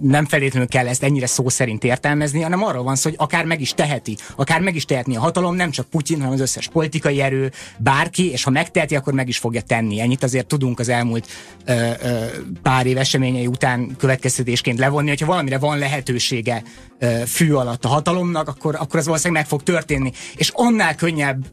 nem 0.00 0.26
feltétlenül 0.26 0.68
kell 0.68 0.88
ezt 0.88 1.02
ennyire 1.02 1.26
szó 1.26 1.48
szerint 1.48 1.84
értelmezni, 1.84 2.40
hanem 2.40 2.62
arról 2.62 2.82
van 2.82 2.96
szó, 2.96 3.08
hogy 3.08 3.18
akár 3.18 3.44
meg 3.44 3.60
is 3.60 3.72
teheti. 3.72 4.16
Akár 4.36 4.60
meg 4.60 4.74
is 4.74 4.84
tehetni 4.84 5.16
a 5.16 5.20
hatalom, 5.20 5.54
nem 5.54 5.70
csak 5.70 5.86
Putyin, 5.86 6.18
hanem 6.18 6.32
az 6.32 6.40
összes 6.40 6.68
politikai 6.68 7.20
erő, 7.20 7.52
bárki, 7.78 8.30
és 8.30 8.42
ha 8.42 8.50
megteheti, 8.50 8.96
akkor 8.96 9.12
meg 9.12 9.28
is 9.28 9.38
fogja 9.38 9.60
tenni. 9.60 10.00
Ennyit 10.00 10.22
azért 10.22 10.46
tudunk 10.46 10.78
az 10.78 10.88
elmúlt 10.88 11.26
ö, 11.64 11.90
ö, 12.02 12.24
pár 12.62 12.86
év 12.86 12.98
eseményei 12.98 13.46
után 13.46 13.96
következtetésként 13.98 14.78
levonni, 14.78 15.08
hogyha 15.08 15.26
valamire 15.26 15.58
van 15.58 15.78
lehetősége 15.78 16.62
ö, 16.98 17.20
fű 17.26 17.52
alatt 17.52 17.84
a 17.84 17.88
hatalomnak, 17.88 18.48
akkor, 18.48 18.74
akkor 18.74 18.98
az 18.98 19.06
valószínűleg 19.06 19.42
meg 19.42 19.50
fog 19.50 19.62
történni. 19.62 20.12
És 20.36 20.50
annál 20.54 20.94
könnyebb 20.94 21.46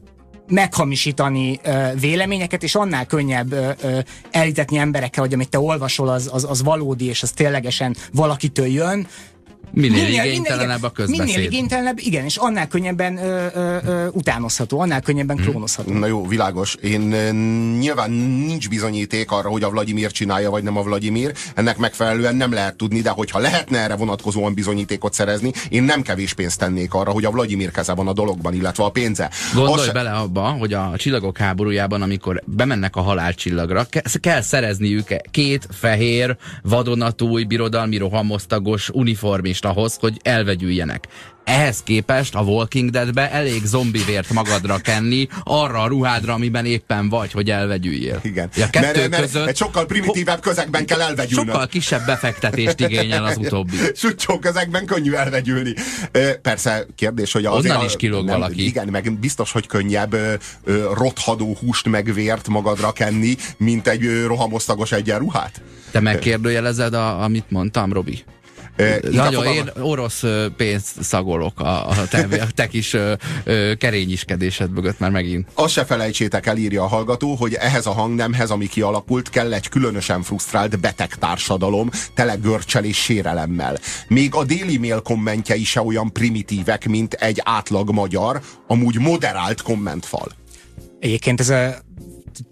meghamisítani 0.48 1.60
véleményeket, 2.00 2.62
és 2.62 2.74
annál 2.74 3.06
könnyebb 3.06 3.54
elítetni 4.30 4.78
emberekkel, 4.78 5.22
hogy 5.22 5.34
amit 5.34 5.48
te 5.48 5.58
olvasol, 5.58 6.08
az, 6.08 6.30
az, 6.32 6.44
az 6.44 6.62
valódi, 6.62 7.04
és 7.04 7.22
az 7.22 7.30
ténylegesen 7.30 7.96
valakitől 8.12 8.66
jön. 8.66 9.06
Minél, 9.72 10.24
igénytelenebb 10.24 10.82
a 10.82 10.90
közbeszéd. 10.90 11.26
Minél 11.26 11.42
igénytelenebb, 11.44 11.98
igen, 11.98 12.24
és 12.24 12.36
annál 12.36 12.68
könnyebben 12.68 13.16
ö, 13.16 13.46
ö, 13.54 13.76
ö, 13.86 14.06
utánozható, 14.12 14.80
annál 14.80 15.00
könnyebben 15.00 15.36
klónozható. 15.36 15.92
Na 15.92 16.06
jó, 16.06 16.26
világos. 16.26 16.74
Én 16.74 17.00
nyilván 17.78 18.10
nincs 18.10 18.68
bizonyíték 18.68 19.30
arra, 19.30 19.48
hogy 19.48 19.62
a 19.62 19.70
Vladimir 19.70 20.10
csinálja, 20.10 20.50
vagy 20.50 20.62
nem 20.62 20.76
a 20.76 20.82
Vladimir. 20.82 21.32
Ennek 21.54 21.76
megfelelően 21.78 22.36
nem 22.36 22.52
lehet 22.52 22.76
tudni, 22.76 23.00
de 23.00 23.10
hogyha 23.10 23.38
lehetne 23.38 23.78
erre 23.78 23.94
vonatkozóan 23.96 24.54
bizonyítékot 24.54 25.12
szerezni, 25.14 25.52
én 25.68 25.82
nem 25.82 26.02
kevés 26.02 26.32
pénzt 26.32 26.58
tennék 26.58 26.94
arra, 26.94 27.10
hogy 27.10 27.24
a 27.24 27.30
Vladimir 27.30 27.70
keze 27.70 27.94
van 27.94 28.08
a 28.08 28.12
dologban, 28.12 28.54
illetve 28.54 28.84
a 28.84 28.90
pénze. 28.90 29.30
Gondolj 29.54 29.78
Az 29.78 29.84
se- 29.86 29.92
bele 29.92 30.10
abba, 30.10 30.42
hogy 30.42 30.72
a 30.72 30.92
csillagok 30.96 31.38
háborújában, 31.38 32.02
amikor 32.02 32.42
bemennek 32.46 32.96
a 32.96 33.00
halálcsillagra, 33.00 33.84
ke- 33.90 34.20
kell 34.20 34.40
szerezniük 34.40 35.06
két 35.30 35.68
fehér, 35.70 36.36
vadonatúj, 36.62 37.44
birodalmi 37.44 37.96
rohamosztagos 37.96 38.90
uniformist 39.58 39.64
ahhoz, 39.64 39.96
hogy 40.00 40.20
elvegyüljenek. 40.22 41.06
Ehhez 41.44 41.82
képest 41.82 42.34
a 42.34 42.40
Walking 42.40 42.90
Deadbe 42.90 43.30
elég 43.30 43.64
zombivért 43.64 44.32
magadra 44.32 44.78
kenni, 44.78 45.28
arra 45.44 45.82
a 45.82 45.86
ruhádra, 45.86 46.32
amiben 46.32 46.64
éppen 46.64 47.08
vagy, 47.08 47.32
hogy 47.32 47.50
elvegyüljél. 47.50 48.20
Igen. 48.22 48.48
A 48.56 48.70
kettő 48.70 48.98
mert, 48.98 49.10
mert 49.10 49.22
között 49.22 49.46
egy 49.46 49.56
sokkal 49.56 49.86
primitívebb 49.86 50.40
közegben 50.40 50.86
kell 50.86 51.00
elvegyülnöd. 51.00 51.46
sokkal 51.46 51.66
kisebb 51.66 52.06
befektetést 52.06 52.80
igényel 52.80 53.24
az 53.24 53.36
utóbbi. 53.36 53.76
Sutyó 53.94 54.38
közegben 54.38 54.86
könnyű 54.86 55.12
elvegyülni. 55.12 55.74
Persze 56.42 56.86
kérdés, 56.94 57.32
hogy 57.32 57.44
azért... 57.44 57.74
Onnan 57.74 57.86
is 57.86 57.96
kilóg 57.96 58.26
valaki. 58.26 58.66
Igen, 58.66 58.88
meg 58.88 59.18
biztos, 59.18 59.52
hogy 59.52 59.66
könnyebb 59.66 60.16
rothadó 60.94 61.56
húst 61.60 61.88
meg 61.88 62.12
vért 62.14 62.48
magadra 62.48 62.92
kenni, 62.92 63.36
mint 63.56 63.88
egy 63.88 64.24
rohamosztagos 64.26 64.92
egyenruhát. 64.92 65.62
Te 65.90 66.00
megkérdőjelezed, 66.00 66.94
a, 66.94 67.22
amit 67.22 67.50
mondtam, 67.50 67.92
Robi? 67.92 68.24
Nagyon 69.10 69.32
fogalma- 69.32 69.50
én 69.54 69.82
orosz 69.82 70.22
pénzt 70.56 71.02
szagolok 71.02 71.60
a, 71.60 71.88
a, 71.88 72.06
te, 72.08 72.26
a 72.40 72.46
te 72.54 72.66
kis 72.66 72.92
ö, 72.92 73.12
ö, 73.44 73.72
kerényiskedésed 73.78 74.70
mögött 74.70 74.98
már 74.98 75.10
megint. 75.10 75.48
Azt 75.54 75.72
se 75.72 75.84
felejtsétek 75.84 76.46
el, 76.46 76.56
írja 76.56 76.82
a 76.82 76.86
hallgató, 76.86 77.34
hogy 77.34 77.54
ehhez 77.54 77.86
a 77.86 77.92
hangnemhez, 77.92 78.50
ami 78.50 78.66
kialakult, 78.66 79.30
kell 79.30 79.52
egy 79.52 79.68
különösen 79.68 80.22
frusztrált 80.22 80.80
beteg 80.80 81.14
társadalom, 81.14 81.90
tele 82.14 82.34
görcsel 82.34 82.84
és 82.84 82.96
sérelemmel. 83.02 83.78
Még 84.08 84.34
a 84.34 84.44
Daily 84.44 84.76
Mail 84.76 85.00
kommentjei 85.00 85.64
se 85.64 85.80
olyan 85.80 86.12
primitívek, 86.12 86.88
mint 86.88 87.12
egy 87.12 87.40
átlag 87.44 87.90
magyar, 87.92 88.40
amúgy 88.66 88.98
moderált 88.98 89.62
kommentfal. 89.62 90.28
Egyébként 91.00 91.40
ez 91.40 91.48
a 91.48 91.74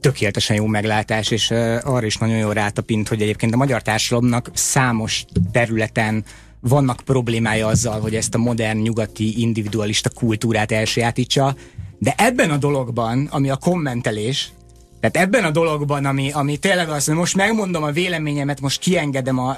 tökéletesen 0.00 0.56
jó 0.56 0.66
meglátás, 0.66 1.30
és 1.30 1.50
arra 1.82 2.06
is 2.06 2.16
nagyon 2.16 2.36
jól 2.36 2.54
rátapint, 2.54 3.08
hogy 3.08 3.22
egyébként 3.22 3.54
a 3.54 3.56
magyar 3.56 3.82
társadalomnak 3.82 4.50
számos 4.54 5.24
területen 5.52 6.24
vannak 6.60 7.00
problémája 7.04 7.66
azzal, 7.66 8.00
hogy 8.00 8.14
ezt 8.14 8.34
a 8.34 8.38
modern 8.38 8.78
nyugati 8.78 9.40
individualista 9.40 10.10
kultúrát 10.10 10.72
elsajátítsa, 10.72 11.54
de 11.98 12.14
ebben 12.16 12.50
a 12.50 12.56
dologban, 12.56 13.28
ami 13.30 13.50
a 13.50 13.56
kommentelés, 13.56 14.52
tehát 15.00 15.28
ebben 15.28 15.44
a 15.44 15.50
dologban, 15.50 16.04
ami, 16.04 16.32
ami 16.32 16.56
tényleg 16.56 16.88
az, 16.88 17.04
hogy 17.06 17.14
most 17.14 17.36
megmondom 17.36 17.82
a 17.82 17.90
véleményemet, 17.90 18.60
most 18.60 18.80
kiengedem 18.80 19.38
a, 19.38 19.56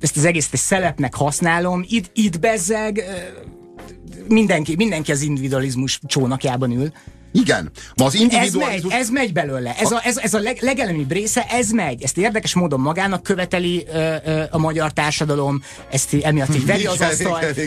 ezt 0.00 0.16
az 0.16 0.24
egészet 0.24 0.52
egy 0.52 0.58
szelepnek 0.58 1.14
használom, 1.14 1.84
itt, 1.88 2.10
itt 2.14 2.38
bezzeg, 2.40 3.04
mindenki, 4.28 4.74
mindenki 4.76 5.12
az 5.12 5.22
individualizmus 5.22 6.00
csónakjában 6.06 6.70
ül. 6.70 6.92
Igen, 7.32 7.70
ma 7.96 8.04
az 8.04 8.14
Ez 8.14 8.20
megy, 8.20 8.32
individualizmus... 8.32 8.94
ez 8.94 9.08
megy 9.08 9.32
belőle. 9.32 9.74
Ez 9.78 9.92
a, 9.92 10.00
ez, 10.04 10.16
ez 10.16 10.34
a 10.34 10.38
leg, 10.38 10.58
legelemibb 10.60 11.12
része, 11.12 11.42
ez 11.42 11.70
megy. 11.70 12.02
Ezt 12.02 12.18
érdekes 12.18 12.54
módon 12.54 12.80
magának 12.80 13.22
követeli 13.22 13.86
ö, 13.92 14.14
ö, 14.24 14.42
a 14.50 14.58
magyar 14.58 14.92
társadalom, 14.92 15.62
ezt 15.90 16.14
emiatt 16.22 16.54
így 16.54 16.66
veri 16.66 16.86
az 16.86 17.00
asztalt. 17.00 17.60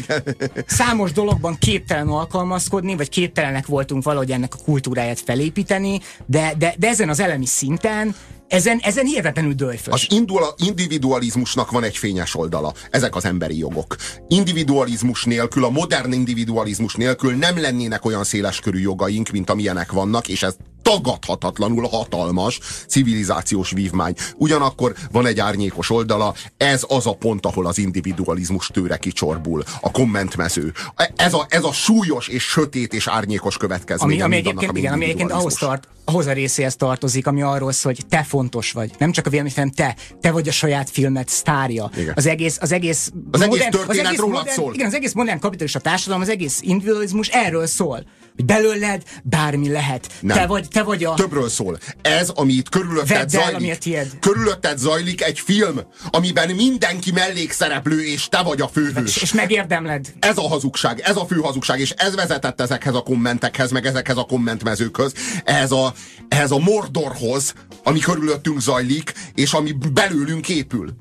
Számos 0.66 1.12
dologban 1.12 1.58
képtelen 1.60 2.08
alkalmazkodni, 2.08 2.96
vagy 2.96 3.10
képtelenek 3.10 3.66
voltunk 3.66 4.04
valahogy 4.04 4.32
ennek 4.32 4.54
a 4.54 4.64
kultúráját 4.64 5.20
felépíteni, 5.20 6.00
de, 6.26 6.54
de, 6.58 6.74
de 6.78 6.88
ezen 6.88 7.10
az 7.10 7.20
elemi 7.20 7.46
szinten, 7.46 8.16
ezen, 8.52 8.80
ezen 8.82 9.06
hihetetlenül 9.06 9.54
dőlfös. 9.54 9.94
Az 9.94 10.06
indula- 10.10 10.54
individualizmusnak 10.58 11.72
van 11.72 11.84
egy 11.84 11.98
fényes 11.98 12.36
oldala. 12.36 12.74
Ezek 12.90 13.16
az 13.16 13.26
emberi 13.26 13.58
jogok. 13.58 13.96
Individualizmus 14.28 15.24
nélkül, 15.24 15.66
a 15.66 15.70
modern 15.70 16.12
individualizmus 16.12 16.96
nélkül 16.96 17.36
nem 17.36 17.62
lennének 17.62 18.06
olyan 18.06 18.24
széleskörű 18.24 18.80
jogaink, 18.80 19.30
mint 19.30 19.50
amilyenek 19.50 19.92
vannak, 19.92 20.28
és 20.28 20.44
ez 20.44 20.56
tagadhatatlanul 20.82 21.88
hatalmas 21.88 22.60
civilizációs 22.88 23.72
vívmány. 23.72 24.14
Ugyanakkor 24.36 24.96
van 25.12 25.26
egy 25.26 25.40
árnyékos 25.40 25.90
oldala, 25.90 26.34
ez 26.58 26.84
az 26.88 27.08
a 27.08 27.14
pont, 27.14 27.46
ahol 27.46 27.66
az 27.66 27.78
individualizmus 27.78 28.68
tőre 28.68 28.98
kicsorbul, 28.98 29.64
a 29.82 29.92
kommentmező. 29.92 30.74
Ez 31.16 31.34
a, 31.34 31.46
ez 31.50 31.64
a 31.64 31.72
súlyos 31.72 32.28
és 32.28 32.44
sötét 32.44 32.94
és 32.94 33.08
árnyékos 33.08 33.58
következménye. 33.58 34.24
Ami, 34.24 34.36
ami 34.36 34.48
egyébként, 34.48 34.78
igen, 34.78 34.94
ami 34.94 35.04
egyébként 35.04 35.32
ahhoz, 35.32 35.54
tart, 35.54 35.88
ahhoz 36.06 36.26
a 36.26 36.34
részéhez 36.34 36.76
tartozik, 36.76 37.28
ami 37.28 37.42
arról 37.42 37.72
szól, 37.72 37.94
hogy 37.96 38.06
te 38.10 38.24
fontos 38.24 38.72
vagy. 38.72 38.92
Nem 38.98 39.12
csak 39.12 39.26
a 39.26 39.30
vélemény, 39.30 39.54
hanem 39.56 39.72
te. 39.72 39.96
Te 40.22 40.32
vagy 40.32 40.48
a 40.48 40.52
saját 40.52 40.90
filmet 40.90 41.30
sztárja. 41.30 41.90
Igen. 41.98 42.14
Az 42.16 42.26
egész, 42.26 42.58
az 42.62 42.72
egész, 42.72 43.12
az 43.32 43.40
modern, 43.40 43.62
egész 43.62 43.70
történet 43.70 43.90
az 43.90 44.08
egész 44.08 44.20
rólad 44.20 44.38
modern, 44.38 44.56
szól. 44.56 44.74
Igen, 44.74 44.88
az 44.88 44.94
egész 44.94 45.14
modern 45.14 45.40
kapitalista 45.40 45.80
társadalom, 45.80 46.22
az 46.22 46.30
egész 46.30 46.60
individualizmus 46.62 47.28
erről 47.28 47.68
szól 47.68 48.06
hogy 48.36 48.46
belőled 48.46 49.04
bármi 49.24 49.70
lehet. 49.70 50.08
Nem. 50.20 50.38
Te 50.38 50.46
vagy, 50.46 50.68
te 50.68 50.84
vagy 50.84 51.04
a... 51.04 51.14
Többről 51.14 51.50
szól. 51.50 51.78
Ez, 52.02 52.30
ami 52.30 52.54
itt 52.54 52.70
körülötted 52.70 53.30
zajlik. 53.30 53.78
Tiéd. 53.78 54.20
Körülötted 54.20 54.78
zajlik 54.78 55.24
egy 55.24 55.40
film, 55.40 55.80
amiben 56.10 56.50
mindenki 56.50 57.12
mellékszereplő, 57.12 58.06
és 58.06 58.28
te 58.30 58.42
vagy 58.42 58.62
a 58.62 58.68
főhős. 58.68 59.16
És, 59.16 59.22
és 59.22 59.34
megérdemled. 59.34 60.14
Ez 60.20 60.38
a 60.38 60.48
hazugság, 60.48 61.00
ez 61.00 61.16
a 61.16 61.26
fő 61.26 61.36
hazugság, 61.36 61.80
és 61.80 61.90
ez 61.90 62.16
vezetett 62.16 62.62
ezekhez 62.62 62.96
a 62.96 63.02
kommentekhez, 63.02 63.72
meg 63.72 63.86
ezekhez 63.86 64.18
a 64.18 64.24
kommentmezőkhöz, 64.24 65.14
ehhez 65.44 65.72
a, 65.72 65.91
ehhez 66.28 66.52
a 66.52 66.60
mordorhoz, 66.60 67.54
ami 67.84 68.00
körülöttünk 68.00 68.62
zajlik, 68.62 69.14
és 69.34 69.54
ami 69.54 69.72
belőlünk 69.94 70.50
épül. 70.50 70.94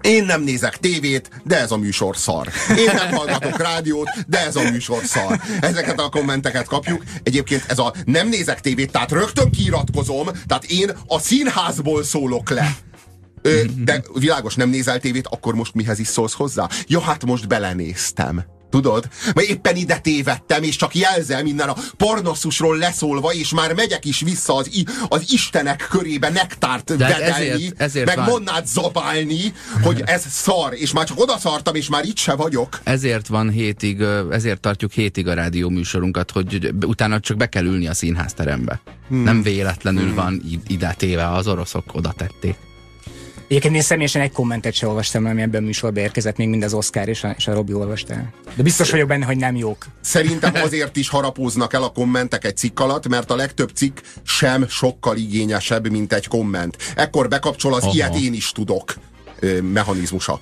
Én 0.00 0.24
nem 0.24 0.42
nézek 0.42 0.76
tévét, 0.76 1.30
de 1.44 1.58
ez 1.58 1.70
a 1.70 1.76
műsor 1.76 2.16
szar. 2.16 2.48
Én 2.76 2.90
nem 2.94 3.10
hallgatok 3.10 3.56
rádiót, 3.56 4.08
de 4.26 4.46
ez 4.46 4.56
a 4.56 4.70
műsor 4.70 5.04
szar. 5.04 5.40
Ezeket 5.60 6.00
a 6.00 6.08
kommenteket 6.08 6.66
kapjuk. 6.66 7.02
Egyébként 7.22 7.64
ez 7.68 7.78
a 7.78 7.94
nem 8.04 8.28
nézek 8.28 8.60
tévét, 8.60 8.90
tehát 8.90 9.12
rögtön 9.12 9.50
kiiratkozom, 9.50 10.26
tehát 10.46 10.64
én 10.64 10.90
a 11.06 11.18
színházból 11.18 12.04
szólok 12.04 12.50
le. 12.50 12.76
De 13.84 14.02
világos, 14.14 14.54
nem 14.54 14.68
nézel 14.68 15.00
tévét, 15.00 15.26
akkor 15.26 15.54
most 15.54 15.74
mihez 15.74 15.98
is 15.98 16.06
szólsz 16.06 16.34
hozzá? 16.34 16.68
Ja, 16.86 17.00
hát 17.00 17.24
most 17.24 17.48
belenéztem. 17.48 18.44
Tudod? 18.70 19.08
Mert 19.34 19.48
éppen 19.48 19.76
ide 19.76 19.98
tévedtem, 19.98 20.62
és 20.62 20.76
csak 20.76 20.94
jelzem 20.94 21.46
innen 21.46 21.68
a 21.68 21.76
Parnasszusról 21.96 22.76
leszólva, 22.76 23.32
és 23.32 23.50
már 23.50 23.74
megyek 23.74 24.04
is 24.04 24.20
vissza 24.20 24.54
az, 24.54 24.70
az 25.08 25.24
Istenek 25.32 25.86
körébe 25.90 26.28
nektárt 26.28 26.96
De 26.96 27.08
vedelni, 27.08 27.48
ezért, 27.48 27.80
ezért 27.80 28.16
meg 28.16 28.26
van. 28.26 28.48
zabálni, 28.64 29.52
hogy 29.82 30.02
ez 30.06 30.24
szar, 30.28 30.74
és 30.74 30.92
már 30.92 31.06
csak 31.06 31.20
odaszartam, 31.20 31.74
és 31.74 31.88
már 31.88 32.04
itt 32.04 32.16
se 32.16 32.34
vagyok. 32.34 32.80
Ezért 32.84 33.26
van 33.26 33.50
hétig, 33.50 34.00
ezért 34.30 34.60
tartjuk 34.60 34.92
hétig 34.92 35.28
a 35.28 35.34
rádió 35.34 35.68
műsorunkat, 35.68 36.30
hogy 36.30 36.74
utána 36.86 37.20
csak 37.20 37.36
be 37.36 37.46
kell 37.46 37.64
ülni 37.64 37.88
a 37.88 37.94
színházterembe. 37.94 38.80
Hmm. 39.08 39.22
Nem 39.22 39.42
véletlenül 39.42 40.06
hmm. 40.06 40.14
van 40.14 40.42
ide 40.66 40.94
téve, 40.98 41.28
az 41.28 41.48
oroszok 41.48 41.94
oda 41.94 42.12
tették. 42.16 42.56
Egyébként 43.48 43.74
én 43.74 43.82
személyesen 43.82 44.22
egy 44.22 44.32
kommentet 44.32 44.74
sem 44.74 44.88
olvastam, 44.88 45.26
ami 45.26 45.42
ebben 45.42 45.62
a 45.62 45.66
műsorban 45.66 46.02
érkezett, 46.02 46.36
még 46.36 46.48
mind 46.48 46.62
az 46.62 46.74
Oscar 46.74 47.08
és 47.08 47.24
a, 47.24 47.34
és 47.36 47.46
a 47.46 47.52
Robi 47.52 47.72
olvasta. 47.72 48.14
De 48.56 48.62
biztos 48.62 48.90
vagyok 48.90 49.08
benne, 49.08 49.24
hogy 49.24 49.36
nem 49.36 49.56
jók. 49.56 49.86
Szerintem 50.00 50.54
azért 50.64 50.96
is 50.96 51.08
harapóznak 51.08 51.72
el 51.72 51.82
a 51.82 51.88
kommentek 51.88 52.44
egy 52.44 52.56
cikk 52.56 52.80
alatt, 52.80 53.08
mert 53.08 53.30
a 53.30 53.36
legtöbb 53.36 53.70
cikk 53.74 53.98
sem 54.22 54.68
sokkal 54.68 55.16
igényesebb, 55.16 55.90
mint 55.90 56.12
egy 56.12 56.26
komment. 56.26 56.76
Ekkor 56.96 57.28
bekapcsol 57.28 57.74
az 57.74 57.82
Aha. 57.82 57.92
ilyet 57.92 58.16
én 58.16 58.34
is 58.34 58.52
tudok 58.52 58.94
mechanizmusa. 59.72 60.40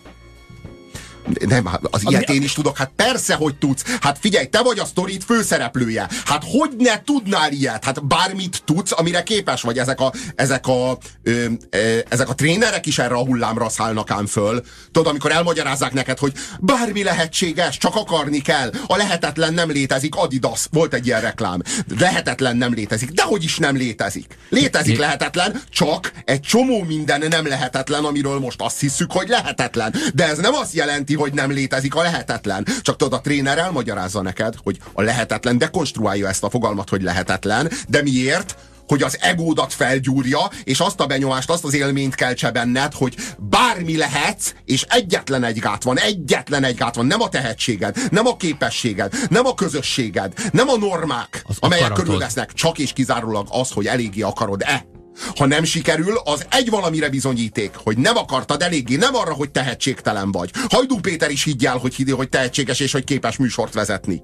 Nem, 1.46 1.66
hát 1.66 1.80
az 1.90 2.02
ilyet 2.08 2.30
én 2.30 2.42
is 2.42 2.52
tudok. 2.52 2.76
Hát 2.76 2.90
persze, 2.96 3.34
hogy 3.34 3.54
tudsz. 3.58 3.96
Hát 4.00 4.18
figyelj, 4.20 4.46
te 4.46 4.62
vagy 4.62 4.78
a 4.78 4.84
sztorit 4.84 5.24
főszereplője. 5.24 6.08
Hát 6.24 6.44
hogy 6.46 6.70
ne 6.78 7.02
tudnál 7.02 7.52
ilyet? 7.52 7.84
Hát 7.84 8.06
bármit 8.06 8.62
tudsz, 8.64 8.92
amire 8.96 9.22
képes 9.22 9.62
vagy. 9.62 9.78
Ezek 9.78 10.00
a, 10.00 10.12
ezek 10.34 10.66
a, 10.66 10.98
ö, 11.22 11.44
ö, 11.70 11.98
ezek 12.08 12.28
a 12.28 12.34
trénerek 12.34 12.86
is 12.86 12.98
erre 12.98 13.14
a 13.14 13.24
hullámra 13.24 13.68
szállnak 13.68 14.10
ám 14.10 14.26
föl. 14.26 14.64
Tudod, 14.92 15.08
amikor 15.08 15.32
elmagyarázzák 15.32 15.92
neked, 15.92 16.18
hogy 16.18 16.32
bármi 16.60 17.02
lehetséges, 17.02 17.78
csak 17.78 17.94
akarni 17.96 18.40
kell. 18.40 18.70
A 18.86 18.96
lehetetlen 18.96 19.54
nem 19.54 19.70
létezik. 19.70 20.14
Adidas. 20.14 20.66
Volt 20.70 20.94
egy 20.94 21.06
ilyen 21.06 21.20
reklám. 21.20 21.62
Lehetetlen 21.98 22.56
nem 22.56 22.74
létezik. 22.74 23.10
De 23.10 23.22
hogy 23.22 23.44
is 23.44 23.56
nem 23.56 23.76
létezik. 23.76 24.36
Létezik 24.48 24.98
lehetetlen, 24.98 25.62
csak 25.70 26.12
egy 26.24 26.40
csomó 26.40 26.82
minden 26.82 27.24
nem 27.28 27.46
lehetetlen, 27.46 28.04
amiről 28.04 28.38
most 28.38 28.60
azt 28.60 28.80
hiszük, 28.80 29.12
hogy 29.12 29.28
lehetetlen. 29.28 29.94
De 30.14 30.28
ez 30.28 30.38
nem 30.38 30.54
azt 30.54 30.74
jelenti, 30.74 31.14
hogy 31.16 31.32
nem 31.32 31.50
létezik 31.50 31.94
a 31.94 32.02
lehetetlen. 32.02 32.66
Csak 32.82 32.96
tudod, 32.96 33.12
a 33.12 33.20
tréner 33.20 33.58
elmagyarázza 33.58 34.22
neked, 34.22 34.54
hogy 34.62 34.78
a 34.92 35.02
lehetetlen 35.02 35.58
dekonstruálja 35.58 36.28
ezt 36.28 36.44
a 36.44 36.50
fogalmat, 36.50 36.88
hogy 36.88 37.02
lehetetlen, 37.02 37.70
de 37.88 38.02
miért? 38.02 38.56
hogy 38.86 39.02
az 39.02 39.18
egódat 39.20 39.72
felgyúrja, 39.72 40.50
és 40.64 40.80
azt 40.80 41.00
a 41.00 41.06
benyomást, 41.06 41.50
azt 41.50 41.64
az 41.64 41.74
élményt 41.74 42.14
keltse 42.14 42.50
benned, 42.50 42.92
hogy 42.92 43.16
bármi 43.38 43.96
lehetsz, 43.96 44.52
és 44.64 44.82
egyetlen 44.88 45.44
egy 45.44 45.58
gát 45.58 45.82
van, 45.82 45.98
egyetlen 45.98 46.64
egy 46.64 46.76
gát 46.76 46.94
van, 46.94 47.06
nem 47.06 47.20
a 47.20 47.28
tehetséged, 47.28 47.96
nem 48.10 48.26
a 48.26 48.36
képességed, 48.36 49.14
nem 49.30 49.46
a 49.46 49.54
közösséged, 49.54 50.32
nem 50.52 50.68
a 50.68 50.76
normák, 50.76 51.42
az 51.46 51.56
amelyek 51.60 51.92
körülvesznek, 51.92 52.52
csak 52.52 52.78
és 52.78 52.92
kizárólag 52.92 53.46
az, 53.50 53.70
hogy 53.70 53.86
eléggé 53.86 54.20
akarod-e. 54.20 54.95
Ha 55.36 55.46
nem 55.46 55.64
sikerül, 55.64 56.20
az 56.24 56.46
egy 56.50 56.70
valamire 56.70 57.08
bizonyíték, 57.08 57.70
hogy 57.74 57.98
nem 57.98 58.16
akartad 58.16 58.62
eléggé, 58.62 58.96
nem 58.96 59.14
arra, 59.14 59.32
hogy 59.32 59.50
tehetségtelen 59.50 60.32
vagy. 60.32 60.50
Hajdú 60.68 61.00
Péter 61.00 61.30
is 61.30 61.44
higgyel, 61.44 61.76
hogy 61.76 61.94
hidi, 61.94 62.10
hogy 62.10 62.28
tehetséges 62.28 62.80
és 62.80 62.92
hogy 62.92 63.04
képes 63.04 63.36
műsort 63.36 63.74
vezetni. 63.74 64.22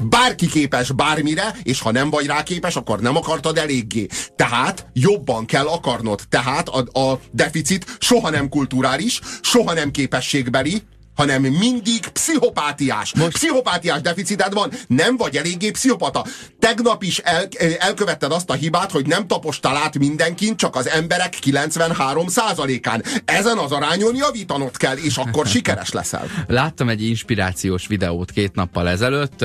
Bárki 0.00 0.46
képes 0.46 0.92
bármire, 0.92 1.56
és 1.62 1.80
ha 1.80 1.90
nem 1.90 2.10
vagy 2.10 2.26
rá 2.26 2.42
képes, 2.42 2.76
akkor 2.76 3.00
nem 3.00 3.16
akartad 3.16 3.58
eléggé. 3.58 4.06
Tehát 4.36 4.86
jobban 4.92 5.46
kell 5.46 5.66
akarnod. 5.66 6.20
Tehát 6.28 6.68
a, 6.68 7.00
a 7.00 7.20
deficit 7.30 7.96
soha 7.98 8.30
nem 8.30 8.48
kulturális, 8.48 9.20
soha 9.40 9.72
nem 9.72 9.90
képességbeli, 9.90 10.82
hanem 11.14 11.42
mindig 11.42 12.08
pszichopátiás. 12.08 13.14
Most... 13.14 13.32
Pszichopátiás 13.32 14.00
deficited 14.00 14.52
van, 14.52 14.70
nem 14.86 15.16
vagy 15.16 15.36
eléggé 15.36 15.70
pszichopata. 15.70 16.24
Tegnap 16.58 17.02
is 17.02 17.18
el, 17.18 17.48
elkövetted 17.78 18.32
azt 18.32 18.50
a 18.50 18.54
hibát, 18.54 18.90
hogy 18.90 19.06
nem 19.06 19.26
tapostál 19.26 19.76
át 19.76 19.98
mindenkin, 19.98 20.56
csak 20.56 20.76
az 20.76 20.88
emberek 20.88 21.34
93%-án. 21.44 23.02
Ezen 23.24 23.58
az 23.58 23.72
arányon 23.72 24.16
javítanod 24.16 24.76
kell, 24.76 24.96
és 24.96 25.16
akkor 25.16 25.46
sikeres 25.46 25.92
leszel. 25.92 26.26
Láttam 26.46 26.88
egy 26.88 27.02
inspirációs 27.02 27.86
videót 27.86 28.30
két 28.30 28.54
nappal 28.54 28.88
ezelőtt, 28.88 29.44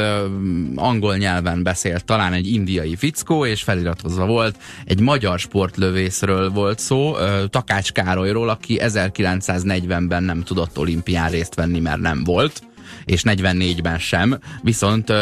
angol 0.75 1.17
nyelven 1.17 1.63
beszélt 1.63 2.05
talán 2.05 2.33
egy 2.33 2.51
indiai 2.51 2.95
fickó, 2.95 3.45
és 3.45 3.63
feliratozva 3.63 4.25
volt, 4.25 4.55
egy 4.85 4.99
magyar 4.99 5.39
sportlövészről 5.39 6.49
volt 6.49 6.79
szó, 6.79 7.15
Takács 7.49 7.91
Károlyról, 7.91 8.49
aki 8.49 8.79
1940-ben 8.81 10.23
nem 10.23 10.43
tudott 10.43 10.77
olimpián 10.77 11.29
részt 11.29 11.55
venni, 11.59 11.79
mert 11.79 12.01
nem 12.01 12.23
volt 12.23 12.61
és 13.05 13.21
44-ben 13.25 13.99
sem, 13.99 14.39
viszont, 14.61 15.13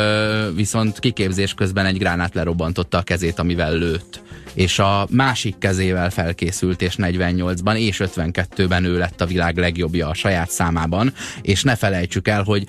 viszont 0.55 0.99
kiképzés 0.99 1.53
közben 1.53 1.85
egy 1.85 1.97
gránát 1.97 2.33
lerobbantotta 2.33 2.97
a 2.97 3.01
kezét, 3.01 3.39
amivel 3.39 3.73
lőtt 3.73 4.21
és 4.57 4.79
a 4.79 5.07
másik 5.09 5.57
kezével 5.57 6.09
felkészült, 6.09 6.81
és 6.81 6.95
48-ban 6.97 7.75
és 7.75 8.01
52-ben 8.03 8.83
ő 8.83 8.97
lett 8.97 9.21
a 9.21 9.25
világ 9.25 9.57
legjobbja 9.57 10.07
a 10.07 10.13
saját 10.13 10.49
számában, 10.49 11.13
és 11.41 11.63
ne 11.63 11.75
felejtsük 11.75 12.27
el, 12.27 12.43
hogy 12.43 12.65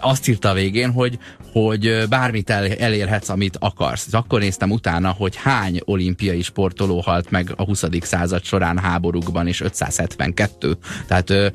azt 0.00 0.28
írta 0.28 0.48
a 0.48 0.54
végén, 0.54 0.90
hogy, 0.90 1.18
hogy 1.52 2.04
bármit 2.08 2.50
el, 2.50 2.66
elérhetsz, 2.66 3.28
amit 3.28 3.56
akarsz. 3.60 4.14
Akkor 4.14 4.40
néztem 4.40 4.70
utána, 4.70 5.10
hogy 5.10 5.36
hány 5.36 5.80
olimpiai 5.84 6.42
sportoló 6.42 7.00
halt 7.00 7.30
meg 7.30 7.52
a 7.56 7.64
20. 7.64 7.84
század 8.00 8.44
során 8.44 8.78
háborúkban, 8.78 9.46
és 9.46 9.60
572. 9.60 10.76
Tehát 11.06 11.30
ö, 11.30 11.46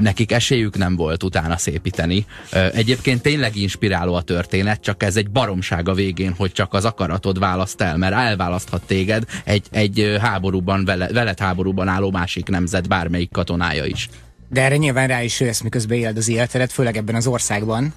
nekik 0.00 0.32
esélyük 0.32 0.76
nem 0.76 0.96
volt 0.96 1.22
utána 1.22 1.56
szépíteni. 1.56 2.26
Ö, 2.52 2.66
egyébként 2.72 3.22
tényleg 3.22 3.56
inspiráló 3.56 4.14
a 4.14 4.22
történet, 4.22 4.80
csak 4.80 5.02
ez 5.02 5.16
egy 5.16 5.30
baromság 5.30 5.88
a 5.88 5.94
végén, 5.94 6.34
hogy 6.36 6.52
csak 6.52 6.74
az 6.74 6.84
akaratod 6.84 7.38
választ 7.38 7.80
el, 7.80 7.96
mert 7.96 8.14
elválaszthat 8.14 8.82
téged 8.86 9.13
téged 9.14 9.42
egy, 9.44 9.66
egy 9.70 10.16
háborúban, 10.20 10.84
vele, 10.84 11.08
veled 11.08 11.38
háborúban 11.38 11.88
álló 11.88 12.10
másik 12.10 12.48
nemzet 12.48 12.88
bármelyik 12.88 13.30
katonája 13.30 13.84
is. 13.84 14.08
De 14.48 14.62
erre 14.62 14.76
nyilván 14.76 15.08
rá 15.08 15.22
is 15.22 15.40
jössz, 15.40 15.60
miközben 15.60 15.98
éled 15.98 16.16
az 16.16 16.28
életedet, 16.28 16.72
főleg 16.72 16.96
ebben 16.96 17.14
az 17.14 17.26
országban, 17.26 17.94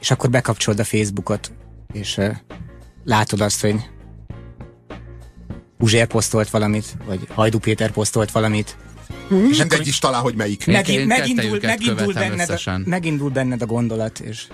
és 0.00 0.10
akkor 0.10 0.30
bekapcsolod 0.30 0.80
a 0.80 0.84
Facebookot, 0.84 1.52
és 1.92 2.16
uh, 2.16 2.30
látod 3.04 3.40
azt, 3.40 3.60
hogy 3.60 3.74
Uzsér 5.78 6.06
posztolt 6.06 6.50
valamit, 6.50 6.96
vagy 7.06 7.20
Hajdu 7.34 7.58
Péter 7.58 7.90
posztolt 7.90 8.30
valamit, 8.30 8.76
Mindegy 9.28 9.86
is 9.86 9.98
talán, 9.98 10.20
hogy 10.20 10.34
melyik. 10.34 10.66
Megint, 10.66 11.06
megindul, 11.06 11.58
megindul, 11.62 12.12
benned 12.12 12.50
a, 12.50 12.80
megindul 12.84 13.30
benned 13.30 13.62
a 13.62 13.66
gondolat, 13.66 14.18
és 14.18 14.44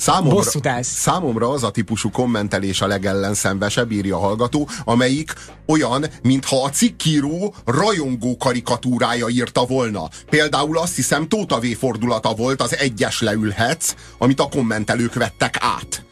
Számomra, 0.00 0.42
számomra 0.82 1.48
az 1.50 1.62
a 1.62 1.70
típusú 1.70 2.10
kommentelés 2.10 2.80
a 2.80 2.86
legellenszenvesebb, 2.86 3.90
írja 3.90 4.16
a 4.16 4.20
hallgató, 4.20 4.68
amelyik 4.84 5.34
olyan, 5.66 6.04
mintha 6.22 6.64
a 6.64 6.70
cikkíró 6.70 7.54
rajongó 7.64 8.36
karikatúrája 8.36 9.28
írta 9.28 9.64
volna. 9.66 10.08
Például 10.30 10.78
azt 10.78 10.96
hiszem 10.96 11.28
Tóta 11.28 11.58
V 11.58 11.66
fordulata 11.78 12.34
volt 12.34 12.62
az 12.62 12.76
egyes 12.76 13.20
leülhetsz, 13.20 13.94
amit 14.18 14.40
a 14.40 14.48
kommentelők 14.48 15.14
vettek 15.14 15.56
át. 15.60 16.09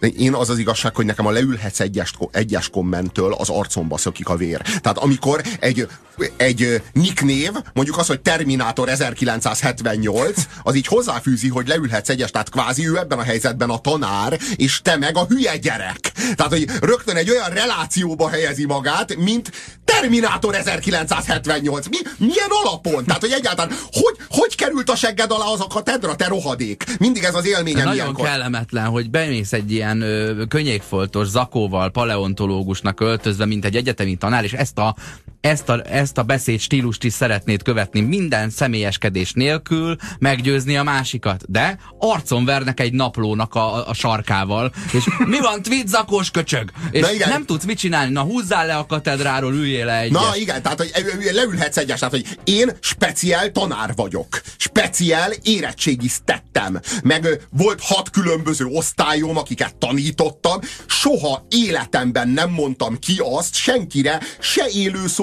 Én 0.00 0.34
az 0.34 0.50
az 0.50 0.58
igazság, 0.58 0.94
hogy 0.94 1.06
nekem 1.06 1.26
a 1.26 1.30
leülhetsz 1.30 1.80
egyes, 1.80 2.12
egyes 2.32 2.68
kommenttől 2.68 3.32
az 3.32 3.48
arcomba 3.48 3.98
szökik 3.98 4.28
a 4.28 4.36
vér. 4.36 4.60
Tehát 4.60 4.98
amikor 4.98 5.42
egy, 5.60 5.88
egy 6.36 6.82
nicknév, 6.92 7.50
mondjuk 7.74 7.98
az, 7.98 8.06
hogy 8.06 8.20
Terminátor 8.20 8.88
1978, 8.88 10.46
az 10.62 10.74
így 10.74 10.86
hozzáfűzi, 10.86 11.48
hogy 11.48 11.68
leülhetsz 11.68 12.08
egyes, 12.08 12.30
tehát 12.30 12.50
kvázi 12.50 12.88
ő 12.88 12.98
ebben 12.98 13.18
a 13.18 13.22
helyzetben 13.22 13.70
a 13.70 13.78
tanár, 13.78 14.38
és 14.56 14.80
te 14.82 14.96
meg 14.96 15.16
a 15.16 15.24
hülye 15.28 15.56
gyerek. 15.56 16.12
Tehát, 16.34 16.52
hogy 16.52 16.66
rögtön 16.80 17.16
egy 17.16 17.30
olyan 17.30 17.50
relációba 17.50 18.28
helyezi 18.28 18.66
magát, 18.66 19.16
mint 19.16 19.50
Terminátor 19.84 20.54
1978. 20.54 21.86
Mi, 21.88 21.96
milyen 22.16 22.48
alapon? 22.64 23.04
Tehát, 23.04 23.20
hogy 23.20 23.32
egyáltalán 23.32 23.76
hogy, 23.92 24.16
hogy 24.28 24.56
került 24.56 24.90
a 24.90 24.96
segged 24.96 25.30
alá 25.30 25.46
az 25.46 25.60
a 25.60 25.66
katedra, 25.66 26.16
te 26.16 26.26
rohadék? 26.26 26.84
Mindig 26.98 27.22
ez 27.22 27.34
az 27.34 27.46
élményem 27.46 27.84
Nagyon 27.84 27.94
ilyenkor. 27.94 28.26
kellemetlen, 28.26 28.86
hogy 28.86 29.10
bemész 29.10 29.52
egy 29.52 29.72
ilyen 29.72 29.89
ö, 29.98 30.42
könnyékfoltos 30.48 31.28
zakóval, 31.28 31.90
paleontológusnak 31.90 33.00
öltözve, 33.00 33.44
mint 33.44 33.64
egy 33.64 33.76
egyetemi 33.76 34.16
tanár, 34.16 34.44
és 34.44 34.52
ezt 34.52 34.78
a, 34.78 34.94
ezt 35.40 35.68
a, 35.68 35.82
ezt 35.90 36.18
a 36.18 36.22
beszéd 36.22 36.60
stílust 36.60 37.04
is 37.04 37.12
szeretnéd 37.12 37.62
követni 37.62 38.00
minden 38.00 38.50
személyeskedés 38.50 39.32
nélkül, 39.32 39.96
meggyőzni 40.18 40.76
a 40.76 40.82
másikat. 40.82 41.50
De 41.50 41.78
arcon 41.98 42.44
vernek 42.44 42.80
egy 42.80 42.92
naplónak 42.92 43.54
a, 43.54 43.88
a 43.88 43.94
sarkával, 43.94 44.72
és 44.92 45.04
mi 45.26 45.40
van, 45.40 45.62
tweet 45.62 45.88
zakós 45.88 46.30
köcsög? 46.30 46.70
És 46.90 47.00
Na 47.00 47.12
igen. 47.12 47.28
nem 47.28 47.44
tudsz 47.44 47.64
mit 47.64 47.78
csinálni, 47.78 48.12
na 48.12 48.22
húzzál 48.22 48.66
le 48.66 48.76
a 48.76 48.86
katedráról, 48.86 49.54
üljél 49.54 49.84
le 49.84 49.98
egyet. 49.98 50.20
Na 50.20 50.36
igen, 50.36 50.62
tehát 50.62 50.78
hogy 50.78 50.92
leülhetsz 51.32 51.76
egyes, 51.76 51.98
tehát 51.98 52.14
hogy 52.14 52.38
én 52.44 52.70
speciál 52.80 53.52
tanár 53.52 53.92
vagyok. 53.94 54.40
Speciál 54.56 55.32
érettségiztettem. 55.42 56.80
Meg 57.02 57.46
volt 57.50 57.80
hat 57.82 58.10
különböző 58.10 58.64
osztályom, 58.64 59.36
akiket 59.36 59.76
tanítottam. 59.76 60.60
Soha 60.86 61.46
életemben 61.48 62.28
nem 62.28 62.50
mondtam 62.50 62.98
ki 62.98 63.20
azt 63.24 63.54
senkire, 63.54 64.20
se 64.40 64.64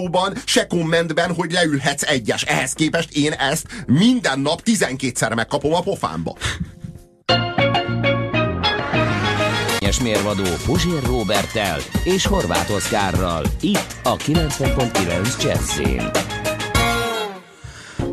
élőszóban, 0.07 0.33
se 0.45 0.67
kommentben, 0.67 1.33
hogy 1.33 1.51
leülhetsz 1.51 2.03
egyes. 2.03 2.43
Ehhez 2.43 2.73
képest 2.73 3.17
én 3.17 3.31
ezt 3.31 3.65
minden 3.85 4.39
nap 4.39 4.61
12-szer 4.65 5.35
megkapom 5.35 5.73
a 5.73 5.81
pofámba. 5.81 6.37
Es 9.79 9.99
mérvadó 9.99 10.43
Puzsér 10.65 11.03
Robertel 11.03 11.79
és 12.03 12.25
Horváth 12.25 12.71
Oszkárral. 12.71 13.43
Itt 13.61 13.95
a 14.03 14.15
90.9 14.15 15.43
Jazzin. 15.43 16.09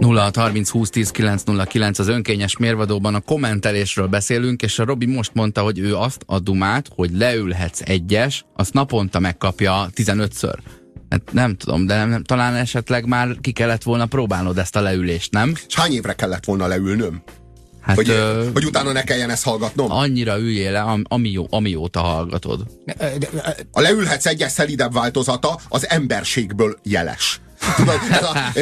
0 0.01 0.31
30 0.35 0.71
20 0.71 0.91
10 0.91 1.11
909 1.11 1.99
az 1.99 2.09
önkényes 2.09 2.57
mérvadóban 2.57 3.15
a 3.15 3.21
kommentelésről 3.21 4.07
beszélünk, 4.07 4.63
és 4.63 4.79
a 4.79 4.85
Robi 4.85 5.07
most 5.07 5.35
mondta, 5.35 5.63
hogy 5.63 5.79
ő 5.79 5.97
azt 5.97 6.23
a 6.27 6.39
dumát, 6.39 6.89
hogy 6.95 7.11
leülhetsz 7.13 7.81
egyes, 7.85 8.45
azt 8.57 8.73
naponta 8.73 9.19
megkapja 9.19 9.89
15-ször. 9.95 10.57
Hát 11.15 11.33
nem 11.33 11.57
tudom, 11.57 11.87
de 11.87 11.97
nem, 11.97 12.09
nem, 12.09 12.23
talán 12.23 12.55
esetleg 12.55 13.07
már 13.07 13.37
ki 13.41 13.53
kellett 13.53 13.83
volna 13.83 14.07
próbálnod 14.07 14.59
ezt 14.59 14.77
a 14.77 14.81
leülést, 14.81 15.33
nem? 15.33 15.55
És 15.69 15.75
hány 15.75 15.93
évre 15.93 16.13
kellett 16.13 16.45
volna 16.45 16.67
leülnöm? 16.67 17.23
Hát 17.81 17.97
Hogy, 17.97 18.09
ö, 18.09 18.49
hogy 18.53 18.65
utána 18.65 18.93
ne 18.93 19.03
kelljen 19.03 19.31
ezt 19.31 19.45
hallgatnom? 19.45 19.91
annyira 19.91 20.39
üljél 20.39 20.73
le, 20.73 20.81
am, 20.81 21.03
ami, 21.09 21.47
amióta 21.51 22.01
hallgatod. 22.01 22.67
A 23.73 23.81
leülhetsz 23.81 24.27
egyes 24.27 24.53
szelidebb 24.53 24.93
változata 24.93 25.59
az 25.69 25.89
emberségből 25.89 26.79
jeles. 26.83 27.41
Tudod, 27.77 28.01
ez 28.11 28.23
a, 28.23 28.53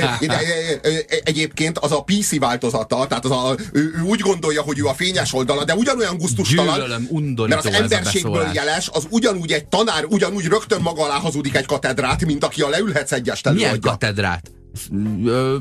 egyébként 1.24 1.78
az 1.78 1.92
a 1.92 2.02
PC 2.02 2.38
változata, 2.38 3.06
tehát 3.06 3.24
az 3.24 3.30
a, 3.30 3.54
ő, 3.72 3.80
ő 3.96 4.00
úgy 4.00 4.20
gondolja, 4.20 4.62
hogy 4.62 4.78
ő 4.78 4.86
a 4.86 4.94
fényes 4.94 5.32
oldala, 5.32 5.64
de 5.64 5.74
ugyanolyan 5.74 6.16
gusztustalan, 6.16 6.74
Gyűlölöm, 6.74 7.08
mert 7.48 7.64
az 7.64 7.72
emberségből 7.72 8.46
jeles, 8.54 8.88
az 8.92 9.06
ugyanúgy 9.10 9.52
egy 9.52 9.66
tanár, 9.66 10.04
ugyanúgy 10.08 10.46
rögtön 10.46 10.80
maga 10.80 11.04
alá 11.04 11.14
hazudik 11.18 11.56
egy 11.56 11.66
katedrát, 11.66 12.24
mint 12.24 12.44
aki 12.44 12.60
a 12.60 12.68
leülhetsz 12.68 13.12
egyes 13.12 13.42
Milyen 13.42 13.58
előadja. 13.58 13.90
katedrát? 13.90 14.50
Ö, 15.24 15.56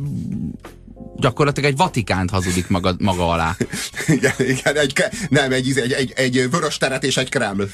gyakorlatilag 1.15 1.69
egy 1.69 1.77
Vatikánt 1.77 2.29
hazudik 2.29 2.67
maga, 2.67 2.95
maga 2.99 3.29
alá. 3.29 3.55
Igen, 4.07 4.33
igen, 4.37 4.77
egy, 4.77 5.03
nem, 5.29 5.51
egy, 5.51 5.77
egy, 5.77 5.91
egy, 5.91 6.13
egy 6.15 6.49
vörös 6.49 6.77
teret 6.77 7.03
és 7.03 7.17
egy 7.17 7.29
kreml. 7.29 7.67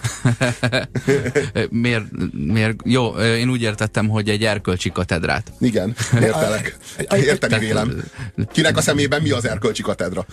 Miért, 1.70 2.06
miért? 2.32 2.76
Jó, 2.84 3.08
én 3.16 3.50
úgy 3.50 3.62
értettem, 3.62 4.08
hogy 4.08 4.30
egy 4.30 4.44
erkölcsi 4.44 4.92
katedrát. 4.92 5.52
Igen, 5.60 5.96
értelek. 6.14 6.78
Érteni 7.16 7.58
vélem. 7.58 8.04
Kinek 8.52 8.78
a 8.78 8.82
szemében 8.82 9.22
mi 9.22 9.32
az 9.32 9.46
erkölcsi 9.46 9.82
katedra? 9.82 10.26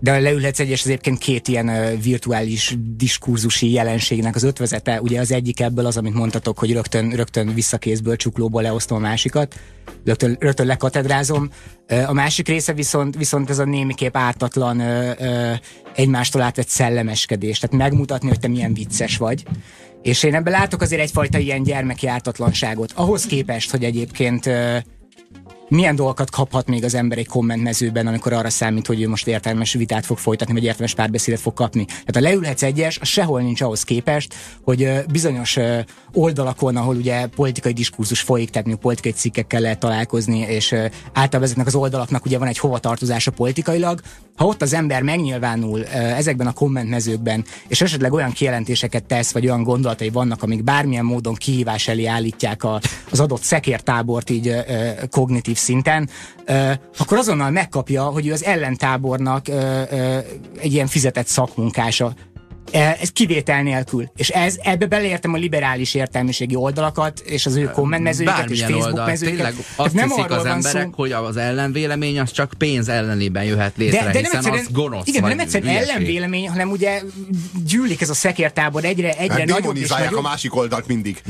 De 0.00 0.18
leülhetsz 0.18 0.60
egyes 0.60 0.80
az 0.80 0.86
egyébként 0.86 1.18
két 1.18 1.48
ilyen 1.48 1.98
virtuális 2.02 2.76
diskurzusi 2.96 3.70
jelenségnek 3.70 4.34
az 4.34 4.42
ötvezete. 4.42 5.00
Ugye 5.00 5.20
az 5.20 5.32
egyik 5.32 5.60
ebből 5.60 5.86
az, 5.86 5.96
amit 5.96 6.14
mondtatok, 6.14 6.58
hogy 6.58 6.72
rögtön, 6.72 7.10
rögtön 7.10 7.54
visszakézből, 7.54 8.16
csuklóból 8.16 8.62
leosztom 8.62 8.96
a 8.96 9.00
másikat, 9.00 9.54
rögtön, 10.04 10.36
rögtön 10.40 10.66
lekatedrázom. 10.66 11.50
A 12.06 12.12
másik 12.12 12.48
része 12.48 12.72
viszont, 12.72 13.16
viszont 13.16 13.50
ez 13.50 13.58
a 13.58 13.64
némiképp 13.64 14.16
ártatlan 14.16 14.80
egymástól 15.94 16.42
átvett 16.42 16.68
szellemeskedés. 16.68 17.58
Tehát 17.58 17.76
megmutatni, 17.76 18.28
hogy 18.28 18.40
te 18.40 18.48
milyen 18.48 18.74
vicces 18.74 19.16
vagy. 19.16 19.44
És 20.02 20.22
én 20.22 20.34
ebben 20.34 20.52
látok 20.52 20.80
azért 20.80 21.02
egyfajta 21.02 21.38
ilyen 21.38 21.62
gyermeki 21.62 22.06
ártatlanságot. 22.06 22.92
Ahhoz 22.94 23.26
képest, 23.26 23.70
hogy 23.70 23.84
egyébként 23.84 24.50
milyen 25.68 25.96
dolgokat 25.96 26.30
kaphat 26.30 26.68
még 26.68 26.84
az 26.84 26.94
ember 26.94 27.18
egy 27.18 27.28
kommentmezőben, 27.28 28.06
amikor 28.06 28.32
arra 28.32 28.50
számít, 28.50 28.86
hogy 28.86 29.02
ő 29.02 29.08
most 29.08 29.26
értelmes 29.26 29.72
vitát 29.72 30.06
fog 30.06 30.18
folytatni, 30.18 30.54
vagy 30.54 30.64
értelmes 30.64 30.94
párbeszédet 30.94 31.40
fog 31.40 31.52
kapni. 31.52 31.84
Tehát 31.84 32.16
a 32.16 32.20
leülhetsz 32.20 32.62
egyes, 32.62 32.98
az 32.98 33.08
sehol 33.08 33.40
nincs 33.40 33.60
ahhoz 33.60 33.82
képest, 33.82 34.34
hogy 34.62 35.04
bizonyos 35.10 35.58
oldalakon, 36.12 36.76
ahol 36.76 36.96
ugye 36.96 37.26
politikai 37.26 37.72
diskurzus 37.72 38.20
folyik, 38.20 38.50
tehát 38.50 38.66
mondjuk 38.66 38.86
politikai 38.86 39.12
cikkekkel 39.12 39.60
lehet 39.60 39.78
találkozni, 39.78 40.38
és 40.38 40.72
általában 41.12 41.42
ezeknek 41.42 41.66
az 41.66 41.74
oldalaknak 41.74 42.24
ugye 42.24 42.38
van 42.38 42.48
egy 42.48 42.58
hovatartozása 42.58 43.30
politikailag, 43.30 44.00
ha 44.36 44.46
ott 44.46 44.62
az 44.62 44.72
ember 44.72 45.02
megnyilvánul 45.02 45.86
ezekben 45.86 46.46
a 46.46 46.52
kommentmezőkben, 46.52 47.44
és 47.68 47.80
esetleg 47.80 48.12
olyan 48.12 48.32
kijelentéseket 48.32 49.04
tesz, 49.04 49.32
vagy 49.32 49.46
olyan 49.46 49.62
gondolatai 49.62 50.10
vannak, 50.10 50.42
amik 50.42 50.64
bármilyen 50.64 51.04
módon 51.04 51.34
kihívás 51.34 51.88
elé 51.88 52.04
állítják 52.04 52.64
a, 52.64 52.80
az 53.10 53.20
adott 53.20 53.42
szekértábort 53.42 54.30
így 54.30 54.48
ö, 54.48 54.60
kognitív 55.54 55.58
szinten, 55.58 56.08
akkor 56.98 57.18
azonnal 57.18 57.50
megkapja, 57.50 58.02
hogy 58.02 58.26
ő 58.26 58.32
az 58.32 58.44
ellentábornak 58.44 59.48
egy 60.58 60.72
ilyen 60.72 60.86
fizetett 60.86 61.26
szakmunkása. 61.26 62.14
E, 62.72 62.96
Ez 63.00 63.08
kivétel 63.08 63.62
nélkül. 63.62 64.10
És 64.16 64.28
ez, 64.28 64.56
ebbe 64.62 64.86
beleértem 64.86 65.32
a 65.34 65.36
liberális 65.36 65.94
értelmiségi 65.94 66.54
oldalakat, 66.54 67.20
és 67.20 67.46
az 67.46 67.56
ő 67.56 67.70
kommentmezőiket, 67.70 68.50
és 68.50 68.60
Facebook 68.60 68.86
oldal. 68.86 69.06
mezőiket. 69.06 69.36
Tényleg 69.36 69.54
azt 69.76 69.94
nem 69.94 70.08
hiszik 70.08 70.30
az 70.30 70.44
emberek, 70.44 70.82
szó, 70.84 70.90
hogy 70.94 71.12
az 71.12 71.36
ellenvélemény 71.36 72.20
az 72.20 72.30
csak 72.30 72.52
pénz 72.58 72.88
ellenében 72.88 73.44
jöhet 73.44 73.76
létre, 73.76 74.10
hiszen 74.10 74.44
az 74.44 74.66
gonosz. 74.70 75.06
igen, 75.06 75.20
de 75.20 75.26
vagy 75.28 75.36
nem 75.36 75.46
egyszerűen 75.46 75.76
ellenvélemény, 75.76 76.48
hanem 76.48 76.70
ugye 76.70 77.00
gyűlik 77.66 78.00
ez 78.00 78.10
a 78.10 78.14
szekértábor 78.14 78.84
egyre, 78.84 79.16
egyre 79.16 79.32
Hát 79.34 79.44
nagyobb 79.44 79.56
és 79.56 79.62
démonizálják 79.62 80.08
a 80.08 80.10
nagyobb. 80.10 80.30
másik 80.30 80.56
oldalt 80.56 80.86
mindig. 80.86 81.22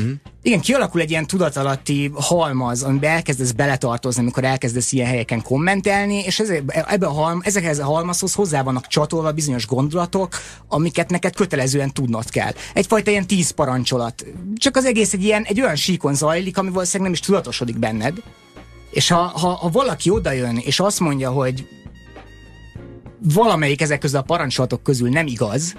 Igen, 0.43 0.61
kialakul 0.61 1.01
egy 1.01 1.11
ilyen 1.11 1.27
tudatalatti 1.27 2.11
halmaz, 2.15 2.83
amiben 2.83 3.11
elkezdesz 3.11 3.51
beletartozni, 3.53 4.21
amikor 4.23 4.45
elkezdesz 4.45 4.93
ilyen 4.93 5.07
helyeken 5.07 5.43
kommentelni, 5.43 6.19
és 6.19 6.39
ez, 6.41 6.49
ebbe 6.67 7.07
a 7.07 7.13
halm, 7.13 7.41
ezekhez 7.45 7.79
a 7.79 7.85
halmazhoz 7.85 8.35
hozzá 8.35 8.63
vannak 8.63 8.87
csatolva 8.87 9.33
bizonyos 9.33 9.67
gondolatok, 9.67 10.29
amiket 10.69 11.11
neked 11.25 11.39
kötelezően 11.39 11.93
tudnod 11.93 12.31
kell. 12.31 12.53
Egyfajta 12.73 13.11
ilyen 13.11 13.27
tíz 13.27 13.51
parancsolat. 13.51 14.25
Csak 14.57 14.77
az 14.77 14.85
egész 14.85 15.13
egy 15.13 15.25
ilyen, 15.25 15.43
egy 15.43 15.61
olyan 15.61 15.77
síkon 15.77 16.15
zajlik, 16.15 16.59
ami 16.59 16.71
valószínűleg 16.71 17.03
nem 17.03 17.21
is 17.21 17.27
tudatosodik 17.27 17.79
benned. 17.79 18.17
És 18.91 19.09
ha, 19.09 19.17
ha, 19.17 19.49
ha 19.49 19.69
valaki 19.69 20.11
odajön, 20.11 20.57
és 20.57 20.81
azt 20.81 21.01
mondja, 21.01 21.31
hogy 21.31 21.69
valamelyik 23.19 23.81
ezek 23.81 23.99
közül 23.99 24.19
a 24.19 24.23
parancsolatok 24.23 24.83
közül 24.83 25.09
nem 25.09 25.27
igaz, 25.27 25.75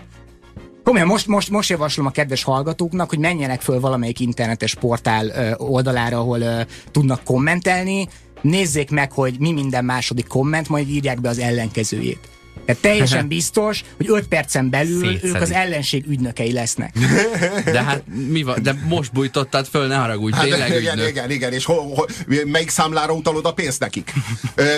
Komolyan, 0.83 1.07
most, 1.07 1.27
most, 1.27 1.49
most 1.49 1.69
javaslom 1.69 2.05
a 2.05 2.09
kedves 2.09 2.43
hallgatóknak, 2.43 3.09
hogy 3.09 3.19
menjenek 3.19 3.61
föl 3.61 3.79
valamelyik 3.79 4.19
internetes 4.19 4.75
portál 4.75 5.27
ö, 5.27 5.53
oldalára, 5.57 6.17
ahol 6.17 6.39
ö, 6.39 6.61
tudnak 6.91 7.23
kommentelni, 7.23 8.07
nézzék 8.41 8.89
meg, 8.89 9.11
hogy 9.11 9.35
mi 9.39 9.51
minden 9.51 9.85
második 9.85 10.27
komment, 10.27 10.69
majd 10.69 10.89
írják 10.89 11.21
be 11.21 11.29
az 11.29 11.39
ellenkezőjét. 11.39 12.34
Tehát 12.66 12.82
teljesen 12.82 13.28
biztos, 13.28 13.84
hogy 13.97 14.05
5 14.09 14.28
percen 14.28 14.70
belül 14.70 14.99
Szétszedik. 14.99 15.36
ők 15.36 15.41
az 15.41 15.51
ellenség 15.51 16.05
ügynökei 16.07 16.51
lesznek. 16.53 16.93
De 17.66 17.84
hát 17.84 18.03
mi 18.30 18.43
van? 18.43 18.63
De 18.63 18.76
most 18.88 19.11
bújtottad 19.13 19.68
föl, 19.68 19.88
ne 19.88 19.95
haragudj, 19.95 20.36
Hát, 20.36 20.43
tényleg 20.43 20.70
igen, 20.82 20.93
ügynök. 20.93 21.09
igen, 21.09 21.32
igen, 21.32 21.53
és 21.53 21.66
ho, 21.66 21.74
ho, 21.74 22.03
melyik 22.45 22.70
számlára 22.70 23.13
utalod 23.13 23.45
a 23.45 23.53
pénzt 23.53 23.80
nekik? 23.80 24.13
Ö, 24.55 24.76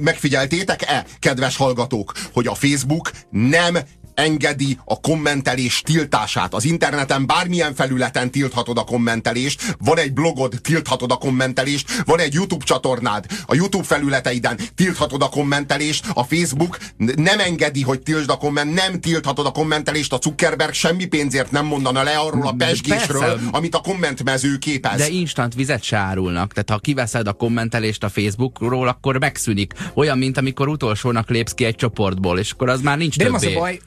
megfigyeltétek-e, 0.00 1.04
kedves 1.18 1.56
hallgatók, 1.56 2.12
hogy 2.32 2.46
a 2.46 2.54
Facebook 2.54 3.10
nem 3.30 3.78
engedi 4.14 4.78
a 4.84 5.00
kommentelés 5.00 5.80
tiltását. 5.80 6.54
Az 6.54 6.64
interneten 6.64 7.26
bármilyen 7.26 7.74
felületen 7.74 8.30
tilthatod 8.30 8.78
a 8.78 8.84
kommentelést, 8.84 9.76
van 9.78 9.98
egy 9.98 10.12
blogod, 10.12 10.54
tilthatod 10.62 11.10
a 11.10 11.16
kommentelést, 11.16 12.02
van 12.04 12.20
egy 12.20 12.34
YouTube 12.34 12.64
csatornád, 12.64 13.26
a 13.46 13.54
YouTube 13.54 13.84
felületeiden 13.84 14.58
tilthatod 14.74 15.22
a 15.22 15.28
kommentelést, 15.28 16.06
a 16.14 16.24
Facebook 16.24 16.78
nem 17.16 17.40
engedi, 17.40 17.82
hogy 17.82 18.00
tiltsd 18.00 18.30
a 18.30 18.36
komment, 18.36 18.74
nem 18.74 19.00
tilthatod 19.00 19.46
a 19.46 19.50
kommentelést, 19.50 20.12
a 20.12 20.18
Zuckerberg 20.22 20.72
semmi 20.72 21.04
pénzért 21.04 21.50
nem 21.50 21.66
mondana 21.66 22.02
le 22.02 22.16
arról 22.18 22.46
a 22.46 22.54
pesgésről, 22.58 23.20
Persze. 23.20 23.48
amit 23.50 23.74
a 23.74 23.80
kommentmező 23.80 24.58
képez. 24.58 24.98
De 24.98 25.08
instant 25.08 25.54
vizet 25.54 25.82
se 25.82 25.96
árulnak, 25.96 26.52
tehát 26.52 26.70
ha 26.70 26.78
kiveszed 26.78 27.26
a 27.26 27.32
kommentelést 27.32 28.04
a 28.04 28.08
Facebookról, 28.08 28.88
akkor 28.88 29.18
megszűnik. 29.18 29.72
Olyan, 29.94 30.18
mint 30.18 30.36
amikor 30.36 30.68
utolsónak 30.68 31.30
lépsz 31.30 31.52
ki 31.52 31.64
egy 31.64 31.74
csoportból, 31.74 32.38
és 32.38 32.50
akkor 32.50 32.68
az 32.68 32.80
már 32.80 32.98
nincs 32.98 33.16
de 33.16 33.24
többé. 33.24 33.36
nem 33.36 33.50
az 33.50 33.56
a 33.56 33.58
baj, 33.58 33.80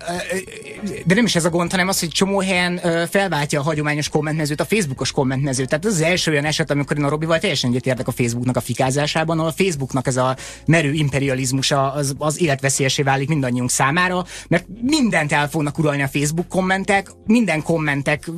de 1.05 1.13
nem 1.13 1.25
is 1.25 1.35
ez 1.35 1.45
a 1.45 1.49
gond, 1.49 1.71
hanem 1.71 1.87
az, 1.87 1.99
hogy 1.99 2.09
csomó 2.09 2.39
helyen 2.39 2.79
felváltja 3.09 3.59
a 3.59 3.63
hagyományos 3.63 4.09
kommentmezőt 4.09 4.61
a 4.61 4.65
Facebookos 4.65 5.11
kommentmezőt. 5.11 5.69
Tehát 5.69 5.85
ez 5.85 5.93
az 5.93 6.01
első 6.01 6.31
olyan 6.31 6.45
eset, 6.45 6.71
amikor 6.71 6.97
én 6.97 7.03
a 7.03 7.09
Robival 7.09 7.39
teljesen 7.39 7.69
egyetértek 7.69 8.07
a 8.07 8.11
Facebooknak 8.11 8.55
a 8.55 8.61
fikázásában, 8.61 9.37
ahol 9.37 9.49
a 9.49 9.63
Facebooknak 9.63 10.07
ez 10.07 10.17
a 10.17 10.35
merő 10.65 10.91
imperializmusa 10.91 11.93
az, 11.93 12.15
az 12.17 12.41
életveszélyesé 12.41 13.01
válik 13.01 13.27
mindannyiunk 13.27 13.69
számára, 13.69 14.25
mert 14.47 14.65
mindent 14.81 15.31
el 15.31 15.49
fognak 15.49 15.77
uralni 15.77 16.01
a 16.01 16.07
Facebook 16.07 16.47
kommentek, 16.47 17.09
minden 17.25 17.63
kommentek 17.63 18.29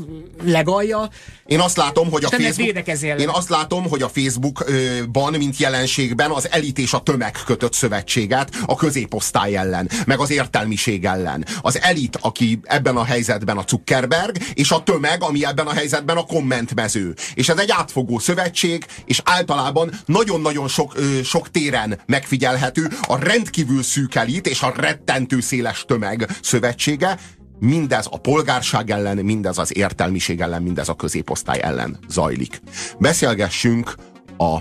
legalja. 0.44 1.10
Én 1.46 1.60
azt 1.60 1.78
látom, 1.78 2.10
hogy 2.10 2.24
a 2.24 2.30
Facebook, 2.30 2.88
én 3.20 3.30
azt 3.30 3.50
látom, 3.50 3.90
hogy 3.90 4.02
a 4.02 4.10
Facebookban, 4.10 5.34
mint 5.34 5.58
jelenségben 5.58 6.32
az 6.32 6.52
elit 6.52 6.78
és 6.78 6.94
a 6.94 7.00
tömeg 7.00 7.36
kötött 7.46 7.74
szövetséget 7.74 8.50
a 8.66 8.76
középosztály 8.76 9.56
ellen, 9.56 9.90
meg 10.06 10.20
az 10.20 10.32
értelmiség 10.32 11.06
ellen. 11.06 11.46
Az 11.68 11.82
elit, 11.82 12.18
aki 12.22 12.60
ebben 12.64 12.98
a 12.98 13.04
helyzetben 13.04 13.58
a 13.58 13.64
Zuckerberg, 13.68 14.38
és 14.54 14.72
a 14.72 14.84
tömeg, 14.84 15.24
ami 15.24 15.46
ebben 15.46 15.68
a 15.68 15.74
helyzetben 15.74 16.18
a 16.18 16.26
kommentmező. 16.26 17.14
És 17.34 17.50
ez 17.50 17.58
egy 17.58 17.72
átfogó 17.72 18.20
szövetség, 18.20 18.86
és 19.06 19.22
általában 19.24 19.92
nagyon-nagyon 20.06 20.68
sok, 20.68 20.94
ö, 20.96 21.24
sok 21.24 21.52
téren 21.52 22.00
megfigyelhető 22.06 22.90
a 23.02 23.18
rendkívül 23.18 23.84
szűk 23.84 24.16
elit 24.16 24.48
és 24.48 24.62
a 24.62 24.74
rettentő 24.76 25.40
széles 25.40 25.84
tömeg 25.88 26.30
szövetsége, 26.42 27.20
mindez 27.60 28.08
a 28.10 28.18
polgárság 28.18 28.90
ellen, 28.90 29.18
mindez 29.18 29.58
az 29.58 29.78
értelmiség 29.78 30.42
ellen, 30.42 30.62
mindez 30.62 30.90
a 30.90 30.96
középosztály 30.96 31.60
ellen 31.62 32.00
zajlik. 32.10 32.62
Beszélgessünk 33.00 33.96
a, 34.38 34.58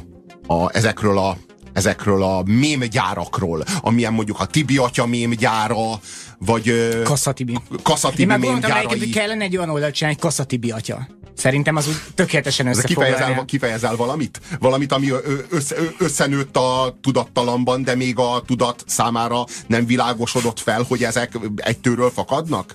a, 0.55 0.71
ezekről 0.73 1.19
a 1.19 1.37
ezekről 1.77 2.23
a 2.23 2.43
mémgyárakról, 2.47 3.65
amilyen 3.81 4.13
mondjuk 4.13 4.41
a 4.41 4.45
Tibi 4.47 4.77
atya 4.77 5.07
mémgyára, 5.07 6.01
vagy 6.39 6.91
Kasszatibi. 7.05 7.59
Kasszatibi 7.83 8.23
Én 8.23 8.29
már 8.29 8.41
gondoltam 8.41 8.87
hogy 8.87 9.11
kellene 9.11 9.45
egy 9.45 9.57
olyan 9.57 9.71
oldalt 9.71 9.95
csinálni, 9.95 10.19
hogy 10.21 10.29
Kasszatibi 10.29 10.71
atya. 10.71 11.09
Szerintem 11.35 11.77
az 11.77 11.89
úgy 11.89 12.01
tökéletesen 12.15 12.67
összefoglalja. 12.67 13.15
Kifejezel, 13.15 13.45
kifejezel 13.45 13.97
valamit? 13.97 14.41
Valamit, 14.61 14.93
ami 14.93 15.13
össze, 15.51 15.77
összenőtt 15.99 16.57
a 16.57 16.99
tudattalamban, 17.01 17.83
de 17.83 17.95
még 17.95 18.19
a 18.19 18.43
tudat 18.47 18.85
számára 18.87 19.45
nem 19.67 19.87
világosodott 19.87 20.61
fel, 20.61 20.83
hogy 20.89 21.05
ezek 21.05 21.39
egytőről 21.57 22.11
fakadnak? 22.11 22.75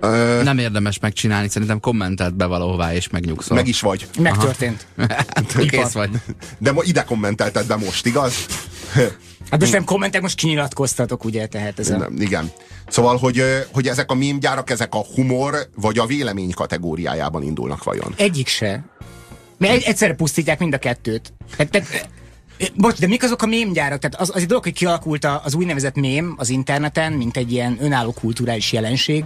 Ö... 0.00 0.42
Nem 0.42 0.58
érdemes 0.58 0.98
megcsinálni, 0.98 1.48
szerintem 1.48 1.80
kommentelt 1.80 2.34
be 2.34 2.46
valahová, 2.46 2.94
és 2.94 3.08
megnyugszol. 3.08 3.56
Meg 3.56 3.68
is 3.68 3.80
vagy. 3.80 4.06
Megtörtént. 4.18 4.86
Kész 5.68 5.92
vagy. 5.92 6.10
De 6.58 6.72
ide 6.82 7.04
kommentelted 7.04 7.66
be 7.66 7.76
most, 7.76 8.06
igaz? 8.06 8.46
Hát 9.50 9.60
most 9.60 9.72
nem 9.72 9.84
kommentek, 9.84 10.20
most 10.20 10.36
kinyilatkoztatok, 10.36 11.24
ugye, 11.24 11.46
tehát 11.46 11.78
ez 11.78 11.90
a... 11.90 11.96
Nem, 11.96 12.14
igen. 12.18 12.50
Szóval, 12.88 13.16
hogy, 13.16 13.42
hogy 13.72 13.86
ezek 13.86 14.10
a 14.10 14.14
mémgyárak, 14.14 14.70
ezek 14.70 14.94
a 14.94 15.04
humor 15.14 15.68
vagy 15.74 15.98
a 15.98 16.06
vélemény 16.06 16.50
kategóriájában 16.50 17.42
indulnak 17.42 17.84
vajon? 17.84 18.14
Egyik 18.16 18.48
se. 18.48 18.84
Mert 19.58 19.74
egy, 19.74 19.82
egyszerre 19.82 20.14
pusztítják 20.14 20.58
mind 20.58 20.74
a 20.74 20.78
kettőt. 20.78 21.32
Tehát, 21.56 21.72
tehát, 21.72 22.08
Bocs, 22.74 22.98
de 22.98 23.06
mik 23.06 23.22
azok 23.22 23.42
a 23.42 23.46
mémgyárak? 23.46 23.98
Tehát 23.98 24.20
az, 24.20 24.30
az 24.34 24.40
egy 24.40 24.46
dolog, 24.46 24.62
hogy 24.62 24.72
kialakult 24.72 25.24
az 25.24 25.54
úgynevezett 25.54 25.94
mém 25.94 26.34
az 26.38 26.48
interneten, 26.48 27.12
mint 27.12 27.36
egy 27.36 27.52
ilyen 27.52 27.76
önálló 27.80 28.12
kulturális 28.12 28.72
jelenség, 28.72 29.24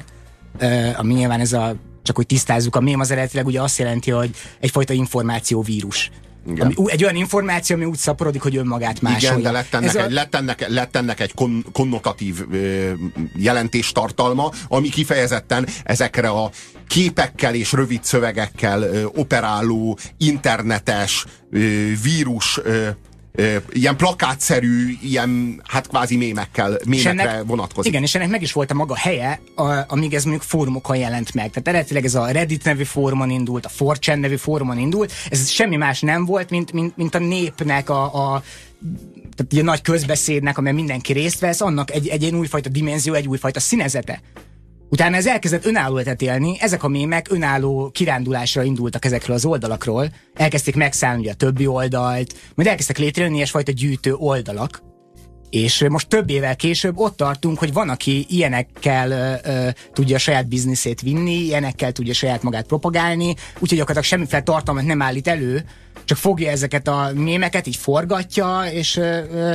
ami 0.97 1.15
nyilván 1.15 1.41
ez 1.41 1.53
a 1.53 1.75
csak 2.03 2.17
hogy 2.17 2.27
tisztázzuk, 2.27 2.77
a 2.77 2.81
mém 2.81 3.01
az 3.01 3.11
eredetileg 3.11 3.47
ugye 3.47 3.63
azt 3.63 3.79
jelenti, 3.79 4.11
hogy 4.11 4.31
egyfajta 4.61 4.93
információvírus. 4.93 6.11
Igen. 6.47 6.67
Ami, 6.67 6.91
egy 6.91 7.03
olyan 7.03 7.17
információ, 7.17 7.77
ami 7.77 7.85
úgy 7.85 7.97
szaporodik, 7.97 8.43
hogy 8.43 8.57
önmagát 8.57 9.01
másolja. 9.01 9.39
Igen, 9.39 9.43
de 9.43 9.51
lett 9.51 9.75
ennek, 9.75 9.95
a... 9.95 10.09
lett 10.09 10.35
ennek, 10.35 10.69
lett 10.69 10.97
ennek 10.97 11.21
egy 11.21 11.35
kon, 11.35 11.65
konnotatív 11.73 12.41
ö, 12.53 12.93
jelentéstartalma, 13.37 14.51
ami 14.69 14.89
kifejezetten 14.89 15.67
ezekre 15.85 16.29
a 16.29 16.51
képekkel 16.89 17.55
és 17.55 17.73
rövid 17.73 18.05
szövegekkel 18.05 18.83
ö, 18.83 19.05
operáló, 19.05 19.99
internetes, 20.19 21.25
ö, 21.51 21.59
vírus 22.03 22.61
ö, 22.65 22.89
ilyen 23.72 23.97
plakátszerű, 23.97 24.95
ilyen 25.03 25.61
hát 25.64 25.87
kvázi 25.87 26.16
mémekkel, 26.16 26.78
mémekre 26.87 27.30
ennek, 27.30 27.47
vonatkozik. 27.47 27.93
Igen, 27.93 28.03
és 28.03 28.14
ennek 28.14 28.28
meg 28.28 28.43
is 28.43 28.53
volt 28.53 28.70
a 28.70 28.74
maga 28.74 28.97
helye, 28.97 29.41
a, 29.55 29.85
amíg 29.89 30.14
ez 30.14 30.24
mondjuk 30.24 30.45
fórumokon 30.45 30.97
jelent 30.97 31.35
meg. 31.35 31.51
Tehát 31.51 31.68
eredetileg 31.68 32.05
ez 32.05 32.14
a 32.14 32.26
Reddit 32.26 32.64
nevű 32.64 32.82
fórumon 32.82 33.30
indult, 33.30 33.66
a 33.66 33.70
4chan 33.78 34.20
nevű 34.20 34.37
fórumon 34.37 34.78
indult, 34.78 35.12
ez 35.30 35.49
semmi 35.49 35.76
más 35.76 36.01
nem 36.01 36.24
volt, 36.24 36.51
mint, 36.51 36.72
mint, 36.72 36.97
mint 36.97 37.14
a 37.14 37.18
népnek 37.18 37.91
a, 37.91 38.35
a 38.35 38.43
tehát 39.37 39.53
egy 39.53 39.64
nagy 39.64 39.82
közbeszédnek, 39.82 40.59
amely 40.59 40.72
mindenki 40.72 41.12
részt 41.12 41.41
vesz, 41.41 41.61
annak 41.61 41.91
egy, 41.91 42.09
egy, 42.09 42.24
egy 42.24 42.35
újfajta 42.35 42.68
dimenzió, 42.68 43.12
egy 43.12 43.28
újfajta 43.28 43.61
színezete. 43.61 44.20
Utána 44.89 45.16
ez 45.16 45.26
elkezdett 45.26 45.66
önálló 45.66 46.01
élni, 46.18 46.57
ezek 46.61 46.82
a 46.82 46.89
mémek 46.89 47.30
önálló 47.30 47.91
kirándulásra 47.91 48.62
indultak 48.62 49.05
ezekről 49.05 49.37
az 49.37 49.45
oldalakról, 49.45 50.12
elkezdték 50.35 50.76
megszállni 50.76 51.28
a 51.28 51.35
többi 51.35 51.66
oldalt, 51.66 52.35
majd 52.55 52.68
elkezdtek 52.68 52.99
létrejönni 52.99 53.37
ilyesfajta 53.37 53.72
gyűjtő 53.72 54.14
oldalak, 54.14 54.82
és 55.55 55.85
most 55.89 56.09
több 56.09 56.30
évvel 56.30 56.57
később 56.57 56.99
ott 56.99 57.16
tartunk, 57.16 57.59
hogy 57.59 57.72
van, 57.72 57.89
aki 57.89 58.26
ilyenekkel 58.28 59.11
ö, 59.11 59.51
ö, 59.51 59.68
tudja 59.93 60.16
a 60.16 60.18
saját 60.18 60.49
bizniszét 60.49 61.01
vinni, 61.01 61.35
ilyenekkel 61.35 61.93
tudja 61.93 62.14
saját 62.14 62.43
magát 62.43 62.66
propagálni, 62.66 63.35
úgyhogy 63.55 63.78
gyakorlatilag 63.78 64.05
semmiféle 64.05 64.43
tartalmat 64.43 64.85
nem 64.85 65.03
állít 65.03 65.28
elő, 65.28 65.64
csak 66.05 66.18
fogja 66.18 66.51
ezeket 66.51 66.89
a 66.89 67.11
mémeket, 67.14 67.66
így 67.66 67.76
forgatja, 67.76 68.64
és 68.72 68.97
ö, 68.97 69.18
ö, 69.32 69.55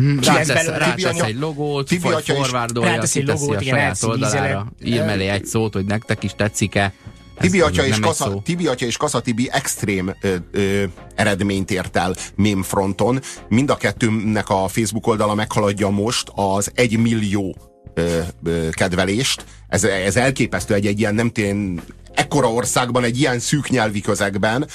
Mm, 0.00 0.18
rátesz, 0.18 0.66
rátesz 0.66 1.20
egy 1.20 1.38
logót, 1.38 1.88
Tibi 1.88 2.08
vagy 2.08 2.24
forwardolja, 2.24 3.00
kiteszi 3.00 3.52
a 3.52 3.60
saját 3.60 4.02
oldalára, 4.02 4.72
ír 4.84 5.04
mellé 5.04 5.26
egy 5.26 5.44
szót, 5.44 5.72
hogy 5.72 5.84
nektek 5.84 6.22
is 6.22 6.32
tetszik-e. 6.36 6.92
Tibi 7.38 7.60
atya, 7.60 7.86
és 7.86 7.98
Kasza, 7.98 8.40
Tibi 8.44 8.66
atya 8.66 8.86
és 8.86 8.96
Kasza 8.96 9.20
Tibi 9.20 9.48
extrém 9.52 10.14
ö, 10.20 10.34
ö, 10.50 10.84
eredményt 11.14 11.70
ért 11.70 11.96
el 11.96 12.14
meme 12.34 12.62
fronton. 12.62 13.20
Mind 13.48 13.70
a 13.70 13.76
kettőnek 13.76 14.48
a 14.50 14.68
Facebook 14.68 15.06
oldala 15.06 15.34
meghaladja 15.34 15.88
most 15.88 16.30
az 16.34 16.70
egy 16.74 16.98
millió 16.98 17.56
ö, 17.94 18.20
ö, 18.44 18.68
kedvelést. 18.70 19.44
Ez, 19.68 19.84
ez 19.84 20.16
elképesztő 20.16 20.74
egy, 20.74 20.86
egy 20.86 20.98
ilyen 20.98 21.14
nem 21.14 21.30
tén 21.30 21.80
ekkora 22.16 22.52
országban, 22.52 23.04
egy 23.04 23.20
ilyen 23.20 23.38
szűk 23.38 23.68
nyelvi 23.68 24.00
közegben 24.00 24.66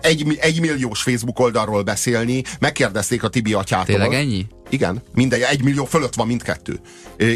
egy, 0.00 0.36
egy 0.40 0.60
milliós 0.60 1.02
Facebook 1.02 1.38
oldalról 1.38 1.82
beszélni, 1.82 2.42
megkérdezték 2.60 3.22
a 3.22 3.28
Tibi 3.28 3.52
atyától. 3.52 3.84
Tényleg 3.84 4.12
ennyi? 4.12 4.46
Igen, 4.70 5.02
mindegy, 5.14 5.40
egy 5.40 5.62
millió 5.62 5.84
fölött 5.84 6.14
van 6.14 6.26
mindkettő. 6.26 6.80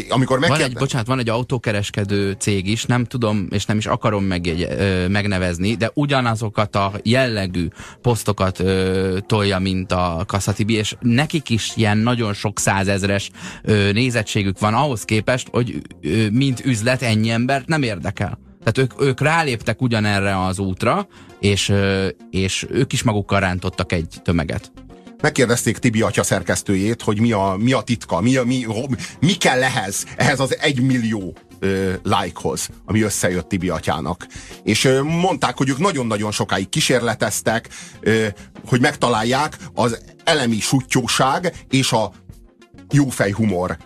Amikor 0.09 0.39
megkérde... 0.39 0.63
van 0.63 0.71
egy, 0.71 0.77
bocsánat, 0.77 1.07
van 1.07 1.19
egy 1.19 1.29
autókereskedő 1.29 2.35
cég 2.39 2.67
is, 2.67 2.85
nem 2.85 3.05
tudom, 3.05 3.47
és 3.49 3.65
nem 3.65 3.77
is 3.77 3.85
akarom 3.85 4.23
meg, 4.23 4.45
ö, 4.45 5.07
megnevezni, 5.07 5.75
de 5.75 5.91
ugyanazokat 5.93 6.75
a 6.75 6.91
jellegű 7.03 7.67
posztokat 8.01 8.59
ö, 8.59 9.17
tolja, 9.25 9.59
mint 9.59 9.91
a 9.91 10.23
Kasszatibi, 10.27 10.73
és 10.73 10.95
nekik 10.99 11.49
is 11.49 11.71
ilyen 11.75 11.97
nagyon 11.97 12.33
sok 12.33 12.59
százezres 12.59 13.29
ö, 13.63 13.91
nézettségük 13.91 14.59
van 14.59 14.73
ahhoz 14.73 15.03
képest, 15.03 15.47
hogy 15.51 15.81
ö, 16.01 16.29
mint 16.29 16.65
üzlet 16.65 17.01
ennyi 17.01 17.29
embert 17.29 17.67
nem 17.67 17.83
érdekel. 17.83 18.48
Tehát 18.63 18.77
ők, 18.77 19.01
ők 19.01 19.21
ráléptek 19.21 19.81
ugyanerre 19.81 20.43
az 20.45 20.59
útra, 20.59 21.07
és, 21.39 21.73
és 22.29 22.65
ők 22.69 22.93
is 22.93 23.03
magukkal 23.03 23.39
rántottak 23.39 23.91
egy 23.91 24.15
tömeget. 24.23 24.71
Megkérdezték 25.21 25.77
Tibi 25.77 26.01
atya 26.01 26.23
szerkesztőjét, 26.23 27.01
hogy 27.01 27.19
mi 27.19 27.31
a, 27.31 27.55
mi 27.59 27.73
a 27.73 27.81
titka, 27.81 28.21
mi, 28.21 28.35
a, 28.35 28.43
mi, 28.43 28.65
mi 29.19 29.33
kell 29.33 29.63
ehhez, 29.63 30.05
ehhez 30.15 30.39
az 30.39 30.57
egymillió 30.59 31.37
lájkhoz, 32.03 32.69
ami 32.85 33.01
összejött 33.01 33.49
Tibi 33.49 33.69
atyának. 33.69 34.27
És 34.63 34.85
ö, 34.85 35.01
mondták, 35.01 35.57
hogy 35.57 35.69
ők 35.69 35.77
nagyon-nagyon 35.77 36.31
sokáig 36.31 36.69
kísérleteztek, 36.69 37.69
ö, 37.99 38.27
hogy 38.67 38.79
megtalálják 38.79 39.57
az 39.73 40.01
elemi 40.23 40.59
sutyóság 40.59 41.53
és 41.69 41.91
a 41.91 42.11
jófej 42.91 43.31
humor 43.31 43.77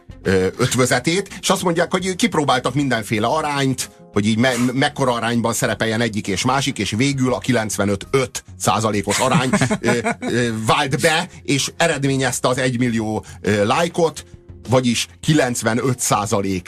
ötvözetét, 0.57 1.37
és 1.41 1.49
azt 1.49 1.63
mondják, 1.63 1.91
hogy 1.91 2.15
kipróbáltak 2.15 2.73
mindenféle 2.73 3.27
arányt, 3.27 3.89
hogy 4.13 4.25
így 4.25 4.37
me- 4.37 4.73
mekkora 4.73 5.13
arányban 5.13 5.53
szerepeljen 5.53 6.01
egyik 6.01 6.27
és 6.27 6.43
másik, 6.43 6.79
és 6.79 6.91
végül 6.91 7.33
a 7.33 7.39
95-5 7.39 8.27
százalékos 8.57 9.19
arány 9.19 9.49
ö, 9.79 9.97
ö, 10.19 10.49
vált 10.65 11.01
be, 11.01 11.29
és 11.43 11.71
eredményezte 11.77 12.47
az 12.47 12.57
egymillió 12.57 13.25
lájkot, 13.63 14.25
vagyis 14.69 15.07
95% 15.27 16.61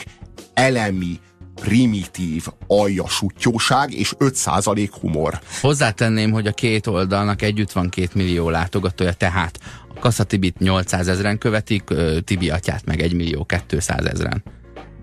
elemi, 0.54 1.20
primitív 1.60 2.46
aljasuttyóság 2.66 3.92
és 3.92 4.12
5% 4.18 4.88
humor. 5.00 5.40
Hozzátenném, 5.60 6.30
hogy 6.30 6.46
a 6.46 6.52
két 6.52 6.86
oldalnak 6.86 7.42
együtt 7.42 7.72
van 7.72 7.88
két 7.88 8.14
millió 8.14 8.48
látogatója, 8.48 9.12
tehát 9.12 9.58
a 9.94 9.98
Kassa 9.98 10.24
Tibit 10.24 10.58
800 10.58 11.08
ezeren 11.08 11.38
követik, 11.38 11.84
Tibi 12.24 12.50
atyát 12.50 12.84
meg 12.84 13.00
1 13.00 13.14
millió 13.14 13.46
200 13.66 14.04
ezeren. 14.04 14.42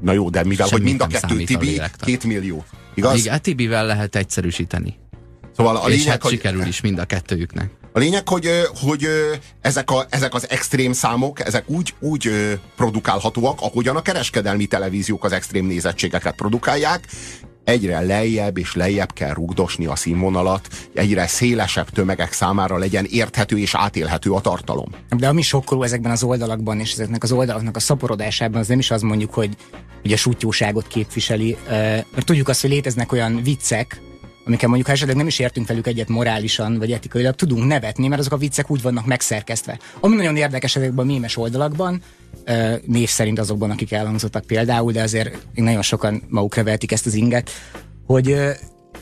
Na 0.04 0.12
jó, 0.12 0.30
de 0.30 0.43
mivel, 0.43 0.68
Semmit 0.68 0.72
hogy 0.72 0.97
mind 0.97 1.01
a 1.01 1.20
kettő 1.20 1.43
Tibi, 1.43 1.82
két 1.99 2.24
millió. 2.24 2.66
Igaz? 2.95 3.18
Igen, 3.18 3.41
Tibivel 3.41 3.86
lehet 3.86 4.16
egyszerűsíteni. 4.16 4.95
Szóval 5.56 5.76
a 5.76 5.89
és 5.89 5.95
lényeg, 5.95 6.12
hát 6.12 6.22
hogy... 6.22 6.32
sikerül 6.32 6.66
is 6.66 6.82
mind 6.82 6.99
a 6.99 7.06
kettőjüknek. 7.06 7.70
A 7.93 7.99
lényeg, 7.99 8.28
hogy, 8.28 8.49
hogy 8.82 9.08
ezek, 9.62 9.91
a, 9.91 10.06
ezek 10.10 10.34
az 10.34 10.49
extrém 10.49 10.93
számok, 10.93 11.45
ezek 11.45 11.70
úgy, 11.70 11.93
úgy 11.99 12.32
produkálhatóak, 12.76 13.62
ahogyan 13.62 13.95
a 13.95 14.01
kereskedelmi 14.01 14.66
televíziók 14.66 15.24
az 15.24 15.32
extrém 15.32 15.66
nézettségeket 15.66 16.36
produkálják, 16.36 17.08
egyre 17.64 17.99
lejjebb 17.99 18.57
és 18.57 18.76
lejjebb 18.76 19.14
kell 19.14 19.34
rugdosni 19.34 19.86
a 19.86 19.95
színvonalat, 19.95 20.68
egyre 20.93 21.28
szélesebb 21.28 21.89
tömegek 21.89 22.32
számára 22.32 22.78
legyen 22.78 23.05
érthető 23.09 23.59
és 23.59 23.76
átélhető 23.76 24.32
a 24.32 24.41
tartalom. 24.41 24.89
De 25.18 25.28
ami 25.28 25.41
sokkoló 25.41 25.84
ezekben 25.84 26.11
az 26.11 26.24
oldalakban 26.24 26.80
és 26.80 26.91
ezeknek 26.91 27.24
az 27.24 27.32
oldalaknak 27.32 27.76
a 27.76 27.80
szaporodásában, 27.80 28.59
az 28.59 28.68
nem 28.68 28.80
is 28.80 28.91
az 28.91 29.01
mondjuk, 29.01 29.34
hogy 29.34 29.49
ugye 30.03 30.16
sútyóságot 30.16 30.88
képviseli, 30.88 31.57
mert 31.70 32.26
tudjuk 32.26 32.47
azt, 32.47 32.61
hogy 32.61 32.70
léteznek 32.70 33.11
olyan 33.11 33.43
viccek, 33.43 34.01
amikkel 34.45 34.67
mondjuk 34.67 34.87
ha 34.87 34.93
esetleg 34.93 35.15
nem 35.15 35.27
is 35.27 35.39
értünk 35.39 35.67
velük 35.67 35.87
egyet 35.87 36.07
morálisan 36.07 36.77
vagy 36.77 36.91
etikailag, 36.91 37.35
tudunk 37.35 37.67
nevetni, 37.67 38.07
mert 38.07 38.21
azok 38.21 38.33
a 38.33 38.37
viccek 38.37 38.71
úgy 38.71 38.81
vannak 38.81 39.05
megszerkesztve. 39.05 39.79
Ami 39.99 40.15
nagyon 40.15 40.35
érdekes 40.35 40.75
ezekben 40.75 41.05
a 41.05 41.11
mémes 41.11 41.37
oldalakban, 41.37 42.01
név 42.85 43.09
szerint 43.09 43.39
azokban, 43.39 43.71
akik 43.71 43.91
elhangzottak 43.91 44.45
például, 44.45 44.91
de 44.91 45.01
azért 45.01 45.47
nagyon 45.53 45.81
sokan 45.81 46.23
magukra 46.29 46.63
vehetik 46.63 46.91
ezt 46.91 47.05
az 47.05 47.13
inget, 47.13 47.49
hogy 48.05 48.35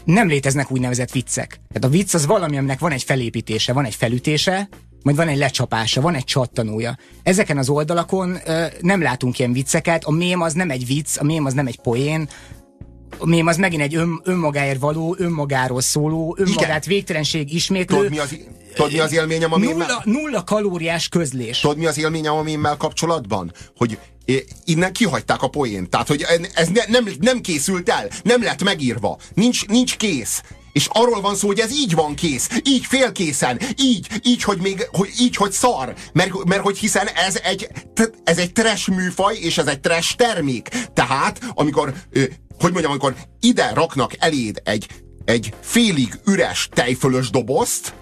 nem 0.06 0.28
léteznek 0.28 0.72
úgynevezett 0.72 1.12
viccek. 1.12 1.60
Tehát 1.68 1.84
a 1.84 1.90
vicc 1.90 2.14
az 2.14 2.26
valami, 2.26 2.58
aminek 2.58 2.80
van 2.80 2.92
egy 2.92 3.04
felépítése, 3.04 3.74
van 3.74 3.86
egy 3.86 3.96
felütése, 3.96 4.70
majd 5.04 5.16
van 5.16 5.28
egy 5.28 5.38
lecsapása, 5.38 6.02
van 6.02 6.16
egy 6.16 6.24
csattanója. 6.24 6.98
Ezeken 7.24 7.58
az 7.58 7.70
oldalakon 7.70 8.38
ö, 8.46 8.66
nem 8.82 9.02
látunk 9.02 9.40
ilyen 9.40 9.54
vicceket, 9.54 10.04
a 10.04 10.12
mém 10.12 10.42
az 10.42 10.54
nem 10.54 10.70
egy 10.70 10.86
vicc, 10.86 11.18
a 11.20 11.24
mém 11.24 11.46
az 11.46 11.54
nem 11.54 11.68
egy 11.68 11.80
poén, 11.80 12.30
a 13.18 13.26
mém 13.26 13.48
az 13.48 13.58
megint 13.58 13.82
egy 13.82 13.96
ön, 13.96 14.22
önmagáért 14.24 14.80
való, 14.80 15.16
önmagáról 15.20 15.82
szóló, 15.82 16.36
önmagát 16.40 16.66
Igen. 16.66 16.82
végtelenség 16.86 17.54
ismétlő. 17.54 17.96
Tudod 17.96 18.12
mi 18.12 18.20
az, 18.20 18.38
tudod, 18.74 18.92
mi 18.92 19.00
az 19.00 19.14
élményem 19.14 19.54
a 19.54 19.58
mémmel? 19.58 19.88
Nulla, 19.88 20.02
nulla 20.20 20.44
kalóriás 20.44 21.08
közlés. 21.08 21.60
Tudod, 21.60 21.78
mi 21.78 21.86
az 21.86 21.98
élményem 21.98 22.34
a 22.34 22.42
mémmel 22.42 22.78
kapcsolatban? 22.78 23.52
Hogy 23.76 23.98
innen 24.66 24.94
kihagyták 24.94 25.42
a 25.42 25.48
poént. 25.48 25.90
Tehát, 25.90 26.08
hogy 26.08 26.26
ez 26.54 26.68
ne, 26.68 26.82
nem, 26.88 27.08
nem 27.20 27.42
készült 27.42 27.90
el, 27.90 28.08
nem 28.24 28.44
lett 28.44 28.64
megírva, 28.64 29.18
nincs, 29.34 29.68
nincs 29.68 29.98
kész. 29.98 30.42
És 30.74 30.88
arról 30.92 31.22
van 31.22 31.36
szó, 31.36 31.48
hogy 31.48 31.60
ez 31.60 31.72
így 31.72 31.94
van 31.94 32.16
kész, 32.16 32.50
így 32.64 32.86
félkészen, 32.86 33.60
így, 33.78 34.08
így, 34.24 34.44
hogy 34.44 34.58
még, 34.62 34.88
hogy, 34.92 35.10
így, 35.20 35.36
hogy 35.36 35.52
szar. 35.52 35.94
Mert, 36.14 36.44
mert 36.44 36.62
hogy 36.62 36.78
hiszen 36.78 37.08
ez 37.08 37.36
egy, 37.44 37.68
ez 38.24 38.38
egy 38.38 38.52
trash 38.52 38.90
műfaj, 38.90 39.38
és 39.38 39.58
ez 39.58 39.68
egy 39.68 39.80
trash 39.80 40.16
termék. 40.16 40.70
Tehát, 40.94 41.40
amikor, 41.54 41.94
hogy 42.62 42.72
mondjam, 42.72 42.92
amikor 42.92 43.16
ide 43.40 43.72
raknak 43.74 44.16
eléd 44.20 44.62
egy, 44.64 44.88
egy 45.26 45.54
félig 45.62 46.20
üres 46.26 46.70
tejfölös 46.74 47.30
dobozt, 47.30 47.94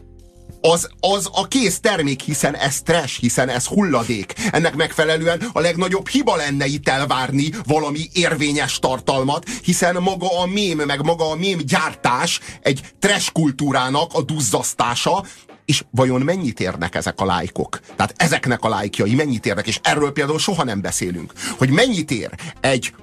az, 0.61 0.89
az 0.99 1.29
a 1.31 1.47
kész 1.47 1.79
termék, 1.79 2.21
hiszen 2.21 2.55
ez 2.55 2.81
trash, 2.81 3.19
hiszen 3.19 3.49
ez 3.49 3.65
hulladék. 3.65 4.33
Ennek 4.51 4.75
megfelelően 4.75 5.49
a 5.53 5.59
legnagyobb 5.59 6.07
hiba 6.07 6.35
lenne 6.35 6.65
itt 6.65 6.89
elvárni 6.89 7.49
valami 7.65 8.09
érvényes 8.13 8.79
tartalmat, 8.79 9.49
hiszen 9.49 9.95
maga 9.95 10.39
a 10.39 10.45
mém, 10.45 10.77
meg 10.77 11.03
maga 11.03 11.29
a 11.29 11.35
mém 11.35 11.57
gyártás 11.57 12.39
egy 12.61 12.81
trash 12.99 13.31
kultúrának 13.31 14.13
a 14.13 14.21
duzzasztása, 14.21 15.23
és 15.65 15.83
vajon 15.91 16.21
mennyit 16.21 16.59
érnek 16.59 16.95
ezek 16.95 17.21
a 17.21 17.25
lájkok? 17.25 17.79
Tehát 17.95 18.13
ezeknek 18.17 18.63
a 18.63 18.69
lájkjai 18.69 19.15
mennyit 19.15 19.45
érnek? 19.45 19.67
És 19.67 19.79
erről 19.83 20.11
például 20.11 20.39
soha 20.39 20.63
nem 20.63 20.81
beszélünk. 20.81 21.33
Hogy 21.57 21.69
mennyit 21.69 22.11
ér 22.11 22.29
egy, 22.61 22.93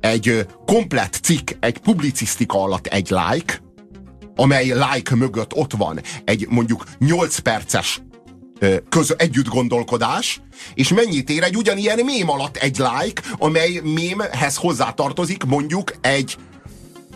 egy 0.00 0.46
komplett 0.66 1.18
cikk, 1.22 1.50
egy 1.60 1.78
publicisztika 1.78 2.62
alatt 2.62 2.86
egy 2.86 3.10
like, 3.10 3.60
amely 4.36 4.64
like 4.64 5.14
mögött 5.14 5.54
ott 5.54 5.72
van 5.72 6.00
egy 6.24 6.46
mondjuk 6.48 6.84
8 6.98 7.38
perces 7.38 8.00
köz, 8.88 9.14
együtt 9.18 9.48
gondolkodás, 9.48 10.40
és 10.74 10.88
mennyit 10.88 11.30
ér 11.30 11.42
egy 11.42 11.56
ugyanilyen 11.56 12.04
mém 12.04 12.30
alatt 12.30 12.56
egy 12.56 12.76
like, 12.76 13.22
amely 13.38 13.80
mémhez 13.84 14.56
hozzátartozik 14.56 15.44
mondjuk 15.44 15.92
egy 16.00 16.36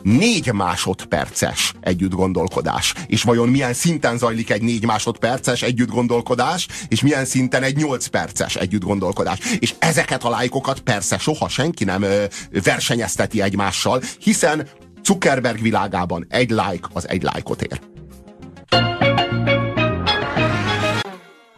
négy 0.02 0.52
másodperces 0.52 1.74
együtt 1.80 2.12
gondolkodás. 2.12 2.94
És 3.06 3.22
vajon 3.22 3.48
milyen 3.48 3.72
szinten 3.72 4.18
zajlik 4.18 4.50
egy 4.50 4.62
négy 4.62 4.84
másodperces 4.84 5.62
együtt 5.62 5.90
gondolkodás, 5.90 6.68
és 6.88 7.02
milyen 7.02 7.24
szinten 7.24 7.62
egy 7.62 7.76
nyolc 7.76 8.06
perces 8.06 8.56
együtt 8.56 8.84
gondolkodás. 8.84 9.38
És 9.58 9.74
ezeket 9.78 10.24
a 10.24 10.30
lájkokat 10.30 10.80
persze 10.80 11.18
soha 11.18 11.48
senki 11.48 11.84
nem 11.84 12.02
ö, 12.02 12.24
versenyezteti 12.64 13.42
egymással, 13.42 14.02
hiszen 14.18 14.68
Zuckerberg 15.04 15.60
világában 15.60 16.26
egy 16.28 16.50
like 16.50 16.88
az 16.92 17.08
egy 17.08 17.22
lájkot 17.22 17.62
ér. 17.62 17.99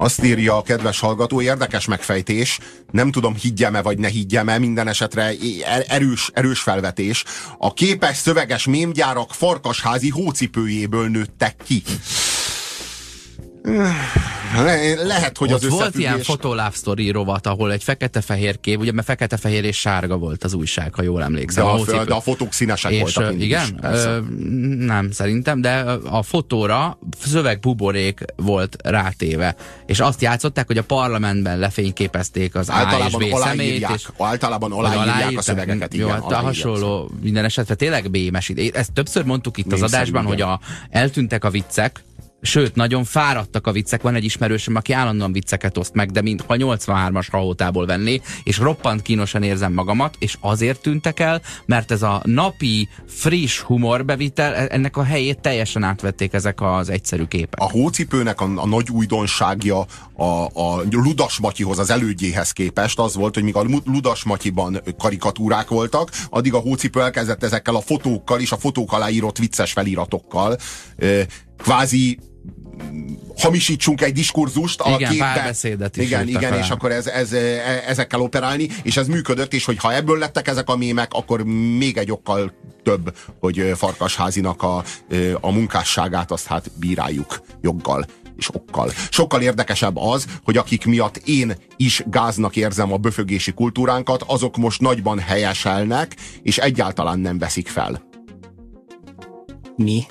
Azt 0.02 0.24
írja 0.24 0.56
a 0.56 0.62
kedves 0.62 1.00
hallgató, 1.00 1.40
érdekes 1.40 1.86
megfejtés, 1.86 2.58
nem 2.90 3.10
tudom 3.10 3.34
higgyem-e 3.34 3.82
vagy 3.82 3.98
ne 3.98 4.08
higgyem-e, 4.08 4.58
minden 4.58 4.88
esetre 4.88 5.32
erős, 5.86 6.30
erős 6.32 6.60
felvetés. 6.60 7.24
A 7.58 7.72
képes 7.72 8.16
szöveges 8.16 8.66
mémgyárak 8.66 9.34
farkasházi 9.34 10.08
hócipőjéből 10.08 11.08
nőttek 11.08 11.56
ki. 11.64 11.82
Le, 14.54 14.94
lehet, 15.04 15.38
hogy 15.38 15.52
Ott 15.52 15.62
az 15.62 15.68
volt 15.68 15.94
ilyen 15.94 16.22
fotolove 16.22 16.70
story 16.74 17.10
rovat, 17.10 17.46
ahol 17.46 17.72
egy 17.72 17.82
fekete-fehér 17.82 18.60
kép, 18.60 18.80
ugye 18.80 18.92
mert 18.92 19.06
fekete-fehér 19.06 19.64
és 19.64 19.78
sárga 19.78 20.16
volt 20.16 20.44
az 20.44 20.54
újság, 20.54 20.94
ha 20.94 21.02
jól 21.02 21.22
emlékszem. 21.22 21.64
De 21.64 21.70
a, 21.70 22.00
a, 22.00 22.04
de 22.04 22.14
a 22.14 22.20
fotók 22.20 22.52
színesek 22.52 22.92
és, 22.92 23.00
voltak 23.00 23.40
Igen? 23.40 23.62
Is, 23.62 23.70
ö, 23.82 24.18
nem, 24.78 25.10
szerintem, 25.10 25.60
de 25.60 25.84
a 26.04 26.22
fotóra 26.22 26.98
szövegbuborék 27.24 28.24
volt 28.36 28.76
rátéve. 28.84 29.56
És 29.86 30.00
azt 30.00 30.22
játszották, 30.22 30.66
hogy 30.66 30.78
a 30.78 30.84
parlamentben 30.84 31.58
lefényképezték 31.58 32.54
az 32.54 32.70
általában 32.70 33.22
A 33.22 33.24
és 33.24 33.32
B 33.32 33.36
szemét. 33.36 33.88
És 33.94 34.08
általában 34.18 34.72
aláírják 34.72 35.38
a 35.38 35.42
szövegeket. 35.42 35.94
Jó, 35.94 36.08
hát 36.08 36.32
a 36.32 36.36
hasonló 36.36 37.10
minden 37.22 37.44
esetre 37.44 37.74
tényleg 37.74 38.10
bémes. 38.10 38.52
Ezt 38.72 38.92
többször 38.92 39.24
mondtuk 39.24 39.58
itt 39.58 39.66
Ném 39.66 39.82
az 39.82 39.92
adásban, 39.92 40.24
hogy 40.24 40.40
a, 40.40 40.60
eltűntek 40.90 41.44
a 41.44 41.50
viccek, 41.50 42.04
Sőt, 42.44 42.74
nagyon 42.74 43.04
fáradtak 43.04 43.66
a 43.66 43.72
viccek. 43.72 44.02
Van 44.02 44.14
egy 44.14 44.24
ismerősöm, 44.24 44.76
aki 44.76 44.92
állandóan 44.92 45.32
vicceket 45.32 45.78
oszt 45.78 45.94
meg, 45.94 46.10
de 46.10 46.22
mintha 46.22 46.54
83-as 46.58 47.26
rahótából 47.30 47.86
venné, 47.86 48.20
és 48.42 48.58
roppant 48.58 49.02
kínosan 49.02 49.42
érzem 49.42 49.72
magamat, 49.72 50.16
és 50.18 50.36
azért 50.40 50.80
tűntek 50.80 51.20
el, 51.20 51.42
mert 51.66 51.90
ez 51.90 52.02
a 52.02 52.20
napi, 52.24 52.88
friss 53.06 53.60
humorbevitel, 53.60 54.54
e- 54.54 54.66
ennek 54.70 54.96
a 54.96 55.02
helyét 55.02 55.40
teljesen 55.40 55.82
átvették 55.82 56.32
ezek 56.32 56.60
az 56.60 56.88
egyszerű 56.88 57.24
képek. 57.24 57.60
A 57.60 57.70
hócipőnek 57.70 58.40
a, 58.40 58.50
a 58.56 58.66
nagy 58.66 58.90
újdonságja 58.90 59.86
a, 60.12 60.24
a 60.44 60.82
Ludas 60.90 61.38
Matyihoz, 61.38 61.78
az 61.78 61.90
elődjéhez 61.90 62.50
képest 62.50 62.98
az 62.98 63.14
volt, 63.14 63.34
hogy 63.34 63.42
míg 63.42 63.56
a 63.56 63.64
Ludas 63.84 64.24
Matyiban 64.24 64.82
karikatúrák 64.98 65.68
voltak, 65.68 66.10
addig 66.30 66.54
a 66.54 66.58
hócipő 66.58 67.00
elkezdett 67.00 67.42
ezekkel 67.42 67.74
a 67.74 67.80
fotókkal 67.80 68.40
és 68.40 68.52
a 68.52 68.56
fotók 68.56 68.92
alá 68.92 69.08
vicces 69.38 69.72
feliratokkal 69.72 70.56
kvázi 71.56 72.18
hamisítsunk 73.36 74.00
egy 74.00 74.12
diskurzust 74.12 74.80
a 74.80 74.90
igen, 74.90 75.10
képbe. 75.10 75.50
is 75.96 76.06
Igen, 76.06 76.28
igen, 76.28 76.50
fel. 76.50 76.58
és 76.58 76.70
akkor 76.70 76.90
ez, 76.90 77.06
ez, 77.06 77.32
e, 77.32 77.82
ezekkel 77.86 78.20
operálni, 78.20 78.68
és 78.82 78.96
ez 78.96 79.06
működött, 79.06 79.54
és 79.54 79.64
hogyha 79.64 79.94
ebből 79.94 80.18
lettek 80.18 80.48
ezek 80.48 80.68
a 80.68 80.76
mémek, 80.76 81.12
akkor 81.12 81.42
még 81.78 81.96
egy 81.96 82.10
okkal 82.10 82.52
több, 82.82 83.16
hogy 83.40 83.72
Farkasházinak 83.76 84.62
a, 84.62 84.84
a 85.40 85.50
munkásságát 85.50 86.30
azt 86.30 86.46
hát 86.46 86.70
bíráljuk 86.78 87.40
joggal 87.60 88.06
és 88.36 88.54
okkal. 88.54 88.90
Sokkal 89.10 89.42
érdekesebb 89.42 89.96
az, 89.96 90.26
hogy 90.44 90.56
akik 90.56 90.84
miatt 90.84 91.16
én 91.16 91.56
is 91.76 92.02
gáznak 92.06 92.56
érzem 92.56 92.92
a 92.92 92.96
böfögési 92.96 93.52
kultúránkat, 93.52 94.22
azok 94.26 94.56
most 94.56 94.80
nagyban 94.80 95.18
helyeselnek, 95.18 96.16
és 96.42 96.58
egyáltalán 96.58 97.18
nem 97.18 97.38
veszik 97.38 97.68
fel. 97.68 98.02
Mi? 99.76 100.06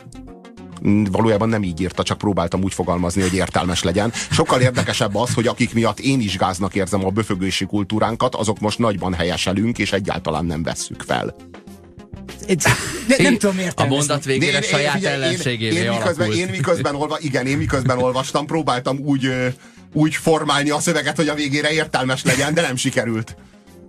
Valójában 1.12 1.50
nem 1.50 1.64
így 1.64 1.82
írta, 1.82 2.04
csak 2.04 2.18
próbáltam 2.18 2.64
úgy 2.64 2.74
fogalmazni, 2.74 3.22
hogy 3.22 3.34
értelmes 3.34 3.84
legyen. 3.84 4.12
Sokkal 4.32 4.62
érdekesebb 4.62 5.16
az, 5.16 5.34
hogy 5.34 5.48
akik 5.48 5.74
miatt 5.74 6.00
én 6.00 6.20
is 6.20 6.38
gáznak 6.38 6.76
érzem 6.76 7.06
a 7.06 7.10
böfögési 7.10 7.66
kultúránkat, 7.66 8.36
azok 8.36 8.60
most 8.60 8.80
nagyban 8.80 9.14
helyeselünk, 9.14 9.78
és 9.78 9.92
egyáltalán 9.92 10.46
nem 10.46 10.64
vesszük 10.64 11.04
fel. 11.08 11.36
De 13.08 13.16
nem 13.18 13.38
tudom 13.38 13.58
értelmezni. 13.58 13.84
A 13.84 13.98
mondat 13.98 14.26
végére 14.26 14.58
én, 14.58 14.62
saját 14.62 14.94
figyelj, 14.94 15.16
ellenségévé 15.16 15.76
én, 15.76 15.84
én, 15.84 15.92
miközben, 15.92 16.32
én 16.32 16.48
miközben, 16.48 16.96
olva, 16.96 17.18
igen, 17.20 17.46
én 17.46 17.58
miközben 17.58 17.98
olvastam, 17.98 18.46
próbáltam 18.46 19.00
úgy, 19.00 19.34
úgy 19.94 20.16
formálni 20.16 20.70
a 20.70 20.80
szöveget, 20.80 21.16
hogy 21.16 21.28
a 21.28 21.34
végére 21.34 21.72
értelmes 21.72 22.24
legyen, 22.24 22.54
de 22.54 22.62
nem 22.62 22.76
sikerült. 22.76 23.36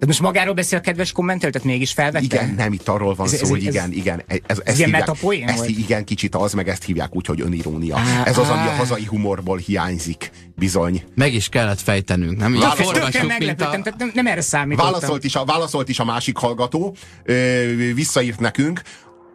De 0.03 0.09
most 0.09 0.20
magáról 0.20 0.55
beszél 0.55 0.78
a 0.78 0.80
kedves 0.80 1.12
kommentelő, 1.12 1.53
tehát 1.53 1.66
mégis 1.66 1.92
felvette? 1.92 2.24
Igen, 2.24 2.55
nem, 2.57 2.72
itt 2.72 2.88
arról 2.88 3.14
van 3.14 3.26
Ez- 3.26 3.36
szó, 3.36 3.42
ez- 3.42 3.48
hogy 3.48 3.66
ez- 3.66 3.74
igen, 3.74 3.92
igen. 3.92 4.22
Ez, 4.26 4.38
ez, 4.46 4.59
ezt 4.64 4.78
ilyen 4.78 4.88
hívják, 4.90 5.07
metapoén, 5.07 5.48
ezt, 5.48 5.68
igen, 5.68 6.05
kicsit 6.05 6.34
az, 6.34 6.53
meg 6.53 6.68
ezt 6.68 6.84
hívják 6.84 7.14
úgy, 7.16 7.26
hogy 7.26 7.40
önirónia. 7.40 7.96
Á, 7.96 8.24
ez 8.24 8.38
az, 8.38 8.48
ami 8.48 8.66
a 8.66 8.70
hazai 8.70 9.05
humorból 9.05 9.59
hiányzik, 9.59 10.30
bizony. 10.57 11.05
Meg 11.14 11.34
is 11.34 11.48
kellett 11.48 11.80
fejtenünk, 11.80 12.38
nem? 12.38 12.55
Így 12.55 12.62
forgassuk, 12.74 13.38
mint 13.38 13.50
a... 13.61 13.70
tehát 13.70 13.94
nem, 13.98 14.11
nem 14.14 14.26
erre 14.26 14.40
számítottam. 14.40 14.92
Válaszolt 14.92 15.24
is, 15.24 15.34
a, 15.34 15.44
válaszolt 15.44 15.88
is 15.88 15.98
a 15.98 16.05
másik 16.05 16.36
hallgató, 16.36 16.96
ö, 17.24 17.34
visszaírt 17.94 18.40
nekünk, 18.40 18.82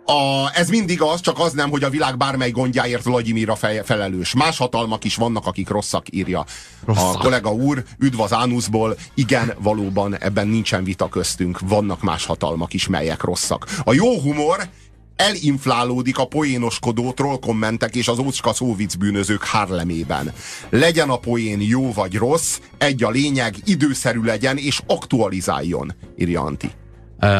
a, 0.10 0.52
ez 0.54 0.70
mindig 0.70 1.02
az, 1.02 1.22
csak 1.22 1.40
az 1.40 1.54
nem, 1.54 1.70
hogy 1.70 1.84
a 1.84 1.90
világ 1.90 2.18
bármely 2.18 2.52
gondjáért 2.52 3.04
Vladimir 3.04 3.50
a 3.50 3.56
fe, 3.56 3.84
felelős. 3.84 4.34
Más 4.34 4.58
hatalmak 4.58 5.04
is 5.04 5.16
vannak, 5.16 5.46
akik 5.46 5.70
rosszak, 5.70 6.06
írja 6.10 6.46
Rosszak. 6.86 7.16
a 7.16 7.18
kollega 7.18 7.54
úr. 7.54 7.84
Üdv 8.00 8.22
az 8.22 8.34
ánuszból. 8.34 8.98
Igen, 9.14 9.54
valóban 9.60 10.18
ebben 10.18 10.48
nincsen 10.48 10.84
vita 10.84 11.10
köztünk. 11.10 11.60
Vannak 11.60 12.02
más 12.02 12.26
hatalmak 12.26 12.74
is, 12.74 12.88
melyek 12.88 13.24
rosszak. 13.24 13.68
A 13.84 13.94
jó 13.94 14.20
humor 14.20 14.70
elinflálódik 15.16 16.18
a 16.18 16.28
poénoskodó 16.28 17.12
trollkommentek 17.12 17.96
és 17.96 18.08
az 18.08 18.20
ócska 18.20 18.54
szóvic 18.54 18.96
bűnözők 18.96 19.44
Harlemében. 19.44 20.34
Legyen 20.70 21.10
a 21.10 21.18
poén 21.18 21.62
jó 21.62 21.94
vagy 21.94 22.16
rossz, 22.16 22.60
egy 22.78 23.04
a 23.04 23.10
lényeg, 23.10 23.56
időszerű 23.64 24.22
legyen 24.22 24.58
és 24.58 24.82
aktualizáljon, 24.88 25.94
írja 26.18 26.42
Anti. 26.42 26.70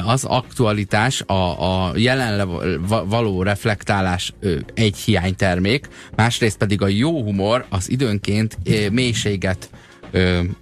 Az 0.06 0.24
aktualitás, 0.24 1.22
a, 1.22 1.88
a 1.88 1.92
jelenle 1.96 2.44
va- 2.88 3.06
való 3.10 3.44
reflektálás 3.44 4.34
egy 4.74 4.98
hiánytermék, 4.98 5.88
másrészt 6.16 6.58
pedig 6.58 6.82
a 6.82 6.88
jó 6.88 7.24
humor 7.24 7.66
az 7.70 7.90
időnként 7.90 8.58
mélységet 8.92 9.70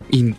in, 0.09 0.35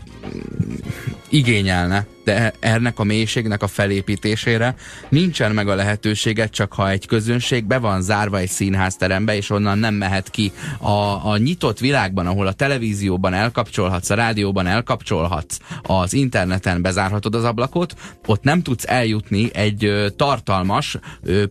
igényelne, 1.29 2.05
de 2.27 2.53
ennek 2.59 2.99
a 2.99 3.03
mélységnek 3.03 3.63
a 3.63 3.67
felépítésére 3.67 4.75
nincsen 5.09 5.51
meg 5.51 5.67
a 5.67 5.75
lehetősége, 5.75 6.47
csak 6.47 6.73
ha 6.73 6.89
egy 6.89 7.05
közönség 7.05 7.65
be 7.65 7.77
van 7.77 8.01
zárva 8.01 8.37
egy 8.37 8.49
színházterembe, 8.49 9.35
és 9.35 9.49
onnan 9.49 9.77
nem 9.77 9.93
mehet 9.93 10.29
ki. 10.29 10.51
A, 10.79 11.29
a 11.31 11.37
nyitott 11.37 11.79
világban, 11.79 12.27
ahol 12.27 12.47
a 12.47 12.53
televízióban 12.53 13.33
elkapcsolhatsz, 13.33 14.09
a 14.09 14.15
rádióban 14.15 14.67
elkapcsolhatsz, 14.67 15.57
az 15.81 16.13
interneten 16.13 16.81
bezárhatod 16.81 17.35
az 17.35 17.43
ablakot, 17.43 17.95
ott 18.25 18.43
nem 18.43 18.61
tudsz 18.61 18.85
eljutni 18.87 19.49
egy 19.53 20.13
tartalmas, 20.15 20.97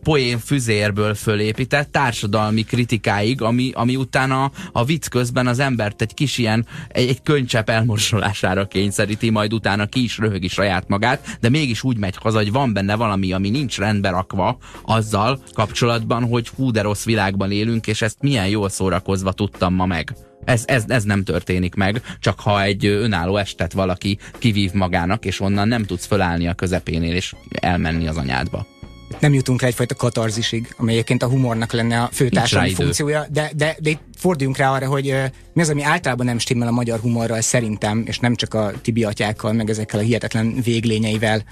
poén 0.03 0.39
füzérből 0.39 1.13
fölépített 1.13 1.91
társadalmi 1.91 2.61
kritikáig, 2.61 3.41
ami, 3.41 3.71
ami 3.73 3.95
utána 3.95 4.51
a 4.71 4.85
vicc 4.85 5.07
közben 5.07 5.47
az 5.47 5.59
embert 5.59 6.01
egy 6.01 6.13
kis 6.13 6.37
ilyen, 6.37 6.65
egy, 6.87 7.09
egy 7.09 7.21
könycsepp 7.21 7.69
elmosolására 7.69 8.67
kényszeríti, 8.67 9.29
majd 9.29 9.53
utána 9.53 9.85
ki 9.85 10.03
is 10.03 10.17
röhögi 10.17 10.47
saját 10.67 10.87
magát, 10.87 11.37
de 11.39 11.49
mégis 11.49 11.83
úgy 11.83 11.97
megy 11.97 12.15
haza, 12.15 12.37
hogy 12.37 12.51
van 12.51 12.73
benne 12.73 12.95
valami, 12.95 13.31
ami 13.31 13.49
nincs 13.49 13.77
rendbe 13.77 14.09
rakva 14.09 14.57
azzal 14.83 15.39
kapcsolatban, 15.53 16.23
hogy 16.23 16.47
hú 16.47 16.71
de 16.71 16.81
rossz 16.81 17.05
világban 17.05 17.51
élünk, 17.51 17.87
és 17.87 18.01
ezt 18.01 18.17
milyen 18.21 18.47
jól 18.47 18.69
szórakozva 18.69 19.31
tudtam 19.31 19.73
ma 19.73 19.85
meg. 19.85 20.15
Ez, 20.45 20.63
ez, 20.65 20.83
ez 20.87 21.03
nem 21.03 21.23
történik 21.23 21.75
meg, 21.75 22.01
csak 22.19 22.39
ha 22.39 22.61
egy 22.61 22.85
önálló 22.85 23.37
estet 23.37 23.73
valaki 23.73 24.17
kivív 24.37 24.73
magának, 24.73 25.25
és 25.25 25.39
onnan 25.39 25.67
nem 25.67 25.83
tudsz 25.83 26.05
fölállni 26.05 26.47
a 26.47 26.53
közepénél, 26.53 27.15
és 27.15 27.35
elmenni 27.49 28.07
az 28.07 28.17
anyádba. 28.17 28.65
Nem 29.19 29.33
jutunk 29.33 29.61
rá 29.61 29.67
egyfajta 29.67 29.95
katarzisig, 29.95 30.75
egyébként 30.85 31.23
a 31.23 31.27
humornak 31.27 31.71
lenne 31.71 32.01
a 32.01 32.09
fő 32.11 32.29
társadalmi 32.29 32.73
funkciója, 32.73 33.25
de, 33.31 33.51
de, 33.55 33.75
de 33.79 33.89
itt 33.89 34.01
forduljunk 34.17 34.57
rá 34.57 34.71
arra, 34.71 34.87
hogy 34.87 35.15
mi 35.53 35.61
az, 35.61 35.69
ami 35.69 35.83
általában 35.83 36.25
nem 36.25 36.37
stimmel 36.37 36.67
a 36.67 36.71
magyar 36.71 36.99
humorral 36.99 37.41
szerintem, 37.41 38.03
és 38.05 38.19
nem 38.19 38.35
csak 38.35 38.53
a 38.53 38.71
tibi 38.81 39.03
atyákkal, 39.03 39.53
meg 39.53 39.69
ezekkel 39.69 39.99
a 39.99 40.03
hihetetlen 40.03 40.61
véglényeivel 40.63 41.43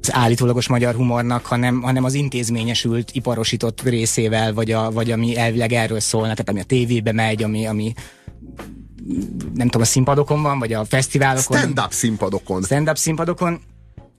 az 0.00 0.14
állítólagos 0.14 0.68
magyar 0.68 0.94
humornak, 0.94 1.46
hanem, 1.46 1.82
hanem 1.82 2.04
az 2.04 2.14
intézményesült, 2.14 3.10
iparosított 3.12 3.82
részével, 3.82 4.54
vagy, 4.54 4.70
a, 4.70 4.90
vagy 4.90 5.10
ami 5.10 5.36
elvileg 5.36 5.72
erről 5.72 6.00
szólna, 6.00 6.30
tehát 6.30 6.48
ami 6.48 6.60
a 6.60 6.64
tévébe 6.64 7.12
megy, 7.12 7.42
ami, 7.42 7.66
ami 7.66 7.92
nem 9.54 9.66
tudom, 9.66 9.82
a 9.82 9.84
színpadokon 9.84 10.42
van, 10.42 10.58
vagy 10.58 10.72
a 10.72 10.84
fesztiválokon. 10.84 11.58
Stand-up 11.58 11.92
színpadokon. 11.92 12.62
stand-up 12.62 12.96
színpadokon. 12.96 13.60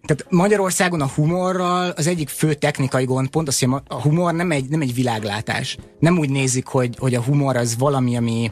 Tehát 0.07 0.25
Magyarországon 0.29 1.01
a 1.01 1.07
humorral 1.07 1.89
az 1.89 2.07
egyik 2.07 2.29
fő 2.29 2.53
technikai 2.53 3.05
gond 3.05 3.29
pont 3.29 3.47
az, 3.47 3.59
hogy 3.59 3.81
a 3.87 4.01
humor 4.01 4.33
nem 4.33 4.51
egy, 4.51 4.69
nem 4.69 4.81
egy 4.81 4.93
világlátás. 4.93 5.77
Nem 5.99 6.17
úgy 6.17 6.29
nézik, 6.29 6.65
hogy, 6.65 6.95
hogy 6.99 7.15
a 7.15 7.21
humor 7.21 7.55
az 7.55 7.77
valami, 7.77 8.17
ami 8.17 8.51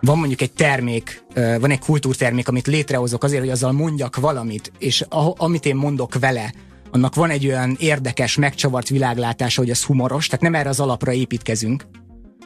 van 0.00 0.18
mondjuk 0.18 0.40
egy 0.40 0.52
termék, 0.52 1.24
van 1.34 1.70
egy 1.70 1.78
kultúrtermék, 1.78 2.48
amit 2.48 2.66
létrehozok 2.66 3.22
azért, 3.24 3.40
hogy 3.40 3.50
azzal 3.50 3.72
mondjak 3.72 4.16
valamit, 4.16 4.72
és 4.78 5.00
a, 5.00 5.32
amit 5.36 5.66
én 5.66 5.76
mondok 5.76 6.18
vele, 6.18 6.52
annak 6.90 7.14
van 7.14 7.30
egy 7.30 7.46
olyan 7.46 7.76
érdekes, 7.78 8.36
megcsavart 8.36 8.88
világlátása, 8.88 9.60
hogy 9.60 9.70
az 9.70 9.84
humoros, 9.84 10.26
tehát 10.26 10.44
nem 10.44 10.54
erre 10.54 10.68
az 10.68 10.80
alapra 10.80 11.12
építkezünk, 11.12 11.86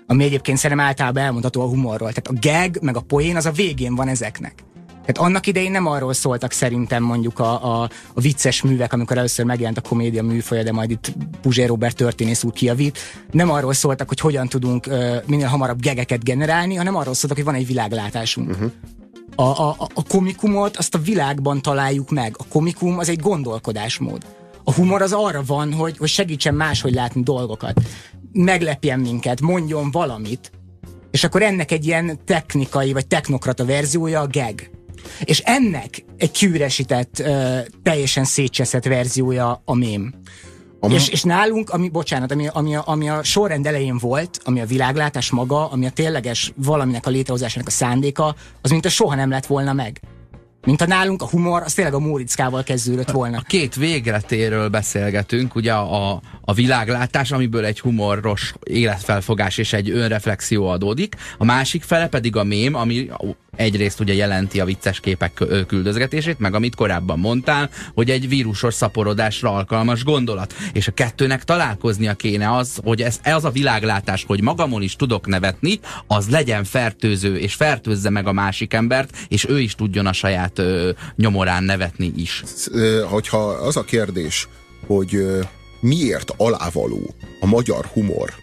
ami 0.06 0.24
egyébként 0.24 0.58
szerintem 0.58 0.86
általában 0.86 1.22
elmondható 1.22 1.60
a 1.60 1.68
humorról. 1.68 2.12
Tehát 2.12 2.28
a 2.28 2.48
gag, 2.48 2.84
meg 2.84 2.96
a 2.96 3.00
poén 3.00 3.36
az 3.36 3.46
a 3.46 3.50
végén 3.50 3.94
van 3.94 4.08
ezeknek. 4.08 4.64
Tehát 5.08 5.30
annak 5.30 5.46
idején 5.46 5.70
nem 5.70 5.86
arról 5.86 6.12
szóltak 6.12 6.52
szerintem 6.52 7.02
mondjuk 7.02 7.38
a, 7.38 7.80
a, 7.80 7.90
a 8.14 8.20
vicces 8.20 8.62
művek, 8.62 8.92
amikor 8.92 9.18
először 9.18 9.44
megjelent 9.44 9.78
a 9.78 9.80
komédia 9.80 10.22
műfaja, 10.22 10.62
de 10.62 10.72
majd 10.72 10.90
itt 10.90 11.12
Puzsé 11.40 11.64
Robert 11.64 11.96
történész 11.96 12.44
úr 12.44 12.52
kiavít. 12.52 12.98
Nem 13.30 13.50
arról 13.50 13.72
szóltak, 13.72 14.08
hogy 14.08 14.20
hogyan 14.20 14.48
tudunk 14.48 14.86
uh, 14.86 15.16
minél 15.26 15.46
hamarabb 15.46 15.80
gegeket 15.80 16.24
generálni, 16.24 16.74
hanem 16.74 16.96
arról 16.96 17.14
szóltak, 17.14 17.36
hogy 17.36 17.46
van 17.46 17.54
egy 17.54 17.66
világlátásunk. 17.66 18.50
Uh-huh. 18.50 18.70
A, 19.34 19.42
a, 19.42 19.76
a- 19.94 20.02
komikumot 20.08 20.76
azt 20.76 20.94
a 20.94 20.98
világban 20.98 21.62
találjuk 21.62 22.10
meg. 22.10 22.34
A 22.38 22.44
komikum 22.48 22.98
az 22.98 23.08
egy 23.08 23.20
gondolkodásmód. 23.20 24.26
A 24.64 24.72
humor 24.72 25.02
az 25.02 25.12
arra 25.12 25.42
van, 25.46 25.72
hogy, 25.72 25.96
hogy 25.96 26.08
segítsen 26.08 26.54
máshogy 26.54 26.94
látni 26.94 27.22
dolgokat. 27.22 27.80
Meglepjen 28.32 29.00
minket, 29.00 29.40
mondjon 29.40 29.90
valamit, 29.90 30.50
és 31.10 31.24
akkor 31.24 31.42
ennek 31.42 31.70
egy 31.70 31.86
ilyen 31.86 32.18
technikai 32.24 32.92
vagy 32.92 33.06
technokrata 33.06 33.64
verziója 33.64 34.20
a 34.20 34.28
gag. 34.30 34.76
És 35.24 35.38
ennek 35.38 36.04
egy 36.16 36.30
kiüresített, 36.30 37.18
ö, 37.18 37.58
teljesen 37.82 38.24
szétcseszett 38.24 38.84
verziója 38.84 39.62
a 39.64 39.74
mém. 39.74 40.14
A 40.80 40.92
És, 40.92 41.08
és 41.08 41.22
nálunk, 41.22 41.70
ami, 41.70 41.88
bocsánat, 41.88 42.32
ami, 42.32 42.46
ami, 42.52 42.76
a, 42.76 42.82
ami 42.86 43.08
a 43.08 43.22
sorrend 43.22 43.66
elején 43.66 43.98
volt, 43.98 44.40
ami 44.44 44.60
a 44.60 44.66
világlátás 44.66 45.30
maga, 45.30 45.70
ami 45.70 45.86
a 45.86 45.90
tényleges 45.90 46.52
valaminek 46.56 47.06
a 47.06 47.10
létrehozásának 47.10 47.68
a 47.68 47.70
szándéka, 47.70 48.34
az 48.62 48.70
mint 48.70 48.84
a 48.84 48.88
soha 48.88 49.14
nem 49.14 49.30
lett 49.30 49.46
volna 49.46 49.72
meg. 49.72 50.00
Mint 50.66 50.80
a 50.80 50.86
nálunk 50.86 51.22
a 51.22 51.28
humor, 51.28 51.62
az 51.62 51.74
tényleg 51.74 51.94
a 51.94 51.98
Móriczkával 51.98 52.62
kezdődött 52.62 53.10
volna. 53.10 53.38
A 53.38 53.44
két 53.46 53.74
végletéről 53.74 54.68
beszélgetünk, 54.68 55.54
ugye 55.54 55.72
a, 55.72 56.20
a 56.40 56.52
világlátás, 56.52 57.30
amiből 57.30 57.64
egy 57.64 57.80
humoros 57.80 58.54
életfelfogás 58.62 59.58
és 59.58 59.72
egy 59.72 59.90
önreflexió 59.90 60.68
adódik, 60.68 61.16
a 61.38 61.44
másik 61.44 61.82
fele 61.82 62.08
pedig 62.08 62.36
a 62.36 62.44
mém, 62.44 62.74
ami 62.74 63.08
egyrészt 63.58 64.00
ugye 64.00 64.14
jelenti 64.14 64.60
a 64.60 64.64
vicces 64.64 65.00
képek 65.00 65.44
küldözgetését, 65.66 66.38
meg 66.38 66.54
amit 66.54 66.74
korábban 66.74 67.18
mondtál, 67.18 67.70
hogy 67.94 68.10
egy 68.10 68.28
vírusos 68.28 68.74
szaporodásra 68.74 69.54
alkalmas 69.54 70.04
gondolat. 70.04 70.54
És 70.72 70.88
a 70.88 70.92
kettőnek 70.92 71.44
találkoznia 71.44 72.14
kéne 72.14 72.56
az, 72.56 72.80
hogy 72.84 73.02
ez, 73.02 73.18
ez 73.22 73.44
a 73.44 73.50
világlátás, 73.50 74.24
hogy 74.24 74.42
magamon 74.42 74.82
is 74.82 74.96
tudok 74.96 75.26
nevetni, 75.26 75.80
az 76.06 76.28
legyen 76.28 76.64
fertőző, 76.64 77.36
és 77.36 77.54
fertőzze 77.54 78.10
meg 78.10 78.26
a 78.26 78.32
másik 78.32 78.74
embert, 78.74 79.16
és 79.28 79.48
ő 79.48 79.60
is 79.60 79.74
tudjon 79.74 80.06
a 80.06 80.12
saját 80.12 80.58
ö, 80.58 80.90
nyomorán 81.16 81.64
nevetni 81.64 82.12
is. 82.16 82.42
Hogyha 83.08 83.46
az 83.46 83.76
a 83.76 83.84
kérdés, 83.84 84.48
hogy 84.86 85.26
miért 85.80 86.32
alávaló 86.36 87.14
a 87.40 87.46
magyar 87.46 87.84
humor, 87.84 88.34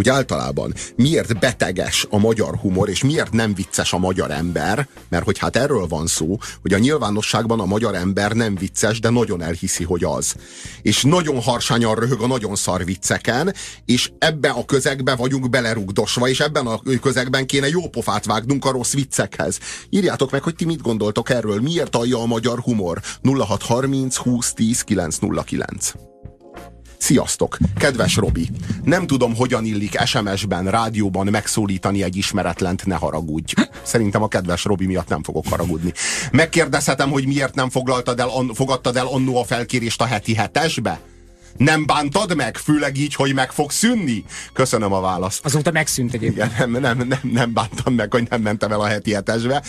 úgy 0.00 0.08
általában, 0.08 0.74
miért 0.96 1.38
beteges 1.38 2.06
a 2.10 2.18
magyar 2.18 2.56
humor, 2.56 2.88
és 2.88 3.02
miért 3.02 3.32
nem 3.32 3.54
vicces 3.54 3.92
a 3.92 3.98
magyar 3.98 4.30
ember, 4.30 4.88
mert 5.08 5.24
hogy 5.24 5.38
hát 5.38 5.56
erről 5.56 5.86
van 5.86 6.06
szó, 6.06 6.38
hogy 6.62 6.72
a 6.72 6.78
nyilvánosságban 6.78 7.60
a 7.60 7.64
magyar 7.64 7.94
ember 7.94 8.32
nem 8.32 8.54
vicces, 8.54 9.00
de 9.00 9.10
nagyon 9.10 9.42
elhiszi, 9.42 9.84
hogy 9.84 10.04
az. 10.04 10.34
És 10.82 11.02
nagyon 11.02 11.40
harsányan 11.40 11.94
röhög 11.94 12.20
a 12.20 12.26
nagyon 12.26 12.56
szar 12.56 12.84
vicceken, 12.84 13.54
és 13.84 14.10
ebbe 14.18 14.48
a 14.48 14.64
közegbe 14.64 15.14
vagyunk 15.14 15.50
belerugdosva, 15.50 16.28
és 16.28 16.40
ebben 16.40 16.66
a 16.66 16.80
közegben 17.00 17.46
kéne 17.46 17.68
jó 17.68 17.88
pofát 17.88 18.24
vágnunk 18.24 18.64
a 18.64 18.70
rossz 18.70 18.92
viccekhez. 18.92 19.58
Írjátok 19.90 20.30
meg, 20.30 20.42
hogy 20.42 20.54
ti 20.54 20.64
mit 20.64 20.82
gondoltok 20.82 21.30
erről, 21.30 21.60
miért 21.60 21.96
alja 21.96 22.18
a 22.18 22.26
magyar 22.26 22.58
humor? 22.58 23.00
0630 23.22 24.16
20 24.16 24.52
10 24.52 24.82
909. 24.82 26.09
Sziasztok! 27.00 27.58
Kedves 27.76 28.16
Robi! 28.16 28.48
Nem 28.82 29.06
tudom, 29.06 29.36
hogyan 29.36 29.64
illik 29.64 29.98
SMS-ben, 30.04 30.70
rádióban 30.70 31.26
megszólítani 31.26 32.02
egy 32.02 32.16
ismeretlent, 32.16 32.86
ne 32.86 32.94
haragudj. 32.94 33.54
Szerintem 33.82 34.22
a 34.22 34.28
kedves 34.28 34.64
Robi 34.64 34.86
miatt 34.86 35.08
nem 35.08 35.22
fogok 35.22 35.48
haragudni. 35.48 35.92
Megkérdezhetem, 36.32 37.10
hogy 37.10 37.26
miért 37.26 37.54
nem 37.54 37.70
foglaltad 37.70 38.20
el, 38.20 38.28
fogadtad 38.54 38.96
el 38.96 39.06
annó 39.06 39.36
a 39.36 39.44
felkérést 39.44 40.00
a 40.00 40.04
heti 40.04 40.34
hetesbe? 40.34 41.00
Nem 41.56 41.86
bántad 41.86 42.36
meg? 42.36 42.56
Főleg 42.56 42.96
így, 42.96 43.14
hogy 43.14 43.34
meg 43.34 43.52
fog 43.52 43.70
szűnni? 43.70 44.24
Köszönöm 44.52 44.92
a 44.92 45.00
választ. 45.00 45.44
Azóta 45.44 45.70
megszűnt 45.70 46.14
egyébként. 46.14 46.52
Igen, 46.52 46.70
nem, 46.70 46.80
nem, 46.80 47.08
nem, 47.08 47.20
nem 47.32 47.52
bántam 47.52 47.94
meg, 47.94 48.12
hogy 48.12 48.26
nem 48.30 48.40
mentem 48.40 48.72
el 48.72 48.80
a 48.80 48.86
heti 48.86 49.12
hetesbe. 49.12 49.62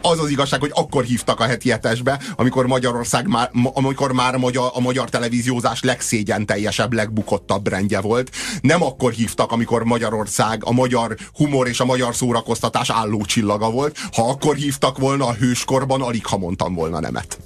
Az 0.00 0.18
az 0.18 0.30
igazság, 0.30 0.60
hogy 0.60 0.70
akkor 0.74 1.04
hívtak 1.04 1.40
a 1.40 1.44
heti 1.44 1.70
hetesbe, 1.70 2.20
amikor 2.36 2.66
Magyarország 2.66 3.26
már, 3.28 3.50
amikor 3.72 4.12
már 4.12 4.36
magyar, 4.36 4.70
a 4.74 4.80
magyar 4.80 5.08
televíziózás 5.08 5.82
legszégyen 5.82 6.46
teljesebb, 6.46 6.92
legbukottabb 6.92 7.68
rendje 7.68 8.00
volt. 8.00 8.30
Nem 8.60 8.82
akkor 8.82 9.12
hívtak, 9.12 9.52
amikor 9.52 9.84
Magyarország, 9.84 10.64
a 10.64 10.72
magyar 10.72 11.16
humor 11.32 11.68
és 11.68 11.80
a 11.80 11.84
magyar 11.84 12.14
szórakoztatás 12.14 12.90
álló 12.90 13.24
csillaga 13.24 13.70
volt. 13.70 13.98
Ha 14.12 14.28
akkor 14.28 14.56
hívtak 14.56 14.98
volna 14.98 15.26
a 15.26 15.34
hőskorban, 15.34 16.02
alig 16.02 16.26
ha 16.26 16.38
mondtam 16.38 16.74
volna 16.74 17.00
nemet. 17.00 17.38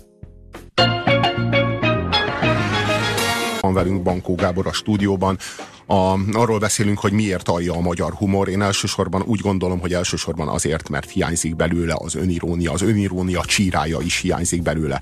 Van 3.68 3.84
velünk 3.84 4.02
Bankó 4.02 4.34
Gábor 4.34 4.66
a 4.66 4.72
stúdióban. 4.72 5.38
A, 5.86 6.18
arról 6.32 6.58
beszélünk, 6.58 6.98
hogy 6.98 7.12
miért 7.12 7.48
alja 7.48 7.74
a 7.74 7.80
magyar 7.80 8.12
humor. 8.12 8.48
Én 8.48 8.62
elsősorban 8.62 9.22
úgy 9.22 9.40
gondolom, 9.40 9.80
hogy 9.80 9.94
elsősorban 9.94 10.48
azért, 10.48 10.88
mert 10.88 11.10
hiányzik 11.10 11.56
belőle 11.56 11.94
az 11.98 12.14
önirónia. 12.14 12.72
Az 12.72 12.82
önirónia 12.82 13.44
csírája 13.44 14.00
is 14.00 14.20
hiányzik 14.20 14.62
belőle. 14.62 15.00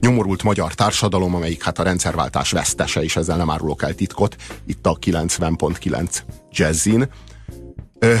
Nyomorult 0.00 0.42
magyar 0.42 0.74
társadalom, 0.74 1.34
amelyik 1.34 1.62
hát 1.62 1.78
a 1.78 1.82
rendszerváltás 1.82 2.50
vesztese, 2.50 3.02
és 3.02 3.16
ezzel 3.16 3.36
nem 3.36 3.50
árulok 3.50 3.82
el 3.82 3.94
titkot, 3.94 4.36
itt 4.66 4.86
a 4.86 4.98
90.9 4.98 6.18
jazzin. 6.50 7.08
Ö, 7.98 8.14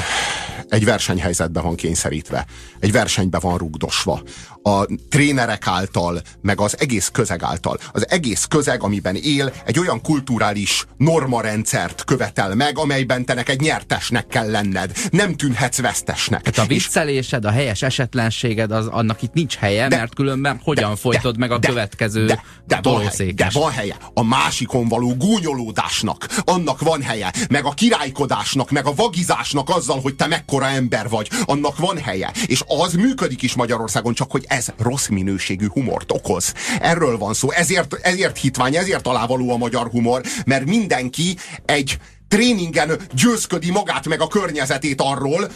egy 0.68 0.84
versenyhelyzetbe 0.84 1.60
van 1.60 1.74
kényszerítve, 1.74 2.46
egy 2.80 2.92
versenybe 2.92 3.38
van 3.38 3.58
rugdosva. 3.58 4.22
A 4.62 4.86
trénerek 5.08 5.66
által, 5.66 6.20
meg 6.40 6.60
az 6.60 6.80
egész 6.80 7.08
közeg 7.12 7.42
által. 7.42 7.78
Az 7.92 8.08
egész 8.08 8.44
közeg, 8.44 8.82
amiben 8.82 9.14
él, 9.14 9.52
egy 9.64 9.78
olyan 9.78 10.00
kulturális 10.00 10.86
normarendszert 10.96 12.04
követel 12.04 12.54
meg, 12.54 12.78
amelyben 12.78 13.24
te 13.24 13.34
neked 13.34 13.60
nyertesnek 13.60 14.26
kell 14.26 14.50
lenned. 14.50 14.92
Nem 15.10 15.34
tűnhetsz 15.34 15.80
vesztesnek. 15.80 16.44
Hát 16.44 16.58
a 16.58 16.66
viccelésed, 16.66 17.44
a 17.44 17.50
helyes 17.50 17.82
esetlenséged, 17.82 18.70
az, 18.70 18.86
annak 18.86 19.22
itt 19.22 19.32
nincs 19.32 19.56
helye, 19.56 19.88
de, 19.88 19.96
mert 19.96 20.14
különben 20.14 20.60
hogyan 20.62 20.90
de, 20.90 20.96
folytod 20.96 21.32
de, 21.32 21.38
meg 21.38 21.50
a 21.50 21.58
de, 21.58 21.68
következő 21.68 22.26
de, 22.26 22.42
de, 22.66 22.78
van 22.82 23.06
helye, 23.06 23.32
de 23.32 23.50
van 23.52 23.70
helye. 23.70 23.96
A 24.14 24.22
másikon 24.22 24.88
való 24.88 25.14
gúnyolódásnak, 25.16 26.26
annak 26.44 26.80
van 26.80 27.02
helye. 27.02 27.32
Meg 27.48 27.64
a 27.64 27.70
királykodásnak, 27.70 28.70
meg 28.70 28.86
a 28.86 28.94
vagizásnak 28.94 29.68
azzal, 29.68 30.00
hogy 30.00 30.14
te 30.14 30.26
mekkora 30.26 30.66
ember 30.66 31.08
vagy, 31.08 31.30
annak 31.44 31.78
van 31.78 31.98
helye. 31.98 32.32
És 32.46 32.62
az 32.68 32.92
működik 32.92 33.42
is 33.42 33.54
Magyarországon, 33.54 34.14
csak 34.14 34.30
hogy 34.30 34.44
ez 34.48 34.66
rossz 34.78 35.06
minőségű 35.06 35.66
humort 35.68 36.12
okoz. 36.12 36.54
Erről 36.80 37.18
van 37.18 37.34
szó. 37.34 37.50
Ezért, 37.50 37.94
ezért 38.02 38.38
hitvány, 38.38 38.76
ezért 38.76 39.06
alávaló 39.06 39.50
a 39.52 39.56
magyar 39.56 39.88
humor, 39.88 40.22
mert 40.46 40.64
mindenki 40.64 41.36
egy 41.64 41.98
tréningen 42.28 43.00
győzködi 43.14 43.70
magát 43.70 44.08
meg 44.08 44.20
a 44.20 44.26
környezetét 44.26 45.00
arról, 45.00 45.50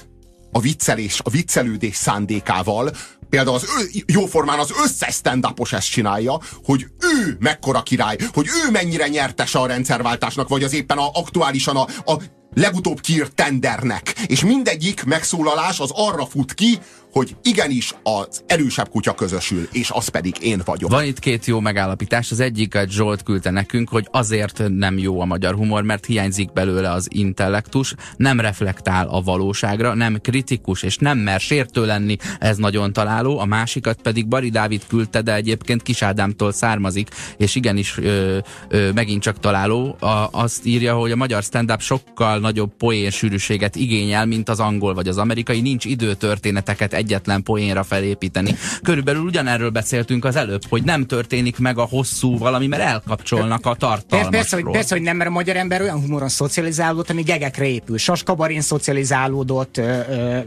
a 0.53 0.61
viccelés, 0.61 1.21
a 1.25 1.31
viccelődés 1.31 1.97
szándékával, 1.97 2.91
például 3.31 3.57
az 3.57 3.69
jóformán 4.07 4.59
az 4.59 4.73
összes 4.85 5.15
stand 5.15 5.47
ezt 5.71 5.91
csinálja, 5.91 6.41
hogy 6.65 6.87
ő 6.99 7.37
mekkora 7.41 7.83
király, 7.83 8.17
hogy 8.33 8.47
ő 8.47 8.71
mennyire 8.71 9.09
nyertese 9.09 9.59
a 9.59 9.67
rendszerváltásnak, 9.67 10.49
vagy 10.49 10.63
az 10.63 10.73
éppen 10.73 10.99
a, 10.99 11.11
aktuálisan 11.13 11.77
a, 11.77 12.13
a 12.13 12.23
legutóbb 12.55 13.01
kiírt 13.01 13.35
tendernek. 13.35 14.15
És 14.27 14.45
mindegyik 14.45 15.05
megszólalás 15.05 15.81
az 15.81 15.91
arra 15.95 16.27
fut 16.27 16.55
ki, 16.55 16.79
hogy 17.13 17.37
igenis 17.43 17.95
az 18.03 18.43
erősebb 18.47 18.89
kutya 18.89 19.15
közösül, 19.15 19.69
és 19.73 19.91
az 19.91 20.09
pedig 20.09 20.35
én 20.41 20.63
vagyok. 20.65 20.91
Van 20.91 21.05
itt 21.05 21.19
két 21.19 21.47
jó 21.47 21.61
megállapítás. 21.61 22.31
Az 22.31 22.41
egyiket 22.41 22.91
Zsolt 22.91 23.23
küldte 23.23 23.51
nekünk, 23.51 23.89
hogy 23.89 24.09
azért 24.11 24.63
nem 24.69 24.99
jó 24.99 25.21
a 25.21 25.25
magyar 25.25 25.55
humor, 25.55 25.83
mert 25.83 26.07
hiányzik 26.07 26.53
belőle 26.53 26.91
az 26.91 27.09
intellektus, 27.11 27.95
nem 28.17 28.41
reflektál 28.41 29.09
a 29.09 29.21
valóságra, 29.21 29.95
nem 29.95 30.21
kritikus, 30.21 30.83
és 30.83 30.97
nem 30.97 31.19
mer 31.19 31.41
sértő 31.41 31.87
lenni, 31.87 32.17
ez 32.39 32.57
nagyon 32.57 32.93
találó. 32.93 33.39
A 33.39 33.45
másikat 33.45 34.03
pedig 34.03 34.29
Bari 34.29 34.51
Dávid 34.51 34.87
küldte, 34.87 35.23
de 35.23 35.35
egyébként 35.35 35.83
Kis 35.83 36.03
Ádámtól 36.03 36.53
származik, 36.53 37.09
és 37.37 37.55
igenis 37.55 37.99
ö, 37.99 38.39
ö, 38.69 38.93
megint 38.93 39.23
csak 39.23 39.41
találó. 39.41 39.97
A, 40.01 40.29
azt 40.31 40.67
írja, 40.67 40.95
hogy 40.95 41.11
a 41.11 41.17
magyar 41.17 41.43
stand-up 41.43 41.81
sokkal 41.81 42.39
nagyobb 42.39 42.77
poén 42.77 43.11
sűrűséget 43.11 43.77
igényel, 43.77 44.27
mint 44.27 44.49
az 44.49 44.61
angol 44.61 44.95
vagy 44.95 45.09
az 45.09 45.19
amerikai. 45.19 45.61
Nincs 45.61 45.85
idő 45.85 46.15
történeteket 46.15 46.93
egyetlen 47.03 47.43
poénra 47.43 47.83
felépíteni. 47.83 48.57
Körülbelül 48.83 49.23
ugyanerről 49.23 49.71
beszéltünk 49.71 50.25
az 50.25 50.37
előbb, 50.37 50.63
hogy 50.69 50.83
nem 50.83 51.07
történik 51.07 51.59
meg 51.59 51.79
a 51.79 51.83
hosszú 51.83 52.39
valami, 52.39 52.67
mert 52.67 52.83
elkapcsolnak 52.83 53.67
a 53.67 53.75
tartalmat. 53.75 54.31
Persze, 54.31 54.57
hogy, 54.57 54.71
persze, 54.71 54.95
hogy 54.95 55.05
nem, 55.05 55.17
mert 55.17 55.31
a 55.31 55.33
magyar 55.33 55.57
ember 55.57 55.81
olyan 55.81 56.01
humoron 56.01 56.29
szocializálódott, 56.29 57.11
ami 57.11 57.23
gegekre 57.23 57.67
épül. 57.67 57.99
Saskabarén 57.99 58.61
szocializálódott, 58.61 59.77
ö, 59.77 59.83
ö, 59.83 60.39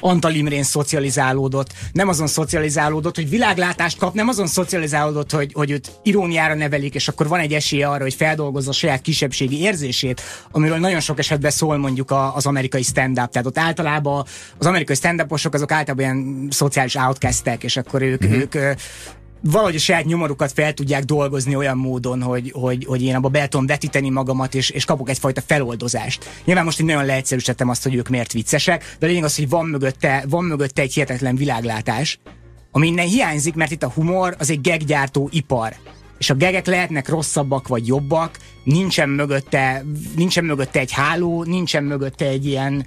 Antal 0.00 0.34
Imrén 0.34 0.62
szocializálódott, 0.62 1.72
nem 1.92 2.08
azon 2.08 2.26
szocializálódott, 2.26 3.14
hogy 3.14 3.28
világlátást 3.28 3.98
kap, 3.98 4.14
nem 4.14 4.28
azon 4.28 4.46
szocializálódott, 4.46 5.30
hogy, 5.30 5.52
hogy 5.52 5.70
őt 5.70 5.90
iróniára 6.02 6.54
nevelik, 6.54 6.94
és 6.94 7.08
akkor 7.08 7.28
van 7.28 7.40
egy 7.40 7.52
esélye 7.52 7.88
arra, 7.88 8.02
hogy 8.02 8.14
feldolgozza 8.14 8.70
a 8.70 8.72
saját 8.72 9.00
kisebbségi 9.00 9.60
érzését, 9.60 10.20
amiről 10.50 10.78
nagyon 10.78 11.00
sok 11.00 11.18
esetben 11.18 11.50
szól 11.50 11.76
mondjuk 11.76 12.14
az 12.34 12.46
amerikai 12.46 12.82
stand-up. 12.82 13.30
Tehát 13.30 13.46
ott 13.46 13.58
általában 13.58 14.24
az 14.58 14.66
amerikai 14.66 14.96
stand 14.96 15.24
azok 15.56 15.65
azok 15.66 15.78
általában 15.78 16.04
ilyen 16.04 16.48
szociális 16.50 16.94
outcastek, 16.94 17.64
és 17.64 17.76
akkor 17.76 18.02
ők, 18.02 18.22
uh-huh. 18.22 18.38
ők 18.38 18.76
valahogy 19.40 19.74
a 19.74 19.78
saját 19.78 20.04
nyomorukat 20.04 20.52
fel 20.52 20.72
tudják 20.72 21.04
dolgozni 21.04 21.56
olyan 21.56 21.76
módon, 21.76 22.22
hogy, 22.22 22.50
hogy, 22.54 22.84
hogy 22.84 23.02
én 23.02 23.14
abba 23.14 23.28
be 23.28 23.48
tudom 23.48 23.66
vetíteni 23.66 24.10
magamat, 24.10 24.54
és, 24.54 24.70
és 24.70 24.84
kapok 24.84 25.08
egyfajta 25.08 25.42
feloldozást. 25.46 26.28
Nyilván 26.44 26.64
most 26.64 26.80
én 26.80 26.86
nagyon 26.86 27.04
leegyszerűsítettem 27.04 27.68
azt, 27.68 27.82
hogy 27.82 27.94
ők 27.94 28.08
miért 28.08 28.32
viccesek, 28.32 28.96
de 28.98 29.06
a 29.06 29.08
lényeg 29.08 29.24
az, 29.24 29.36
hogy 29.36 29.48
van 29.48 29.66
mögötte, 29.66 30.24
van 30.28 30.44
mögötte 30.44 30.82
egy 30.82 30.92
hihetetlen 30.92 31.36
világlátás, 31.36 32.18
ami 32.72 32.86
innen 32.86 33.06
hiányzik, 33.06 33.54
mert 33.54 33.70
itt 33.70 33.82
a 33.82 33.90
humor 33.94 34.34
az 34.38 34.50
egy 34.50 34.60
geggyártó 34.60 35.28
ipar. 35.32 35.74
És 36.18 36.30
a 36.30 36.34
gegek 36.34 36.66
lehetnek 36.66 37.08
rosszabbak 37.08 37.68
vagy 37.68 37.86
jobbak, 37.86 38.38
nincsen 38.64 39.08
mögötte, 39.08 39.84
nincsen 40.16 40.44
mögötte 40.44 40.80
egy 40.80 40.92
háló, 40.92 41.44
nincsen 41.44 41.84
mögötte 41.84 42.26
egy 42.26 42.46
ilyen 42.46 42.86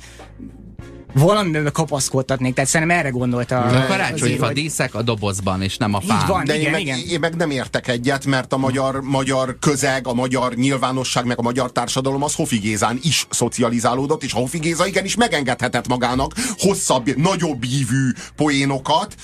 valamiben 1.14 1.72
kapaszkodtatnék, 1.72 2.54
tehát 2.54 2.70
szerintem 2.70 2.98
erre 2.98 3.10
gondolta. 3.10 3.58
A 3.60 3.86
karácsonyfa 3.86 4.46
hogy... 4.46 4.56
díszek 4.56 4.96
a 4.96 5.02
dobozban, 5.02 5.62
és 5.62 5.78
nem 5.78 5.94
a 5.94 6.02
fán. 6.02 6.20
Így 6.22 6.28
van, 6.28 6.46
De 6.46 6.56
igen, 6.56 6.66
én, 6.66 6.72
meg, 6.72 6.82
igen. 6.82 7.00
én 7.10 7.20
meg 7.20 7.36
nem 7.36 7.50
értek 7.50 7.88
egyet, 7.88 8.26
mert 8.26 8.54
a 8.54 8.58
magyar, 8.58 9.02
magyar 9.02 9.58
közeg, 9.60 10.08
a 10.08 10.14
magyar 10.14 10.54
nyilvánosság, 10.54 11.26
meg 11.26 11.40
a 11.40 11.42
magyar 11.42 11.72
társadalom 11.72 12.24
az 12.24 12.36
Hofi 12.36 12.58
Gézán 12.58 13.00
is 13.04 13.28
szocializálódott, 13.30 14.24
és 14.24 14.34
a 14.34 14.38
Hofi 14.38 14.58
Géza 14.58 14.88
igenis 14.88 15.16
megengedhetett 15.16 15.88
magának 15.88 16.34
hosszabb, 16.58 17.16
nagyobb 17.16 17.64
ívű 17.64 18.10
poénokat, 18.36 19.16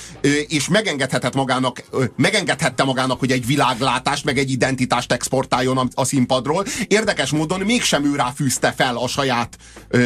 és 0.48 0.68
megengedhetett 0.68 1.36
magának, 1.36 1.84
megengedhette 2.16 2.84
magának, 2.84 3.20
hogy 3.20 3.32
egy 3.32 3.46
világlátást, 3.46 4.26
meg 4.26 4.38
egy 4.38 4.52
identitást 4.52 5.12
exportáljon 5.12 5.78
a, 5.78 5.88
a 5.94 6.06
színpadról. 6.06 6.66
Érdekes 6.88 7.30
módon 7.32 7.60
mégsem 7.60 8.06
ő 8.06 8.16
ráfűzte 8.16 8.74
fel 8.78 8.98
a 8.98 9.08
saját, 9.08 9.58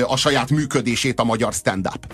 a 0.08 0.16
saját 0.16 0.50
működését 0.50 1.20
a 1.20 1.24
magyar 1.24 1.54
stand-up. 1.70 2.14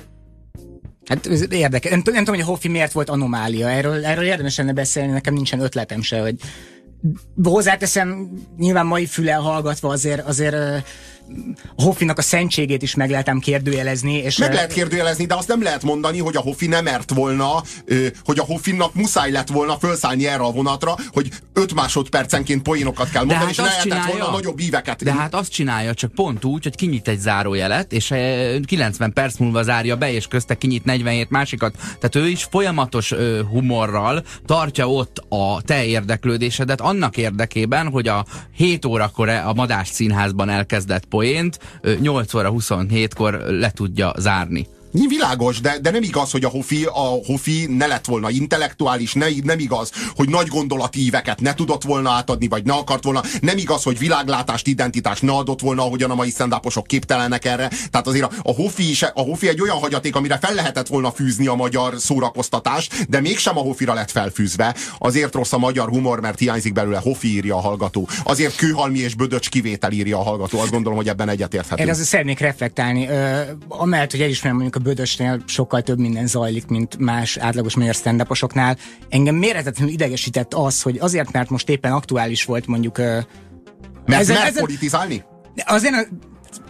Hát 1.06 1.28
ez 1.28 1.52
érdekes. 1.52 1.92
Nem, 1.92 2.02
nem 2.06 2.24
tudom, 2.24 2.36
hogy 2.36 2.44
a 2.44 2.50
Hoffi 2.50 2.68
miért 2.68 2.92
volt 2.92 3.10
anomália. 3.10 3.70
Erről, 3.70 4.06
erről 4.06 4.26
érdemes 4.26 4.58
lenne 4.58 4.74
beszélni, 4.74 5.12
nekem 5.12 5.34
nincsen 5.34 5.60
ötletem 5.60 6.02
se, 6.02 6.22
hogy 6.22 6.36
hozzáteszem, 7.44 8.30
nyilván 8.58 8.86
mai 8.86 9.06
fülel 9.06 9.40
hallgatva 9.40 9.90
azért, 9.90 10.28
azért 10.28 10.56
a 11.76 11.82
Hoffinak 11.84 12.18
a 12.18 12.22
szentségét 12.22 12.82
is 12.82 12.96
meg 12.96 13.10
lehetem 13.10 13.40
kérdőjelezni. 13.40 14.14
És 14.14 14.38
meg 14.38 14.54
lehet 14.54 14.74
kérdőjelezni, 14.74 15.26
de 15.26 15.36
azt 15.36 15.48
nem 15.48 15.64
lehet 15.64 15.84
mondani, 15.84 16.20
hogy 16.20 16.36
a 16.36 16.42
Hoffi 16.42 16.68
nem 16.68 16.84
mert 16.84 17.14
volna, 17.14 17.64
hogy 18.26 18.40
a 18.40 18.44
Hoffinnak 18.44 18.94
muszáj 18.94 19.32
lett 19.32 19.48
volna 19.48 19.78
felszállni 19.78 20.28
erre 20.28 20.44
a 20.44 20.52
vonatra, 20.52 20.96
hogy 21.14 21.30
5 21.54 21.74
másodpercenként 21.74 22.62
poénokat 22.62 23.10
kell 23.10 23.24
mondani, 23.24 23.42
hát 23.42 23.50
és 23.50 23.58
lehetett 23.58 24.12
volna 24.12 24.32
nagyobb 24.32 24.60
íveket. 24.60 25.04
De 25.04 25.14
hát 25.14 25.36
azt 25.36 25.52
csinálja, 25.52 25.94
csak 25.94 26.12
pont 26.12 26.46
úgy, 26.46 26.64
hogy 26.64 26.76
kinyit 26.76 27.08
egy 27.08 27.20
zárójelet, 27.20 27.94
és 27.94 28.14
90 28.66 29.14
perc 29.14 29.38
múlva 29.38 29.64
zárja 29.64 29.96
be, 29.96 30.12
és 30.12 30.28
közte 30.28 30.56
kinyit 30.56 30.86
47 30.86 31.30
másikat. 31.30 31.76
Tehát 31.76 32.16
ő 32.16 32.28
is 32.28 32.44
folyamatos 32.44 33.14
humorral 33.50 34.24
tartja 34.46 34.90
ott 34.90 35.24
a 35.30 35.62
te 35.62 35.86
érdeklődésedet 35.86 36.82
annak 36.82 37.18
érdekében, 37.18 37.90
hogy 37.90 38.08
a 38.08 38.26
7 38.56 38.86
órakor 38.86 39.30
a 39.30 39.54
Madás 39.54 39.88
színházban 39.88 40.50
elkezdett 40.50 41.06
poént 41.16 41.60
8 42.02 42.34
óra 42.34 42.52
27-kor 42.52 43.34
le 43.48 43.72
tudja 43.72 44.14
zárni. 44.20 44.68
Világos, 45.04 45.62
de, 45.62 45.78
de 45.82 45.92
nem 45.92 46.04
igaz, 46.04 46.32
hogy 46.32 46.44
a 46.44 46.50
Hofi, 46.50 46.84
a 46.84 47.20
Hofi 47.26 47.66
ne 47.66 47.88
lett 47.88 48.06
volna 48.06 48.30
intellektuális, 48.30 49.14
ne, 49.14 49.26
nem 49.44 49.60
igaz, 49.60 49.92
hogy 50.16 50.30
nagy 50.30 50.48
gondolati 50.48 51.06
íveket 51.06 51.42
ne 51.42 51.54
tudott 51.54 51.84
volna 51.84 52.10
átadni, 52.12 52.48
vagy 52.48 52.64
ne 52.64 52.74
akart 52.74 53.04
volna, 53.04 53.22
nem 53.42 53.58
igaz, 53.58 53.84
hogy 53.84 53.98
világlátást, 53.98 54.68
identitást 54.68 55.22
ne 55.22 55.32
adott 55.32 55.62
volna, 55.62 55.84
ahogyan 55.84 56.12
a 56.12 56.16
mai 56.16 56.30
szendáposok 56.30 56.88
képtelenek 56.88 57.46
erre. 57.46 57.70
Tehát 57.92 58.08
azért 58.08 58.24
a, 58.24 58.32
a, 58.42 58.54
Hofi 58.54 58.90
is, 58.90 59.04
a 59.04 59.22
Hofi 59.22 59.48
egy 59.48 59.62
olyan 59.62 59.78
hagyaték, 59.78 60.16
amire 60.16 60.38
fel 60.42 60.54
lehetett 60.54 60.88
volna 60.88 61.12
fűzni 61.12 61.48
a 61.48 61.54
magyar 61.54 61.94
szórakoztatást, 61.98 63.10
de 63.10 63.22
mégsem 63.22 63.58
a 63.58 63.62
Hofira 63.62 63.94
lett 63.94 64.12
felfűzve. 64.12 64.76
Azért 64.98 65.34
rossz 65.34 65.54
a 65.54 65.58
magyar 65.58 65.90
humor, 65.90 66.22
mert 66.22 66.40
hiányzik 66.40 66.74
belőle 66.74 66.98
Hofi 66.98 67.28
írja 67.28 67.56
a 67.56 67.62
hallgató. 67.62 68.08
Azért 68.24 68.56
Kőhalmi 68.56 69.00
és 69.00 69.16
Bödöcs 69.16 69.50
kivétel 69.50 69.92
írja 69.92 70.20
a 70.20 70.24
hallgató. 70.24 70.60
Azt 70.60 70.72
gondolom, 70.72 70.98
hogy 70.98 71.08
ebben 71.08 71.30
egyetérthetünk. 71.30 71.80
Erre 71.80 71.92
azért 71.92 72.08
szeretnék 72.08 72.40
reflektálni. 72.40 73.08
Amellett, 73.68 74.12
hogy 74.12 74.22
elismerem 74.22 74.58
mondjuk 74.58 74.84
a 74.84 74.85
Bödösnél 74.86 75.44
sokkal 75.46 75.82
több 75.82 76.00
minden 76.00 76.28
zajlik, 76.28 76.68
mint 76.68 76.98
más 76.98 77.38
átlagos 77.38 77.76
magyar 77.76 77.94
stand 77.94 78.28
Engem 79.10 79.36
méretetlenül 79.36 79.94
idegesített 79.94 80.54
az, 80.54 80.82
hogy 80.82 80.98
azért, 81.00 81.32
mert 81.32 81.50
most 81.50 81.70
éppen 81.70 81.92
aktuális 81.92 82.46
volt 82.46 82.68
mondjuk... 82.68 82.98
Mert 82.98 83.26
ezen, 84.22 84.36
mert 84.36 84.48
ezen, 84.48 84.64
politizálni? 84.64 85.24
Azért 85.66 86.10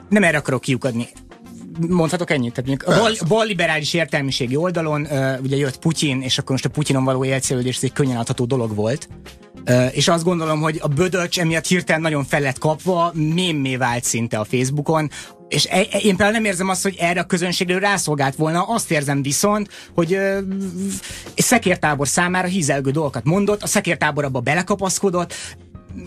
nem 0.09 0.23
erre 0.23 0.37
akarok 0.37 0.61
kiukadni 0.61 1.07
mondhatok 1.79 2.29
ennyit? 2.31 2.53
Tehát 2.53 2.83
a 2.83 3.25
bal, 3.27 3.45
liberális 3.45 3.93
értelmiségi 3.93 4.55
oldalon 4.55 5.01
uh, 5.01 5.35
ugye 5.43 5.55
jött 5.55 5.79
Putyin, 5.79 6.21
és 6.21 6.37
akkor 6.37 6.51
most 6.51 6.65
a 6.65 6.69
Putyinon 6.69 7.03
való 7.03 7.25
élcelődés 7.25 7.79
egy 7.81 7.93
könnyen 7.93 8.17
adható 8.17 8.45
dolog 8.45 8.75
volt. 8.75 9.07
Uh, 9.69 9.97
és 9.97 10.07
azt 10.07 10.23
gondolom, 10.23 10.61
hogy 10.61 10.79
a 10.81 10.87
Bödöcs 10.87 11.39
emiatt 11.39 11.65
hirtelen 11.65 12.01
nagyon 12.01 12.23
fel 12.23 12.41
lett 12.41 12.57
kapva, 12.57 13.11
mémé 13.13 13.75
vált 13.75 14.03
szinte 14.03 14.39
a 14.39 14.43
Facebookon, 14.43 15.09
és 15.47 15.65
e, 15.69 15.77
e, 15.77 15.97
én 15.97 16.15
például 16.15 16.31
nem 16.31 16.45
érzem 16.45 16.69
azt, 16.69 16.83
hogy 16.83 16.95
erre 16.99 17.19
a 17.19 17.25
közönségről 17.25 17.79
rászolgált 17.79 18.35
volna, 18.35 18.63
azt 18.63 18.91
érzem 18.91 19.21
viszont, 19.21 19.69
hogy 19.93 20.13
ö, 20.13 20.39
szekértábor 21.35 22.07
számára 22.07 22.47
hízelgő 22.47 22.91
dolgokat 22.91 23.23
mondott, 23.23 23.63
a 23.63 23.67
szekértábor 23.67 24.23
abba 24.23 24.39
belekapaszkodott, 24.39 25.33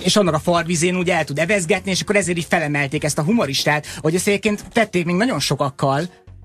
és 0.03 0.17
annak 0.17 0.35
a 0.35 0.39
farvizén 0.39 0.97
úgy 0.97 1.11
el 1.11 1.25
tud 1.25 1.39
evezgetni, 1.39 1.91
és 1.91 2.01
akkor 2.01 2.17
ezért 2.17 2.39
így 2.39 2.47
felemelték 2.49 3.05
ezt 3.05 3.19
a 3.19 3.23
humoristát, 3.23 3.87
hogy 4.01 4.15
ezt 4.15 4.27
egyébként 4.27 4.65
tették 4.73 5.05
még 5.05 5.15
nagyon 5.15 5.41
sokakkal, 5.41 6.03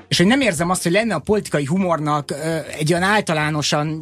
és 0.07 0.17
hogy 0.17 0.27
nem 0.27 0.41
érzem 0.41 0.69
azt, 0.69 0.83
hogy 0.83 0.91
lenne 0.91 1.15
a 1.15 1.19
politikai 1.19 1.65
humornak 1.65 2.31
ö, 2.31 2.57
egy 2.77 2.91
olyan 2.91 3.03
általánosan 3.03 4.01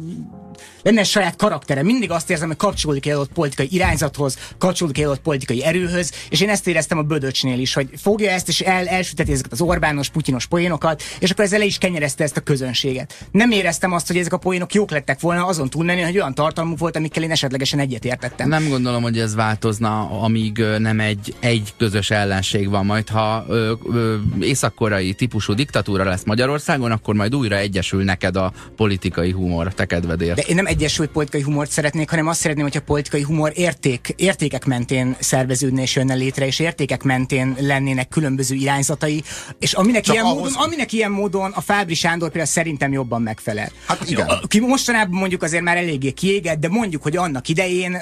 lenne 0.82 1.04
saját 1.04 1.36
karaktere. 1.36 1.82
Mindig 1.82 2.10
azt 2.10 2.30
érzem, 2.30 2.48
hogy 2.48 2.56
kapcsolódik 2.56 3.06
egy 3.06 3.12
adott 3.12 3.32
politikai 3.32 3.68
irányzathoz, 3.70 4.38
kapcsolódik 4.58 4.98
egy 4.98 5.04
adott 5.04 5.20
politikai 5.20 5.64
erőhöz, 5.64 6.12
és 6.28 6.40
én 6.40 6.48
ezt 6.48 6.66
éreztem 6.66 6.98
a 6.98 7.02
Bödöcsnél 7.02 7.58
is, 7.58 7.74
hogy 7.74 7.88
fogja 7.96 8.30
ezt, 8.30 8.48
és 8.48 8.60
el, 8.60 8.88
elsüteti 8.88 9.32
ezeket 9.32 9.52
az 9.52 9.60
Orbános, 9.60 10.08
Putyinos 10.08 10.46
poénokat, 10.46 11.02
és 11.18 11.30
akkor 11.30 11.44
ezzel 11.44 11.62
is 11.62 11.78
kenyerezte 11.78 12.24
ezt 12.24 12.36
a 12.36 12.40
közönséget. 12.40 13.26
Nem 13.30 13.50
éreztem 13.50 13.92
azt, 13.92 14.06
hogy 14.06 14.16
ezek 14.16 14.32
a 14.32 14.36
poénok 14.36 14.74
jók 14.74 14.90
lettek 14.90 15.20
volna, 15.20 15.46
azon 15.46 15.70
túlmenni, 15.70 16.00
hogy 16.00 16.14
olyan 16.14 16.34
tartalmuk 16.34 16.78
volt, 16.78 16.96
amikkel 16.96 17.22
én 17.22 17.30
esetlegesen 17.30 17.78
egyetértettem. 17.78 18.48
Nem 18.48 18.68
gondolom, 18.68 19.02
hogy 19.02 19.18
ez 19.18 19.34
változna, 19.34 20.20
amíg 20.20 20.64
nem 20.78 21.00
egy, 21.00 21.34
egy 21.40 21.74
közös 21.78 22.10
ellenség 22.10 22.68
van. 22.68 22.86
Majd 22.86 23.08
ha 23.08 23.44
ö, 23.48 23.72
ö, 23.92 24.16
észak-koreai 24.40 25.12
típusú 25.12 25.52
diktatúra 25.52 26.04
lesz 26.04 26.24
Magyarországon, 26.24 26.90
akkor 26.90 27.14
majd 27.14 27.34
újra 27.34 27.56
egyesül 27.56 28.04
neked 28.04 28.36
a 28.36 28.52
politikai 28.76 29.30
humor 29.30 29.74
te 29.74 29.84
kedvedért. 29.84 30.36
De 30.36 30.42
én 30.42 30.54
nem 30.54 30.66
egyesült 30.72 31.10
politikai 31.10 31.42
humort 31.42 31.70
szeretnék, 31.70 32.10
hanem 32.10 32.26
azt 32.26 32.40
szeretném, 32.40 32.64
hogy 32.64 32.76
a 32.76 32.80
politikai 32.80 33.22
humor 33.22 33.52
érték, 33.54 34.14
értékek 34.16 34.64
mentén 34.64 35.16
szerveződne 35.18 35.82
és 35.82 35.96
jönne 35.96 36.14
létre, 36.14 36.46
és 36.46 36.58
értékek 36.58 37.02
mentén 37.02 37.56
lennének 37.58 38.08
különböző 38.08 38.54
irányzatai, 38.54 39.22
és 39.58 39.72
aminek, 39.72 40.08
ilyen, 40.08 40.24
ahhoz... 40.24 40.38
módon, 40.38 40.52
aminek 40.54 40.92
ilyen 40.92 41.10
módon 41.10 41.50
a 41.50 41.60
Fábri 41.60 41.94
Sándor 41.94 42.28
például 42.28 42.52
szerintem 42.52 42.92
jobban 42.92 43.22
megfelel. 43.22 43.70
Hát 43.86 44.10
igen. 44.10 44.28
Ki 44.48 44.60
mostanában 44.60 45.18
mondjuk 45.18 45.42
azért 45.42 45.62
már 45.62 45.76
eléggé 45.76 46.10
kiégett, 46.10 46.58
de 46.58 46.68
mondjuk, 46.68 47.02
hogy 47.02 47.16
annak 47.16 47.48
idején 47.48 47.96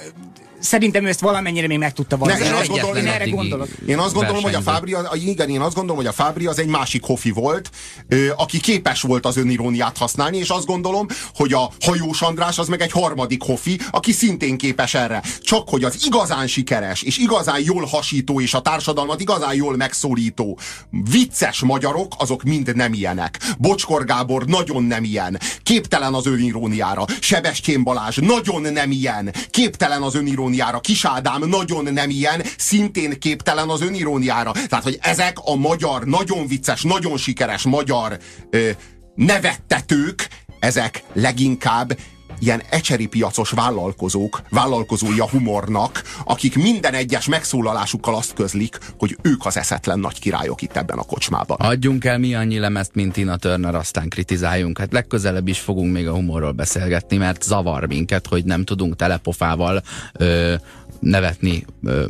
szerintem 0.60 1.04
ő 1.04 1.08
ezt 1.08 1.20
valamennyire 1.20 1.66
még 1.66 1.78
meg 1.78 1.92
tudta 1.92 2.16
valami. 2.16 2.44
Én, 2.44 2.52
azt 2.52 2.68
gondolom, 2.68 2.96
én 2.96 3.06
erre 3.06 3.28
gondolok. 3.28 3.68
Én 3.86 3.98
azt 3.98 4.14
gondolom, 4.14 4.42
hogy 4.42 4.54
a 4.54 4.60
Fábri, 4.60 4.96
igen, 5.12 5.48
én 5.48 5.60
azt 5.60 5.74
gondolom, 5.74 5.96
hogy 5.96 6.06
a 6.06 6.12
Fábri 6.12 6.46
az 6.46 6.58
egy 6.58 6.66
másik 6.66 7.04
hofi 7.04 7.30
volt, 7.30 7.70
aki 8.36 8.60
képes 8.60 9.02
volt 9.02 9.26
az 9.26 9.36
öniróniát 9.36 9.98
használni, 9.98 10.36
és 10.36 10.48
azt 10.48 10.66
gondolom, 10.66 11.06
hogy 11.34 11.52
a 11.52 11.70
hajós 11.80 12.22
András 12.22 12.58
az 12.58 12.68
meg 12.68 12.80
egy 12.80 12.92
harmadik 12.92 13.42
hofi, 13.42 13.80
aki 13.90 14.12
szintén 14.12 14.56
képes 14.56 14.94
erre. 14.94 15.22
Csak 15.40 15.68
hogy 15.68 15.84
az 15.84 16.04
igazán 16.06 16.46
sikeres, 16.46 17.02
és 17.02 17.18
igazán 17.18 17.60
jól 17.62 17.84
hasító, 17.84 18.40
és 18.40 18.54
a 18.54 18.60
társadalmat 18.60 19.20
igazán 19.20 19.54
jól 19.54 19.76
megszólító, 19.76 20.58
vicces 20.90 21.60
magyarok, 21.60 22.14
azok 22.18 22.42
mind 22.42 22.74
nem 22.74 22.92
ilyenek. 22.92 23.38
Bocskor 23.58 24.04
Gábor 24.04 24.44
nagyon 24.44 24.82
nem 24.82 25.04
ilyen. 25.04 25.40
Képtelen 25.62 26.14
az 26.14 26.26
öniróniára. 26.26 27.04
Sebestyén 27.20 27.82
Balázs 27.82 28.16
nagyon 28.16 28.72
nem 28.72 28.90
ilyen. 28.90 29.34
Képtelen 29.50 30.02
az 30.02 30.14
öniróniára 30.14 30.48
öniróniára. 30.51 30.81
Kis 30.81 31.05
Ádám 31.05 31.48
nagyon 31.48 31.93
nem 31.93 32.10
ilyen, 32.10 32.43
szintén 32.56 33.18
képtelen 33.18 33.68
az 33.68 33.81
öniróniára. 33.81 34.52
Tehát, 34.68 34.85
hogy 34.85 34.98
ezek 35.01 35.36
a 35.44 35.55
magyar, 35.55 36.05
nagyon 36.05 36.47
vicces, 36.47 36.82
nagyon 36.82 37.16
sikeres 37.16 37.62
magyar 37.62 38.18
ö, 38.51 38.70
nevettetők, 39.14 40.28
ezek 40.60 41.02
leginkább 41.12 41.98
ilyen 42.40 42.62
ecseri 42.70 43.06
piacos 43.06 43.50
vállalkozók, 43.50 44.42
vállalkozói 44.50 45.18
a 45.18 45.28
humornak, 45.28 46.02
akik 46.24 46.56
minden 46.56 46.94
egyes 46.94 47.28
megszólalásukkal 47.28 48.14
azt 48.14 48.34
közlik, 48.34 48.78
hogy 48.98 49.16
ők 49.22 49.46
az 49.46 49.56
eszetlen 49.56 49.98
nagy 49.98 50.18
királyok 50.18 50.62
itt 50.62 50.76
ebben 50.76 50.98
a 50.98 51.02
kocsmában. 51.02 51.56
Adjunk 51.60 52.04
el 52.04 52.18
mi 52.18 52.34
annyi 52.34 52.58
lemezt, 52.58 52.94
mint 52.94 53.12
Tina 53.12 53.36
Turner, 53.36 53.74
aztán 53.74 54.08
kritizáljunk. 54.08 54.78
Hát 54.78 54.92
legközelebb 54.92 55.48
is 55.48 55.58
fogunk 55.58 55.92
még 55.92 56.08
a 56.08 56.14
humorról 56.14 56.52
beszélgetni, 56.52 57.16
mert 57.16 57.42
zavar 57.42 57.86
minket, 57.86 58.26
hogy 58.26 58.44
nem 58.44 58.64
tudunk 58.64 58.96
telepofával 58.96 59.82
ö, 60.12 60.54
nevetni 61.00 61.64
ö, 61.84 62.04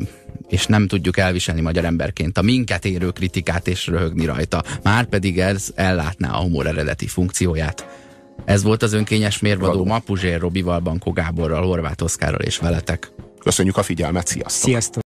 és 0.48 0.66
nem 0.66 0.86
tudjuk 0.86 1.18
elviselni 1.18 1.60
magyar 1.60 1.84
emberként 1.84 2.38
a 2.38 2.42
minket 2.42 2.84
érő 2.84 3.10
kritikát 3.10 3.68
és 3.68 3.86
röhögni 3.86 4.24
rajta. 4.24 4.62
Már 4.82 5.04
pedig 5.04 5.38
ez 5.38 5.68
ellátná 5.74 6.30
a 6.30 6.40
humor 6.40 6.66
eredeti 6.66 7.06
funkcióját. 7.06 7.99
Ez 8.44 8.62
volt 8.62 8.82
az 8.82 8.92
önkényes 8.92 9.38
mérvadó 9.38 9.84
ma 9.84 9.98
Puzsér 9.98 10.40
Robival, 10.40 10.80
Bankó 10.80 11.12
Gáborral, 11.12 11.62
Horváth 11.62 12.02
Oszkárral 12.02 12.40
és 12.40 12.58
veletek. 12.58 13.12
Köszönjük 13.38 13.76
a 13.76 13.82
figyelmet, 13.82 14.26
sziasztok! 14.26 14.68
Sziasztok! 14.68 15.09